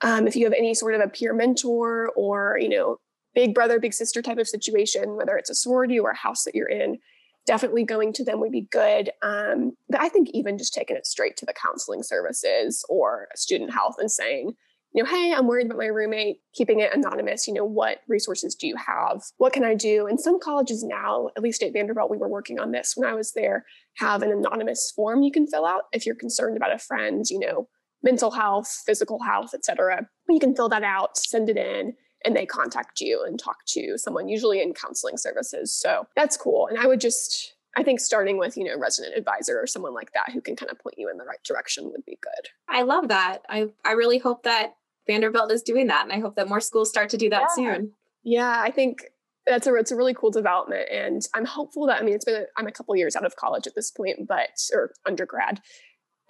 Um, 0.00 0.26
if 0.26 0.36
you 0.36 0.46
have 0.46 0.54
any 0.54 0.72
sort 0.72 0.94
of 0.94 1.02
a 1.02 1.08
peer 1.08 1.34
mentor 1.34 2.10
or, 2.16 2.58
you 2.58 2.70
know, 2.70 2.96
big 3.34 3.54
brother, 3.54 3.78
big 3.78 3.92
sister 3.92 4.22
type 4.22 4.38
of 4.38 4.48
situation, 4.48 5.16
whether 5.16 5.36
it's 5.36 5.50
a 5.50 5.54
sorority 5.54 5.98
or 5.98 6.08
a 6.08 6.16
house 6.16 6.44
that 6.44 6.54
you're 6.54 6.66
in, 6.66 6.96
definitely 7.44 7.84
going 7.84 8.14
to 8.14 8.24
them 8.24 8.40
would 8.40 8.52
be 8.52 8.68
good. 8.72 9.10
Um, 9.22 9.76
but 9.90 10.00
I 10.00 10.08
think 10.08 10.30
even 10.32 10.56
just 10.56 10.72
taking 10.72 10.96
it 10.96 11.06
straight 11.06 11.36
to 11.36 11.46
the 11.46 11.52
counseling 11.52 12.02
services 12.02 12.86
or 12.88 13.28
student 13.34 13.74
health 13.74 13.96
and 13.98 14.10
saying, 14.10 14.54
you 14.96 15.02
know, 15.02 15.10
hey, 15.10 15.34
I'm 15.36 15.46
worried 15.46 15.66
about 15.66 15.76
my 15.76 15.86
roommate, 15.86 16.38
keeping 16.54 16.80
it 16.80 16.90
anonymous. 16.94 17.46
You 17.46 17.52
know, 17.52 17.66
what 17.66 17.98
resources 18.08 18.54
do 18.54 18.66
you 18.66 18.76
have? 18.76 19.22
What 19.36 19.52
can 19.52 19.62
I 19.62 19.74
do? 19.74 20.06
And 20.06 20.18
some 20.18 20.40
colleges 20.40 20.82
now, 20.82 21.28
at 21.36 21.42
least 21.42 21.62
at 21.62 21.74
Vanderbilt, 21.74 22.10
we 22.10 22.16
were 22.16 22.30
working 22.30 22.58
on 22.58 22.72
this 22.72 22.94
when 22.96 23.06
I 23.06 23.12
was 23.12 23.32
there, 23.32 23.66
have 23.98 24.22
an 24.22 24.32
anonymous 24.32 24.90
form 24.96 25.22
you 25.22 25.30
can 25.30 25.46
fill 25.46 25.66
out 25.66 25.82
if 25.92 26.06
you're 26.06 26.14
concerned 26.14 26.56
about 26.56 26.74
a 26.74 26.78
friend, 26.78 27.26
you 27.28 27.38
know, 27.38 27.68
mental 28.02 28.30
health, 28.30 28.84
physical 28.86 29.22
health, 29.22 29.52
etc. 29.52 30.08
You 30.30 30.40
can 30.40 30.56
fill 30.56 30.70
that 30.70 30.82
out, 30.82 31.18
send 31.18 31.50
it 31.50 31.58
in, 31.58 31.92
and 32.24 32.34
they 32.34 32.46
contact 32.46 32.98
you 33.02 33.22
and 33.26 33.38
talk 33.38 33.58
to 33.68 33.98
someone, 33.98 34.28
usually 34.28 34.62
in 34.62 34.72
counseling 34.72 35.18
services. 35.18 35.78
So 35.78 36.06
that's 36.16 36.38
cool. 36.38 36.68
And 36.68 36.78
I 36.78 36.86
would 36.86 37.02
just, 37.02 37.54
I 37.76 37.82
think 37.82 38.00
starting 38.00 38.38
with, 38.38 38.56
you 38.56 38.64
know, 38.64 38.78
resident 38.78 39.14
advisor 39.14 39.60
or 39.60 39.66
someone 39.66 39.92
like 39.92 40.14
that 40.14 40.30
who 40.32 40.40
can 40.40 40.56
kind 40.56 40.70
of 40.70 40.78
point 40.78 40.94
you 40.96 41.10
in 41.10 41.18
the 41.18 41.24
right 41.24 41.42
direction 41.46 41.90
would 41.92 42.04
be 42.06 42.18
good. 42.22 42.48
I 42.66 42.80
love 42.80 43.08
that. 43.08 43.42
I, 43.50 43.66
I 43.84 43.92
really 43.92 44.16
hope 44.16 44.44
that 44.44 44.74
Vanderbilt 45.06 45.52
is 45.52 45.62
doing 45.62 45.86
that. 45.88 46.04
And 46.04 46.12
I 46.12 46.20
hope 46.20 46.36
that 46.36 46.48
more 46.48 46.60
schools 46.60 46.88
start 46.88 47.10
to 47.10 47.16
do 47.16 47.30
that 47.30 47.48
yeah. 47.50 47.54
soon. 47.54 47.92
Yeah, 48.22 48.60
I 48.60 48.70
think 48.70 49.04
that's 49.46 49.66
a 49.66 49.74
it's 49.74 49.92
a 49.92 49.96
really 49.96 50.14
cool 50.14 50.30
development. 50.30 50.88
And 50.90 51.22
I'm 51.34 51.44
hopeful 51.44 51.86
that 51.86 52.00
I 52.00 52.04
mean 52.04 52.14
it's 52.14 52.24
been 52.24 52.46
I'm 52.56 52.66
a 52.66 52.72
couple 52.72 52.96
years 52.96 53.16
out 53.16 53.24
of 53.24 53.36
college 53.36 53.66
at 53.66 53.74
this 53.74 53.90
point, 53.90 54.26
but 54.26 54.50
or 54.72 54.92
undergrad. 55.06 55.60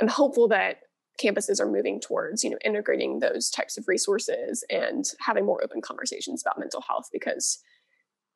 I'm 0.01 0.09
hopeful 0.09 0.49
that 0.49 0.81
campuses 1.23 1.61
are 1.61 1.71
moving 1.71 2.01
towards 2.01 2.45
you 2.45 2.51
know 2.51 2.59
integrating 2.65 3.21
those 3.21 3.51
types 3.51 3.79
of 3.79 3.89
resources 3.89 4.65
and 4.71 5.05
having 5.21 5.47
more 5.47 5.63
open 5.65 5.81
conversations 5.81 6.43
about 6.43 6.59
mental 6.59 6.83
health 6.83 7.09
because 7.13 7.59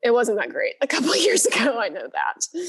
it 0.03 0.13
wasn't 0.13 0.39
that 0.39 0.49
great 0.49 0.75
a 0.81 0.87
couple 0.87 1.15
years 1.17 1.45
ago 1.47 1.79
i 1.79 1.89
know 1.89 2.09
that 2.13 2.63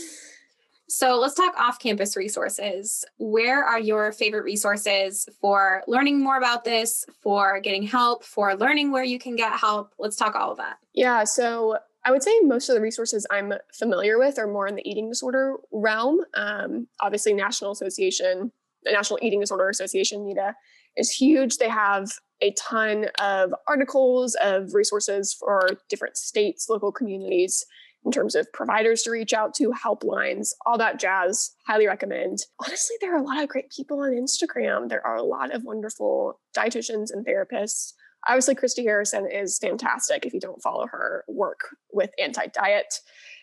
so 0.92 1.18
let's 1.18 1.36
talk 1.36 1.54
off 1.58 1.80
campus 1.80 2.18
resources. 2.18 3.06
Where 3.18 3.64
are 3.64 3.80
your 3.80 4.12
favorite 4.12 4.44
resources 4.44 5.26
for 5.40 5.84
learning 5.88 6.22
more 6.22 6.38
about 6.38 6.66
this, 6.66 7.06
for 7.22 7.60
getting 7.62 7.84
help, 7.84 8.24
for 8.24 8.56
learning 8.56 8.92
where 8.92 9.04
you 9.04 9.18
can 9.18 9.36
get 9.36 9.54
help? 9.54 9.94
Let's 9.98 10.18
talk 10.18 10.36
all 10.36 10.52
of 10.52 10.58
that. 10.58 10.78
Yeah. 10.94 11.24
So 11.24 11.78
I 12.04 12.12
would 12.12 12.24
say 12.24 12.38
most 12.42 12.68
of 12.68 12.76
the 12.76 12.82
resources 12.82 13.26
I'm 13.32 13.54
familiar 13.74 14.20
with 14.20 14.38
are 14.38 14.48
more 14.48 14.68
in 14.68 14.76
the 14.76 14.88
eating 14.90 15.08
disorder 15.08 15.56
realm. 15.72 16.20
Um, 16.34 16.88
obviously, 17.00 17.34
National 17.34 17.72
Association 17.72 18.52
the 18.84 18.92
National 18.92 19.20
Eating 19.22 19.40
Disorder 19.40 19.70
Association, 19.70 20.26
NEDA, 20.26 20.54
is 20.98 21.12
huge. 21.12 21.58
They 21.58 21.70
have 21.70 22.12
a 22.42 22.52
ton 22.54 23.06
of 23.20 23.54
articles 23.68 24.36
of 24.42 24.74
resources 24.74 25.34
for 25.34 25.70
different 25.90 26.18
states, 26.18 26.68
local 26.70 26.92
communities, 26.92 27.66
in 28.06 28.12
terms 28.12 28.36
of 28.36 28.52
providers 28.54 29.04
to 29.04 29.12
reach 29.12 29.34
out 29.34 29.54
to, 29.56 29.72
helplines, 29.72 30.50
all 30.66 30.78
that 30.78 31.00
jazz. 31.00 31.52
Highly 31.68 31.88
recommend. 31.88 32.40
Honestly, 32.66 32.96
there 33.00 33.14
are 33.16 33.20
a 33.20 33.24
lot 33.24 33.42
of 33.42 33.50
great 33.50 33.70
people 33.70 34.00
on 34.00 34.12
Instagram. 34.12 34.90
There 34.90 35.06
are 35.06 35.16
a 35.16 35.24
lot 35.24 35.54
of 35.54 35.64
wonderful 35.64 36.40
dietitians 36.56 37.12
and 37.12 37.26
therapists. 37.26 37.94
Obviously, 38.28 38.56
Christy 38.56 38.84
Harrison 38.84 39.30
is 39.32 39.58
fantastic 39.58 40.26
if 40.26 40.34
you 40.34 40.40
don't 40.40 40.62
follow 40.62 40.88
her 40.88 41.24
work 41.28 41.76
with 41.92 42.12
anti 42.20 42.48
diet. 42.48 43.00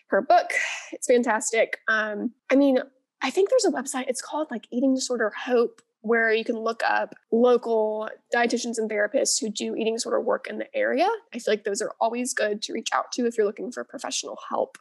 Her 0.07 0.21
book, 0.21 0.51
it's 0.91 1.07
fantastic. 1.07 1.79
Um, 1.87 2.31
I 2.49 2.55
mean, 2.55 2.79
I 3.21 3.29
think 3.29 3.49
there's 3.49 3.65
a 3.65 3.71
website, 3.71 4.05
it's 4.07 4.21
called 4.21 4.47
like 4.49 4.65
Eating 4.71 4.95
Disorder 4.95 5.31
Hope, 5.45 5.81
where 6.01 6.31
you 6.31 6.45
can 6.45 6.57
look 6.57 6.81
up 6.87 7.13
local 7.31 8.09
dietitians 8.33 8.77
and 8.77 8.89
therapists 8.89 9.39
who 9.39 9.49
do 9.49 9.75
eating 9.75 9.95
disorder 9.95 10.21
work 10.21 10.47
in 10.49 10.57
the 10.57 10.75
area. 10.75 11.09
I 11.33 11.39
feel 11.39 11.53
like 11.53 11.63
those 11.63 11.81
are 11.81 11.93
always 11.99 12.33
good 12.33 12.61
to 12.63 12.73
reach 12.73 12.89
out 12.93 13.11
to 13.13 13.25
if 13.25 13.37
you're 13.37 13.45
looking 13.45 13.71
for 13.71 13.83
professional 13.83 14.37
help. 14.49 14.77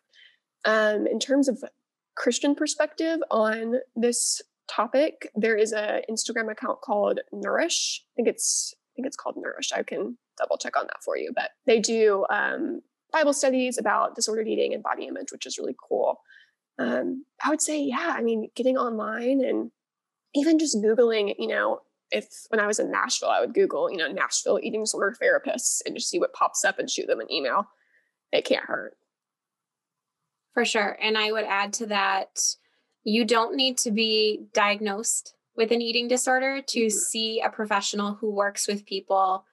Um, 0.64 1.06
in 1.06 1.18
terms 1.18 1.48
of 1.48 1.62
Christian 2.14 2.54
perspective 2.54 3.20
on 3.30 3.76
this 3.96 4.42
topic, 4.68 5.30
there 5.34 5.56
is 5.56 5.72
an 5.72 6.02
Instagram 6.10 6.50
account 6.50 6.80
called 6.82 7.20
Nourish. 7.32 8.04
I 8.04 8.14
think 8.16 8.28
it's 8.28 8.74
I 8.76 8.90
think 8.96 9.06
it's 9.06 9.16
called 9.16 9.36
Nourish. 9.36 9.72
I 9.72 9.82
can 9.82 10.18
double 10.36 10.58
check 10.58 10.76
on 10.76 10.86
that 10.86 11.02
for 11.04 11.16
you, 11.16 11.32
but 11.34 11.50
they 11.66 11.78
do 11.80 12.26
um, 12.30 12.82
Bible 13.12 13.32
studies 13.32 13.78
about 13.78 14.14
disordered 14.14 14.48
eating 14.48 14.74
and 14.74 14.82
body 14.82 15.06
image, 15.06 15.32
which 15.32 15.46
is 15.46 15.58
really 15.58 15.76
cool 15.88 16.20
um, 16.78 17.24
I 17.44 17.50
would 17.50 17.60
say, 17.60 17.82
yeah, 17.82 18.14
I 18.16 18.22
mean, 18.22 18.50
getting 18.54 18.76
online 18.76 19.44
and 19.44 19.70
even 20.34 20.58
just 20.58 20.76
Googling, 20.76 21.34
you 21.38 21.48
know, 21.48 21.80
if 22.10 22.26
when 22.48 22.60
I 22.60 22.66
was 22.66 22.78
in 22.78 22.90
Nashville, 22.90 23.28
I 23.28 23.40
would 23.40 23.54
Google, 23.54 23.90
you 23.90 23.98
know, 23.98 24.10
Nashville 24.10 24.60
eating 24.62 24.82
disorder 24.82 25.14
therapists 25.22 25.80
and 25.84 25.94
just 25.94 26.08
see 26.08 26.18
what 26.18 26.32
pops 26.32 26.64
up 26.64 26.78
and 26.78 26.88
shoot 26.88 27.06
them 27.06 27.20
an 27.20 27.30
email. 27.30 27.68
It 28.32 28.44
can't 28.44 28.64
hurt. 28.64 28.96
For 30.54 30.64
sure. 30.64 30.98
And 31.00 31.16
I 31.16 31.32
would 31.32 31.44
add 31.44 31.72
to 31.74 31.86
that, 31.86 32.40
you 33.04 33.24
don't 33.24 33.56
need 33.56 33.78
to 33.78 33.90
be 33.90 34.46
diagnosed 34.52 35.34
with 35.56 35.70
an 35.70 35.82
eating 35.82 36.08
disorder 36.08 36.62
to 36.62 36.80
mm-hmm. 36.80 36.88
see 36.88 37.40
a 37.40 37.50
professional 37.50 38.14
who 38.14 38.30
works 38.30 38.66
with 38.66 38.86
people 38.86 39.44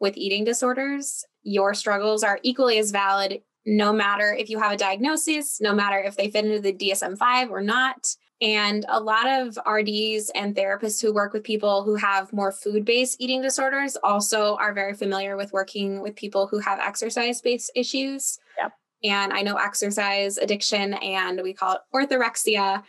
with 0.00 0.16
eating 0.16 0.44
disorders. 0.44 1.24
Your 1.42 1.74
struggles 1.74 2.22
are 2.22 2.40
equally 2.42 2.78
as 2.78 2.90
valid 2.90 3.42
no 3.66 3.92
matter 3.92 4.34
if 4.34 4.50
you 4.50 4.58
have 4.58 4.72
a 4.72 4.76
diagnosis, 4.76 5.60
no 5.60 5.74
matter 5.74 5.98
if 5.98 6.16
they 6.16 6.30
fit 6.30 6.44
into 6.44 6.60
the 6.60 6.72
DSM 6.72 7.16
5 7.16 7.50
or 7.50 7.62
not. 7.62 8.06
And 8.40 8.84
a 8.88 9.00
lot 9.00 9.26
of 9.26 9.58
RDs 9.66 10.30
and 10.34 10.54
therapists 10.54 11.00
who 11.00 11.14
work 11.14 11.32
with 11.32 11.44
people 11.44 11.84
who 11.84 11.94
have 11.94 12.32
more 12.32 12.52
food 12.52 12.84
based 12.84 13.20
eating 13.20 13.40
disorders 13.40 13.96
also 14.02 14.56
are 14.56 14.74
very 14.74 14.94
familiar 14.94 15.36
with 15.36 15.52
working 15.52 16.00
with 16.00 16.16
people 16.16 16.46
who 16.46 16.58
have 16.58 16.80
exercise 16.80 17.40
based 17.40 17.70
issues. 17.74 18.38
Yep. 18.60 18.72
And 19.04 19.32
I 19.32 19.42
know 19.42 19.56
exercise 19.56 20.36
addiction 20.36 20.94
and 20.94 21.40
we 21.42 21.52
call 21.52 21.74
it 21.74 21.80
orthorexia. 21.94 22.82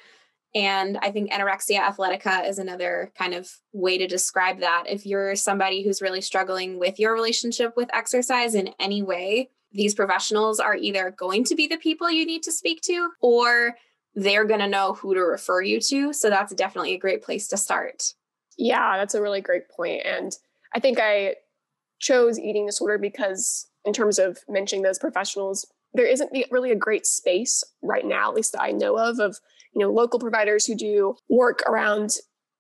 And 0.55 0.97
I 1.01 1.11
think 1.11 1.31
anorexia 1.31 1.79
athletica 1.81 2.47
is 2.47 2.57
another 2.57 3.11
kind 3.17 3.33
of 3.33 3.51
way 3.73 3.97
to 3.97 4.07
describe 4.07 4.61
that. 4.61 4.85
If 4.87 5.05
you're 5.05 5.35
somebody 5.35 5.83
who's 5.83 6.01
really 6.01 6.21
struggling 6.21 6.79
with 6.79 6.97
your 6.97 7.13
relationship 7.13 7.75
with 7.75 7.93
exercise 7.93 8.55
in 8.55 8.69
any 8.79 9.03
way, 9.03 9.49
these 9.73 9.93
professionals 9.93 10.61
are 10.61 10.75
either 10.75 11.11
going 11.11 11.43
to 11.43 11.55
be 11.55 11.67
the 11.67 11.77
people 11.77 12.09
you 12.09 12.25
need 12.25 12.43
to 12.43 12.51
speak 12.53 12.81
to 12.83 13.09
or 13.19 13.75
they're 14.16 14.45
going 14.45 14.61
to 14.61 14.68
know 14.68 14.93
who 14.93 15.13
to 15.13 15.20
refer 15.20 15.61
you 15.61 15.80
to. 15.82 16.13
So 16.13 16.30
that's 16.30 16.53
definitely 16.53 16.93
a 16.93 16.99
great 16.99 17.22
place 17.22 17.47
to 17.49 17.57
start. 17.57 18.13
Yeah, 18.57 18.97
that's 18.97 19.13
a 19.13 19.22
really 19.22 19.41
great 19.41 19.70
point. 19.70 20.01
And 20.05 20.32
I 20.74 20.80
think 20.80 20.99
I 20.99 21.36
chose 21.99 22.39
eating 22.39 22.66
disorder 22.66 22.97
because, 22.97 23.68
in 23.84 23.93
terms 23.93 24.18
of 24.18 24.39
mentioning 24.47 24.84
those 24.84 24.97
professionals, 24.97 25.66
there 25.93 26.05
isn't 26.05 26.32
really 26.51 26.72
a 26.72 26.76
great 26.76 27.05
space 27.05 27.63
right 27.82 28.05
now, 28.05 28.30
at 28.30 28.36
least 28.36 28.53
that 28.53 28.61
I 28.61 28.72
know 28.72 28.97
of, 28.97 29.20
of 29.20 29.38
you 29.74 29.82
know 29.82 29.91
local 29.91 30.20
providers 30.20 30.66
who 30.66 30.76
do 30.76 31.16
work 31.30 31.61
around 31.68 32.11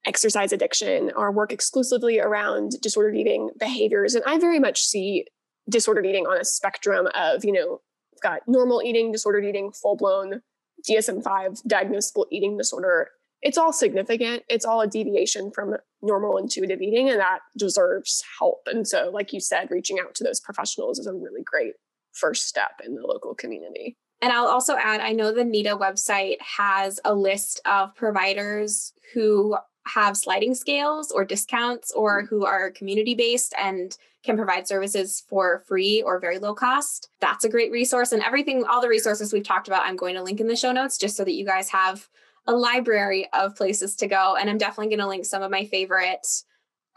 exercise 0.05 0.51
addiction 0.51 1.11
or 1.15 1.31
work 1.31 1.51
exclusively 1.51 2.19
around 2.19 2.73
disordered 2.81 3.15
eating 3.15 3.49
behaviors. 3.59 4.13
And 4.13 4.23
I 4.25 4.37
very 4.37 4.59
much 4.59 4.83
see 4.83 5.25
disordered 5.69 6.05
eating 6.05 6.27
on 6.27 6.39
a 6.39 6.45
spectrum 6.45 7.07
of, 7.15 7.43
you 7.43 7.51
know, 7.51 7.81
got 8.21 8.41
normal 8.47 8.81
eating, 8.83 9.11
disordered 9.11 9.45
eating, 9.45 9.71
full 9.71 9.95
blown 9.95 10.41
DSM 10.85 11.23
5 11.23 11.51
diagnosable 11.67 12.25
eating 12.31 12.57
disorder. 12.57 13.09
It's 13.41 13.57
all 13.57 13.73
significant. 13.73 14.43
It's 14.49 14.65
all 14.65 14.81
a 14.81 14.87
deviation 14.87 15.51
from 15.51 15.75
normal 16.01 16.37
intuitive 16.37 16.81
eating, 16.81 17.09
and 17.09 17.19
that 17.19 17.39
deserves 17.57 18.23
help. 18.39 18.61
And 18.65 18.87
so, 18.87 19.11
like 19.13 19.33
you 19.33 19.39
said, 19.39 19.69
reaching 19.69 19.99
out 19.99 20.15
to 20.15 20.23
those 20.23 20.39
professionals 20.39 20.99
is 20.99 21.07
a 21.07 21.13
really 21.13 21.43
great 21.43 21.73
first 22.13 22.47
step 22.47 22.81
in 22.83 22.95
the 22.95 23.05
local 23.05 23.35
community. 23.35 23.97
And 24.21 24.31
I'll 24.31 24.47
also 24.47 24.75
add 24.75 25.01
I 25.01 25.11
know 25.11 25.31
the 25.31 25.43
NEDA 25.43 25.79
website 25.79 26.37
has 26.41 26.99
a 27.05 27.13
list 27.13 27.61
of 27.65 27.93
providers 27.95 28.93
who 29.13 29.57
have 29.87 30.17
sliding 30.17 30.55
scales 30.55 31.11
or 31.11 31.25
discounts 31.25 31.91
or 31.91 32.23
mm-hmm. 32.23 32.27
who 32.27 32.45
are 32.45 32.71
community 32.71 33.13
based 33.13 33.53
and 33.61 33.97
can 34.25 34.35
provide 34.35 34.67
services 34.67 35.23
for 35.29 35.63
free 35.67 36.01
or 36.01 36.19
very 36.19 36.39
low 36.39 36.53
cost. 36.53 37.09
That's 37.21 37.45
a 37.45 37.49
great 37.49 37.71
resource. 37.71 38.11
And 38.11 38.23
everything, 38.23 38.65
all 38.65 38.81
the 38.81 38.89
resources 38.89 39.31
we've 39.31 39.43
talked 39.43 39.67
about, 39.67 39.83
I'm 39.83 39.95
going 39.95 40.15
to 40.15 40.23
link 40.23 40.39
in 40.39 40.47
the 40.47 40.55
show 40.55 40.71
notes 40.71 40.97
just 40.97 41.15
so 41.15 41.23
that 41.23 41.33
you 41.33 41.45
guys 41.45 41.69
have 41.69 42.07
a 42.47 42.53
library 42.53 43.27
of 43.33 43.55
places 43.55 43.95
to 43.97 44.07
go. 44.07 44.35
And 44.35 44.49
I'm 44.49 44.57
definitely 44.57 44.95
going 44.95 44.99
to 44.99 45.07
link 45.07 45.25
some 45.25 45.43
of 45.43 45.51
my 45.51 45.65
favorite 45.65 46.25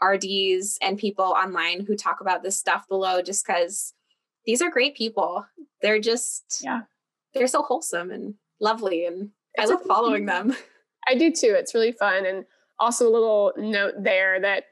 RDs 0.03 0.77
and 0.81 0.97
people 0.97 1.25
online 1.25 1.85
who 1.85 1.95
talk 1.95 2.21
about 2.21 2.43
this 2.43 2.57
stuff 2.57 2.87
below 2.87 3.21
just 3.21 3.45
because 3.45 3.93
these 4.45 4.61
are 4.61 4.71
great 4.71 4.95
people. 4.95 5.45
They're 5.81 5.99
just, 5.99 6.61
yeah, 6.63 6.81
they're 7.33 7.47
so 7.47 7.61
wholesome 7.61 8.11
and 8.11 8.35
lovely. 8.59 9.05
And 9.05 9.29
it's 9.53 9.69
I 9.69 9.73
love 9.73 9.83
following 9.83 10.25
them. 10.27 10.55
I 11.07 11.15
do 11.15 11.31
too. 11.31 11.55
It's 11.57 11.75
really 11.75 11.91
fun. 11.91 12.25
And 12.25 12.45
also 12.79 13.07
a 13.07 13.11
little 13.11 13.53
note 13.57 13.95
there 13.99 14.39
that 14.41 14.63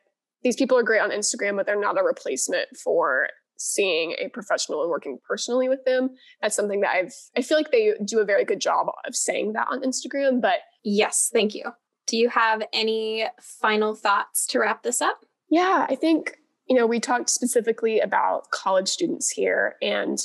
these 0.47 0.55
people 0.55 0.77
are 0.77 0.83
great 0.83 1.01
on 1.01 1.11
Instagram, 1.11 1.57
but 1.57 1.65
they're 1.65 1.77
not 1.77 1.99
a 1.99 2.03
replacement 2.03 2.69
for 2.81 3.27
seeing 3.57 4.15
a 4.17 4.29
professional 4.29 4.81
and 4.81 4.89
working 4.89 5.19
personally 5.27 5.67
with 5.67 5.83
them. 5.83 6.11
That's 6.41 6.55
something 6.55 6.79
that 6.81 6.91
I've 6.95 7.13
I 7.35 7.41
feel 7.41 7.57
like 7.57 7.71
they 7.71 7.95
do 8.05 8.19
a 8.19 8.25
very 8.25 8.45
good 8.45 8.61
job 8.61 8.87
of 9.05 9.13
saying 9.13 9.53
that 9.53 9.67
on 9.69 9.81
Instagram, 9.81 10.41
but 10.41 10.59
yes, 10.85 11.29
thank 11.33 11.53
you. 11.53 11.65
Do 12.05 12.15
you 12.15 12.29
have 12.29 12.63
any 12.71 13.27
final 13.41 13.93
thoughts 13.93 14.47
to 14.47 14.59
wrap 14.59 14.83
this 14.83 15.01
up? 15.01 15.19
Yeah, 15.49 15.85
I 15.89 15.95
think 15.95 16.37
you 16.69 16.77
know, 16.77 16.87
we 16.87 17.01
talked 17.01 17.29
specifically 17.29 17.99
about 17.99 18.49
college 18.51 18.87
students 18.87 19.29
here 19.29 19.75
and 19.81 20.17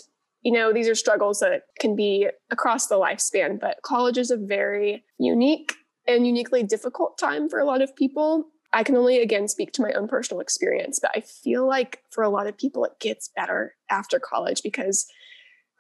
you 0.45 0.53
know, 0.53 0.73
these 0.73 0.89
are 0.89 0.95
struggles 0.95 1.41
that 1.41 1.63
can 1.81 1.97
be 1.97 2.29
across 2.51 2.87
the 2.87 2.97
lifespan, 2.97 3.61
but 3.61 3.83
college 3.83 4.19
is 4.19 4.31
a 4.31 4.37
very 4.37 5.05
unique 5.19 5.75
and 6.07 6.27
uniquely 6.27 6.63
difficult 6.63 7.19
time 7.19 7.49
for 7.49 7.59
a 7.59 7.65
lot 7.65 7.81
of 7.81 7.95
people. 7.95 8.47
I 8.73 8.83
can 8.83 8.97
only 8.97 9.21
again 9.21 9.49
speak 9.49 9.73
to 9.73 9.83
my 9.83 9.93
own 9.93 10.09
personal 10.09 10.41
experience, 10.41 10.99
but 10.99 11.11
I 11.15 11.21
feel 11.21 11.67
like 11.67 12.03
for 12.11 12.25
a 12.25 12.31
lot 12.31 12.47
of 12.47 12.57
people, 12.57 12.85
it 12.85 12.99
gets 13.01 13.31
better 13.37 13.75
after 13.91 14.19
college 14.19 14.63
because 14.63 15.07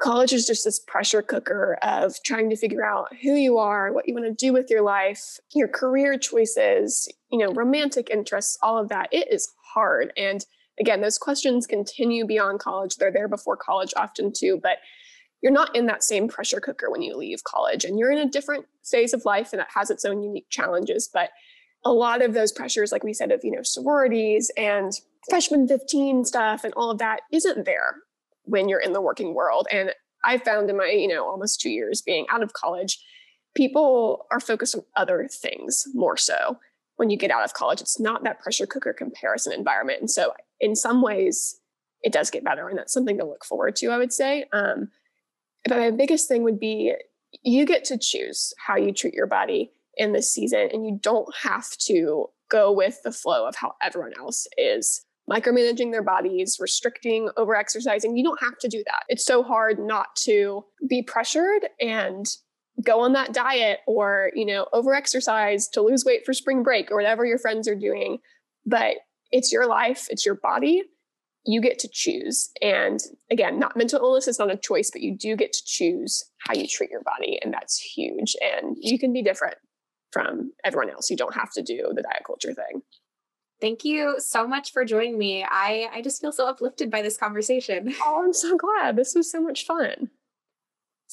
college 0.00 0.32
is 0.32 0.46
just 0.46 0.64
this 0.64 0.80
pressure 0.80 1.22
cooker 1.22 1.78
of 1.82 2.16
trying 2.24 2.50
to 2.50 2.56
figure 2.56 2.84
out 2.84 3.14
who 3.22 3.34
you 3.34 3.56
are, 3.58 3.92
what 3.92 4.08
you 4.08 4.14
want 4.14 4.26
to 4.26 4.32
do 4.32 4.52
with 4.52 4.68
your 4.68 4.82
life, 4.82 5.38
your 5.54 5.68
career 5.68 6.18
choices, 6.18 7.08
you 7.30 7.38
know, 7.38 7.52
romantic 7.52 8.10
interests, 8.10 8.58
all 8.62 8.78
of 8.78 8.88
that. 8.88 9.08
It 9.12 9.32
is 9.32 9.50
hard. 9.74 10.12
And 10.16 10.44
again, 10.80 11.00
those 11.00 11.18
questions 11.18 11.66
continue 11.66 12.26
beyond 12.26 12.58
college. 12.58 12.96
They're 12.96 13.12
there 13.12 13.28
before 13.28 13.56
college 13.56 13.94
often 13.96 14.32
too, 14.32 14.58
but 14.62 14.78
you're 15.40 15.52
not 15.52 15.74
in 15.74 15.86
that 15.86 16.04
same 16.04 16.28
pressure 16.28 16.60
cooker 16.60 16.90
when 16.90 17.02
you 17.02 17.16
leave 17.16 17.44
college 17.44 17.84
and 17.84 17.98
you're 17.98 18.12
in 18.12 18.18
a 18.18 18.30
different 18.30 18.66
phase 18.84 19.12
of 19.12 19.24
life 19.24 19.52
and 19.52 19.60
it 19.60 19.68
has 19.74 19.90
its 19.90 20.04
own 20.04 20.22
unique 20.22 20.48
challenges. 20.50 21.08
But 21.12 21.30
a 21.84 21.92
lot 21.92 22.22
of 22.22 22.34
those 22.34 22.52
pressures, 22.52 22.92
like 22.92 23.04
we 23.04 23.12
said, 23.12 23.32
of, 23.32 23.40
you 23.44 23.50
know, 23.50 23.62
sororities 23.62 24.50
and 24.56 24.92
freshman 25.28 25.66
15 25.66 26.24
stuff 26.24 26.64
and 26.64 26.74
all 26.74 26.90
of 26.90 26.98
that 26.98 27.20
isn't 27.32 27.64
there 27.64 27.96
when 28.44 28.68
you're 28.68 28.80
in 28.80 28.92
the 28.92 29.00
working 29.00 29.34
world. 29.34 29.66
And 29.70 29.92
I 30.24 30.38
found 30.38 30.70
in 30.70 30.76
my, 30.76 30.86
you 30.86 31.08
know, 31.08 31.26
almost 31.26 31.60
two 31.60 31.70
years 31.70 32.02
being 32.02 32.26
out 32.30 32.42
of 32.42 32.52
college, 32.52 32.98
people 33.54 34.26
are 34.30 34.40
focused 34.40 34.74
on 34.74 34.82
other 34.96 35.28
things 35.28 35.86
more 35.94 36.16
so 36.16 36.58
when 36.96 37.10
you 37.10 37.16
get 37.16 37.30
out 37.30 37.44
of 37.44 37.54
college. 37.54 37.80
It's 37.80 38.00
not 38.00 38.24
that 38.24 38.40
pressure 38.40 38.66
cooker 38.66 38.92
comparison 38.92 39.52
environment. 39.52 40.00
And 40.00 40.10
so 40.10 40.32
in 40.60 40.76
some 40.76 41.02
ways, 41.02 41.60
it 42.02 42.12
does 42.12 42.30
get 42.30 42.44
better. 42.44 42.68
And 42.68 42.78
that's 42.78 42.92
something 42.92 43.18
to 43.18 43.24
look 43.24 43.44
forward 43.44 43.76
to, 43.76 43.88
I 43.88 43.98
would 43.98 44.12
say. 44.12 44.46
Um, 44.52 44.88
but 45.64 45.78
my 45.78 45.90
biggest 45.90 46.28
thing 46.28 46.42
would 46.42 46.58
be 46.58 46.94
you 47.42 47.64
get 47.64 47.84
to 47.86 47.98
choose 47.98 48.52
how 48.64 48.76
you 48.76 48.92
treat 48.92 49.14
your 49.14 49.26
body 49.26 49.72
in 49.96 50.12
this 50.12 50.32
season, 50.32 50.68
and 50.72 50.86
you 50.86 50.98
don't 51.02 51.34
have 51.42 51.70
to 51.86 52.26
go 52.50 52.72
with 52.72 52.98
the 53.02 53.12
flow 53.12 53.46
of 53.46 53.56
how 53.56 53.72
everyone 53.82 54.12
else 54.18 54.46
is 54.56 55.04
micromanaging 55.30 55.92
their 55.92 56.02
bodies, 56.02 56.56
restricting, 56.60 57.28
over 57.36 57.54
exercising. 57.54 58.16
You 58.16 58.24
don't 58.24 58.42
have 58.42 58.58
to 58.58 58.68
do 58.68 58.82
that. 58.86 59.04
It's 59.08 59.24
so 59.24 59.42
hard 59.42 59.78
not 59.78 60.08
to 60.24 60.64
be 60.88 61.02
pressured 61.02 61.66
and 61.80 62.26
go 62.84 63.00
on 63.00 63.12
that 63.12 63.32
diet 63.32 63.80
or, 63.86 64.30
you 64.34 64.44
know, 64.44 64.66
over 64.72 64.94
exercise 64.94 65.68
to 65.68 65.82
lose 65.82 66.04
weight 66.04 66.24
for 66.24 66.32
spring 66.32 66.62
break 66.62 66.90
or 66.90 66.96
whatever 66.96 67.24
your 67.24 67.38
friends 67.38 67.68
are 67.68 67.76
doing. 67.76 68.18
But 68.66 68.96
it's 69.30 69.52
your 69.52 69.66
life, 69.66 70.06
it's 70.10 70.26
your 70.26 70.34
body. 70.34 70.82
You 71.44 71.60
get 71.60 71.78
to 71.80 71.88
choose. 71.92 72.50
And 72.60 73.00
again, 73.30 73.58
not 73.58 73.76
mental 73.76 74.00
illness 74.00 74.28
is 74.28 74.38
not 74.38 74.52
a 74.52 74.56
choice, 74.56 74.90
but 74.92 75.02
you 75.02 75.16
do 75.16 75.34
get 75.36 75.52
to 75.52 75.62
choose 75.64 76.22
how 76.46 76.54
you 76.54 76.68
treat 76.68 76.90
your 76.90 77.02
body. 77.02 77.38
And 77.42 77.52
that's 77.52 77.78
huge. 77.78 78.36
And 78.40 78.76
you 78.78 78.98
can 78.98 79.12
be 79.12 79.22
different 79.22 79.56
from 80.12 80.52
everyone 80.64 80.90
else. 80.90 81.10
You 81.10 81.16
don't 81.16 81.34
have 81.34 81.50
to 81.52 81.62
do 81.62 81.90
the 81.94 82.02
diet 82.02 82.22
culture 82.26 82.54
thing. 82.54 82.82
Thank 83.60 83.84
you 83.84 84.16
so 84.18 84.46
much 84.46 84.72
for 84.72 84.84
joining 84.84 85.16
me. 85.16 85.44
I, 85.48 85.88
I 85.92 86.02
just 86.02 86.20
feel 86.20 86.32
so 86.32 86.48
uplifted 86.48 86.90
by 86.90 87.00
this 87.00 87.16
conversation. 87.16 87.94
Oh, 88.04 88.22
I'm 88.24 88.32
so 88.32 88.56
glad. 88.56 88.96
This 88.96 89.14
was 89.14 89.30
so 89.30 89.40
much 89.40 89.64
fun. 89.64 90.10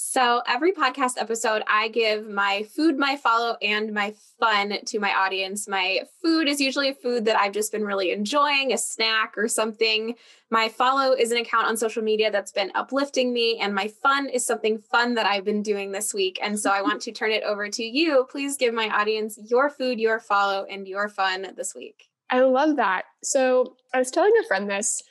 So, 0.02 0.42
every 0.48 0.72
podcast 0.72 1.18
episode, 1.18 1.62
I 1.68 1.90
give 1.90 2.26
my 2.26 2.64
food, 2.74 2.98
my 2.98 3.18
follow, 3.18 3.58
and 3.62 3.94
my 3.94 4.16
fun 4.40 4.74
to 4.86 4.98
my 4.98 5.14
audience. 5.14 5.68
My 5.68 6.04
food 6.24 6.48
is 6.48 6.62
usually 6.62 6.88
a 6.88 6.94
food 6.94 7.26
that 7.26 7.38
I've 7.38 7.52
just 7.52 7.74
been 7.74 7.84
really 7.84 8.12
enjoying, 8.12 8.72
a 8.72 8.78
snack 8.78 9.34
or 9.36 9.50
something. 9.50 10.16
My 10.50 10.70
follow 10.70 11.12
is 11.12 11.32
an 11.34 11.38
account 11.38 11.68
on 11.68 11.76
social 11.76 12.02
media 12.02 12.32
that's 12.32 12.54
been 12.54 12.72
uplifting 12.76 13.34
me. 13.34 13.60
And 13.60 13.76
my 13.76 13.90
fun 13.90 14.30
is 14.30 14.46
something 14.46 14.80
fun 14.80 15.16
that 15.16 15.26
I've 15.26 15.44
been 15.44 15.62
doing 15.62 15.92
this 15.92 16.14
week. 16.14 16.40
And 16.42 16.58
so, 16.58 16.72
I 16.72 16.82
want 16.82 17.02
to 17.02 17.12
turn 17.12 17.32
it 17.32 17.44
over 17.44 17.68
to 17.68 17.84
you. 17.84 18.26
Please 18.32 18.56
give 18.56 18.74
my 18.74 18.88
audience 18.88 19.38
your 19.50 19.70
food, 19.70 20.00
your 20.00 20.22
follow, 20.22 20.66
and 20.70 20.88
your 20.88 21.10
fun 21.10 21.46
this 21.58 21.76
week. 21.76 22.08
I 22.30 22.40
love 22.40 22.78
that. 22.78 23.04
So 23.22 23.76
I 23.94 24.00
was 24.00 24.12
telling 24.12 24.34
a 24.42 24.48
friend 24.48 24.70
this 24.70 25.04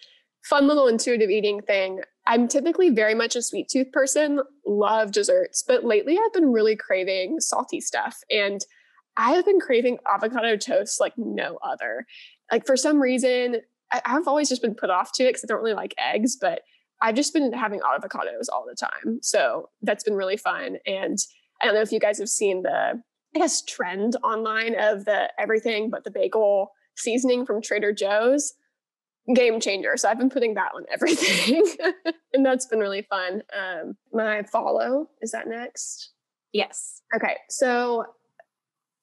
fun 0.49 0.67
little 0.67 0.89
intuitive 0.89 1.29
eating 1.29 1.61
thing. 1.61 2.01
I'm 2.29 2.47
typically 2.47 2.91
very 2.91 3.15
much 3.15 3.35
a 3.35 3.43
sweet 3.43 3.69
tooth 3.69 3.91
person, 3.91 4.41
love 4.67 5.13
desserts, 5.13 5.65
but 5.67 5.83
lately 5.83 6.19
I've 6.19 6.33
been 6.35 6.53
really 6.53 6.77
craving 6.77 7.41
salty 7.41 7.81
stuff. 7.81 8.19
And 8.31 8.61
I 9.17 9.33
have 9.33 9.47
been 9.47 9.59
craving 9.59 9.99
avocado 10.13 10.57
toast 10.57 11.01
like 11.01 11.15
no 11.17 11.59
other. 11.65 12.07
Like 12.53 12.67
for 12.67 12.77
some 12.77 13.01
reason, 13.01 13.63
I've 13.91 14.29
always 14.29 14.51
just 14.51 14.61
been 14.61 14.75
put 14.75 14.91
off 14.91 15.13
to 15.15 15.25
it 15.25 15.31
because 15.31 15.45
I 15.45 15.47
don't 15.47 15.63
really 15.63 15.75
like 15.75 15.95
eggs, 15.99 16.37
but 16.39 16.61
I've 17.01 17.15
just 17.15 17.33
been 17.33 17.53
having 17.53 17.81
avocados 17.81 18.47
all 18.53 18.67
the 18.69 18.77
time. 18.77 19.21
So 19.23 19.71
that's 19.81 20.05
been 20.05 20.15
really 20.15 20.37
fun. 20.37 20.77
And 20.87 21.19
I 21.63 21.65
don't 21.65 21.75
know 21.75 21.81
if 21.81 21.93
you 21.93 21.99
guys 21.99 22.19
have 22.19 22.29
seen 22.29 22.63
the, 22.63 23.03
I 23.35 23.39
guess, 23.39 23.63
trend 23.63 24.17
online 24.23 24.79
of 24.79 25.07
the 25.07 25.31
everything 25.39 25.89
but 25.89 26.05
the 26.05 26.11
bagel 26.11 26.73
seasoning 26.97 27.47
from 27.47 27.63
Trader 27.63 27.93
Joe's. 27.93 28.53
Game 29.35 29.61
changer. 29.61 29.97
So 29.97 30.09
I've 30.09 30.19
been 30.19 30.31
putting 30.31 30.55
that 30.55 30.73
on 30.75 30.85
everything, 30.91 31.63
and 32.33 32.45
that's 32.45 32.67
been 32.67 32.79
really 32.79 33.03
fun. 33.03 33.43
Um, 33.57 33.97
my 34.13 34.43
follow 34.45 35.11
is 35.21 35.33
that 35.33 35.47
next? 35.47 36.13
Yes. 36.53 37.03
Okay. 37.15 37.37
So 37.51 38.07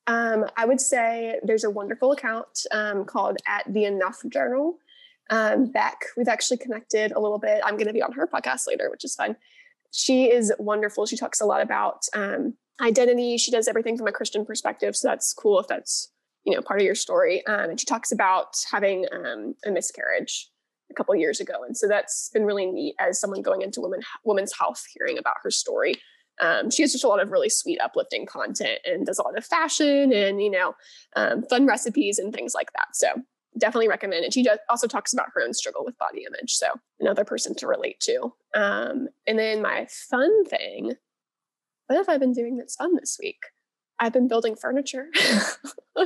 um, 0.07 0.45
I 0.57 0.65
would 0.65 0.81
say 0.81 1.39
there's 1.43 1.63
a 1.63 1.69
wonderful 1.69 2.11
account 2.11 2.65
um, 2.71 3.05
called 3.05 3.37
at 3.47 3.71
the 3.71 3.85
Enough 3.85 4.21
Journal. 4.29 4.77
Um, 5.29 5.71
Beck, 5.71 6.05
we've 6.15 6.27
actually 6.27 6.57
connected 6.57 7.11
a 7.11 7.19
little 7.19 7.39
bit. 7.39 7.61
I'm 7.63 7.75
going 7.75 7.87
to 7.87 7.93
be 7.93 8.03
on 8.03 8.11
her 8.13 8.27
podcast 8.27 8.67
later, 8.67 8.89
which 8.91 9.03
is 9.03 9.15
fun. 9.15 9.35
She 9.91 10.25
is 10.25 10.53
wonderful. 10.59 11.05
She 11.05 11.17
talks 11.17 11.41
a 11.41 11.45
lot 11.45 11.61
about 11.61 12.03
um, 12.13 12.55
identity. 12.81 13.37
She 13.37 13.49
does 13.49 13.67
everything 13.67 13.97
from 13.97 14.07
a 14.07 14.11
Christian 14.11 14.45
perspective. 14.45 14.95
So 14.95 15.07
that's 15.07 15.33
cool 15.33 15.59
if 15.59 15.67
that's 15.67 16.11
you 16.45 16.53
know 16.53 16.61
part 16.61 16.79
of 16.79 16.85
your 16.85 16.95
story 16.95 17.45
um, 17.47 17.71
and 17.71 17.79
she 17.79 17.85
talks 17.85 18.11
about 18.11 18.55
having 18.71 19.05
um, 19.11 19.55
a 19.65 19.71
miscarriage 19.71 20.49
a 20.91 20.93
couple 20.93 21.15
years 21.15 21.39
ago 21.39 21.63
and 21.65 21.75
so 21.75 21.87
that's 21.87 22.29
been 22.33 22.45
really 22.45 22.65
neat 22.65 22.95
as 22.99 23.19
someone 23.19 23.41
going 23.41 23.61
into 23.61 23.81
women 23.81 24.01
women's 24.23 24.53
health 24.57 24.83
hearing 24.93 25.17
about 25.17 25.37
her 25.43 25.51
story. 25.51 25.95
Um, 26.41 26.69
she 26.69 26.81
has 26.81 26.91
just 26.91 27.05
a 27.05 27.07
lot 27.07 27.21
of 27.21 27.31
really 27.31 27.47
sweet 27.47 27.79
uplifting 27.79 28.25
content 28.25 28.79
and 28.83 29.05
does 29.05 29.19
a 29.19 29.23
lot 29.23 29.37
of 29.37 29.45
fashion 29.45 30.11
and 30.11 30.41
you 30.41 30.51
know 30.51 30.75
um, 31.15 31.43
fun 31.43 31.65
recipes 31.65 32.19
and 32.19 32.33
things 32.33 32.53
like 32.53 32.71
that 32.73 32.87
so 32.93 33.07
definitely 33.57 33.87
recommend 33.87 34.25
and 34.25 34.33
she 34.33 34.45
also 34.69 34.85
talks 34.85 35.13
about 35.13 35.27
her 35.33 35.41
own 35.41 35.53
struggle 35.53 35.85
with 35.85 35.97
body 35.97 36.25
image 36.27 36.51
so 36.51 36.67
another 36.99 37.23
person 37.23 37.55
to 37.55 37.67
relate 37.67 38.01
to. 38.01 38.33
Um, 38.53 39.07
and 39.25 39.39
then 39.39 39.61
my 39.61 39.87
fun 39.89 40.43
thing 40.45 40.93
what 41.87 41.95
have 41.95 42.09
i 42.09 42.17
been 42.17 42.33
doing 42.33 42.57
that's 42.57 42.75
fun 42.75 42.95
this 42.95 43.17
week 43.21 43.39
I've 43.99 44.13
been 44.13 44.27
building 44.27 44.55
furniture. 44.55 45.07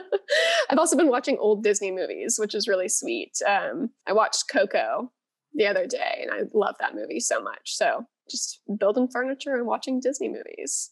I've 0.70 0.78
also 0.78 0.96
been 0.96 1.10
watching 1.10 1.38
old 1.40 1.64
Disney 1.64 1.92
movies, 1.92 2.38
which 2.38 2.54
is 2.54 2.68
really 2.68 2.90
sweet. 2.90 3.42
Um, 3.48 3.90
I 4.08 4.14
watched 4.14 4.50
Coco 4.52 5.12
the 5.54 5.66
other 5.66 5.88
day 5.88 6.20
and 6.22 6.32
I 6.32 6.44
love 6.54 6.76
that 6.80 6.96
movie 6.96 7.20
so 7.20 7.42
much. 7.42 7.76
So 7.76 8.06
just 8.30 8.62
building 8.78 9.08
furniture 9.08 9.56
and 9.56 9.66
watching 9.66 10.00
Disney 10.00 10.30
movies. 10.30 10.92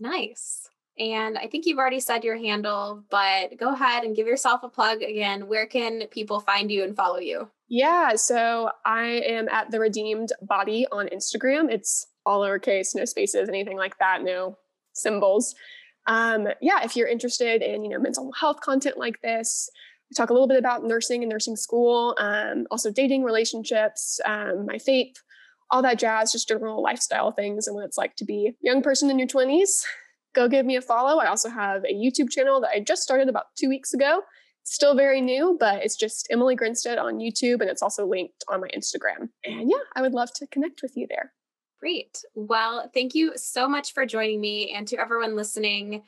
Nice. 0.00 0.68
And 0.98 1.38
I 1.38 1.46
think 1.46 1.66
you've 1.66 1.78
already 1.78 2.00
said 2.00 2.24
your 2.24 2.36
handle, 2.36 3.04
but 3.10 3.56
go 3.58 3.72
ahead 3.72 4.04
and 4.04 4.14
give 4.14 4.26
yourself 4.26 4.62
a 4.62 4.68
plug 4.68 5.02
again. 5.02 5.48
Where 5.48 5.66
can 5.66 6.06
people 6.08 6.40
find 6.40 6.70
you 6.70 6.84
and 6.84 6.94
follow 6.94 7.18
you? 7.18 7.48
Yeah, 7.68 8.14
so 8.14 8.70
I 8.84 9.04
am 9.26 9.48
at 9.48 9.70
the 9.70 9.80
Redeemed 9.80 10.30
Body 10.42 10.86
on 10.92 11.08
Instagram. 11.08 11.70
It's 11.70 12.06
all 12.26 12.42
lowercase, 12.42 12.94
no 12.94 13.04
spaces, 13.04 13.48
anything 13.48 13.76
like 13.76 13.98
that, 13.98 14.22
no 14.22 14.56
symbols 14.92 15.54
um, 16.06 16.48
yeah, 16.60 16.82
if 16.84 16.96
you're 16.96 17.08
interested 17.08 17.62
in 17.62 17.84
you 17.84 17.90
know 17.90 17.98
mental 17.98 18.30
health 18.32 18.60
content 18.60 18.98
like 18.98 19.20
this, 19.22 19.70
we 20.10 20.14
talk 20.14 20.30
a 20.30 20.32
little 20.32 20.48
bit 20.48 20.58
about 20.58 20.84
nursing 20.84 21.22
and 21.22 21.30
nursing 21.30 21.56
school, 21.56 22.14
um, 22.18 22.66
also 22.70 22.90
dating, 22.90 23.24
relationships, 23.24 24.20
um, 24.24 24.66
my 24.66 24.78
faith, 24.78 25.14
all 25.70 25.82
that 25.82 25.98
jazz, 25.98 26.32
just 26.32 26.48
general 26.48 26.82
lifestyle 26.82 27.32
things 27.32 27.66
and 27.66 27.74
what 27.74 27.84
it's 27.84 27.98
like 27.98 28.16
to 28.16 28.24
be 28.24 28.48
a 28.48 28.54
young 28.60 28.82
person 28.82 29.10
in 29.10 29.18
your 29.18 29.28
20s. 29.28 29.84
Go 30.34 30.48
give 30.48 30.66
me 30.66 30.76
a 30.76 30.82
follow. 30.82 31.18
I 31.18 31.26
also 31.26 31.48
have 31.48 31.84
a 31.84 31.94
YouTube 31.94 32.30
channel 32.30 32.60
that 32.60 32.70
I 32.70 32.80
just 32.80 33.02
started 33.02 33.28
about 33.28 33.46
two 33.58 33.68
weeks 33.68 33.94
ago. 33.94 34.22
Still 34.64 34.96
very 34.96 35.20
new, 35.20 35.56
but 35.60 35.82
it's 35.84 35.96
just 35.96 36.26
Emily 36.30 36.56
Grinstead 36.56 36.98
on 36.98 37.18
YouTube 37.18 37.60
and 37.60 37.70
it's 37.70 37.82
also 37.82 38.06
linked 38.06 38.44
on 38.48 38.60
my 38.60 38.68
Instagram. 38.68 39.28
And 39.44 39.70
yeah, 39.70 39.82
I 39.94 40.02
would 40.02 40.12
love 40.12 40.30
to 40.36 40.46
connect 40.48 40.80
with 40.82 40.92
you 40.96 41.06
there. 41.08 41.32
Great. 41.84 42.24
Well, 42.34 42.90
thank 42.94 43.14
you 43.14 43.32
so 43.36 43.68
much 43.68 43.92
for 43.92 44.06
joining 44.06 44.40
me 44.40 44.72
and 44.72 44.88
to 44.88 44.96
everyone 44.96 45.36
listening. 45.36 46.02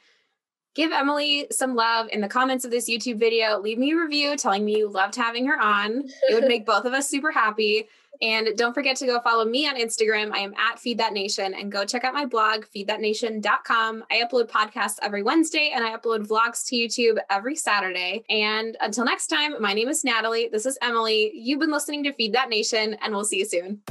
Give 0.75 0.91
Emily 0.91 1.49
some 1.51 1.75
love 1.75 2.09
in 2.11 2.23
the 2.23 2.29
comments 2.29 2.65
of 2.65 2.71
this 2.71 2.89
YouTube 2.89 3.19
video. 3.19 3.59
Leave 3.61 3.77
me 3.77 3.93
a 3.93 3.97
review 3.99 4.39
telling 4.39 4.65
me 4.65 4.79
you 4.79 4.89
loved 4.89 5.17
having 5.17 5.45
her 5.45 5.61
on. 5.61 6.05
It 6.31 6.33
would 6.33 6.49
make 6.49 6.65
both 6.67 6.87
of 6.87 6.95
us 6.95 7.11
super 7.11 7.31
happy. 7.31 7.89
And 8.23 8.57
don't 8.57 8.73
forget 8.73 8.97
to 8.97 9.07
go 9.07 9.21
follow 9.21 9.45
me 9.45 9.69
on 9.69 9.77
Instagram. 9.77 10.33
I 10.33 10.39
am 10.39 10.55
at 10.55 10.79
Feed 10.79 10.97
That 10.97 11.13
Nation 11.13 11.53
and 11.53 11.71
go 11.71 11.85
check 11.85 12.05
out 12.05 12.15
my 12.15 12.25
blog, 12.25 12.65
feedthatnation.com. 12.75 14.05
I 14.11 14.23
upload 14.23 14.49
podcasts 14.49 14.97
every 15.03 15.23
Wednesday 15.23 15.73
and 15.75 15.85
I 15.85 15.95
upload 15.95 16.27
vlogs 16.27 16.67
to 16.69 16.75
YouTube 16.75 17.19
every 17.29 17.55
Saturday. 17.55 18.25
And 18.31 18.79
until 18.81 19.05
next 19.05 19.27
time, 19.27 19.61
my 19.61 19.75
name 19.75 19.91
is 19.91 20.05
Natalie. 20.05 20.49
This 20.51 20.65
is 20.65 20.79
Emily. 20.81 21.33
You've 21.35 21.61
been 21.61 21.71
listening 21.71 22.03
to 22.05 22.15
Feed 22.15 22.33
That 22.33 22.49
Nation, 22.49 22.95
and 23.03 23.13
we'll 23.13 23.27
see 23.27 23.41
you 23.41 23.45
soon. 23.45 23.83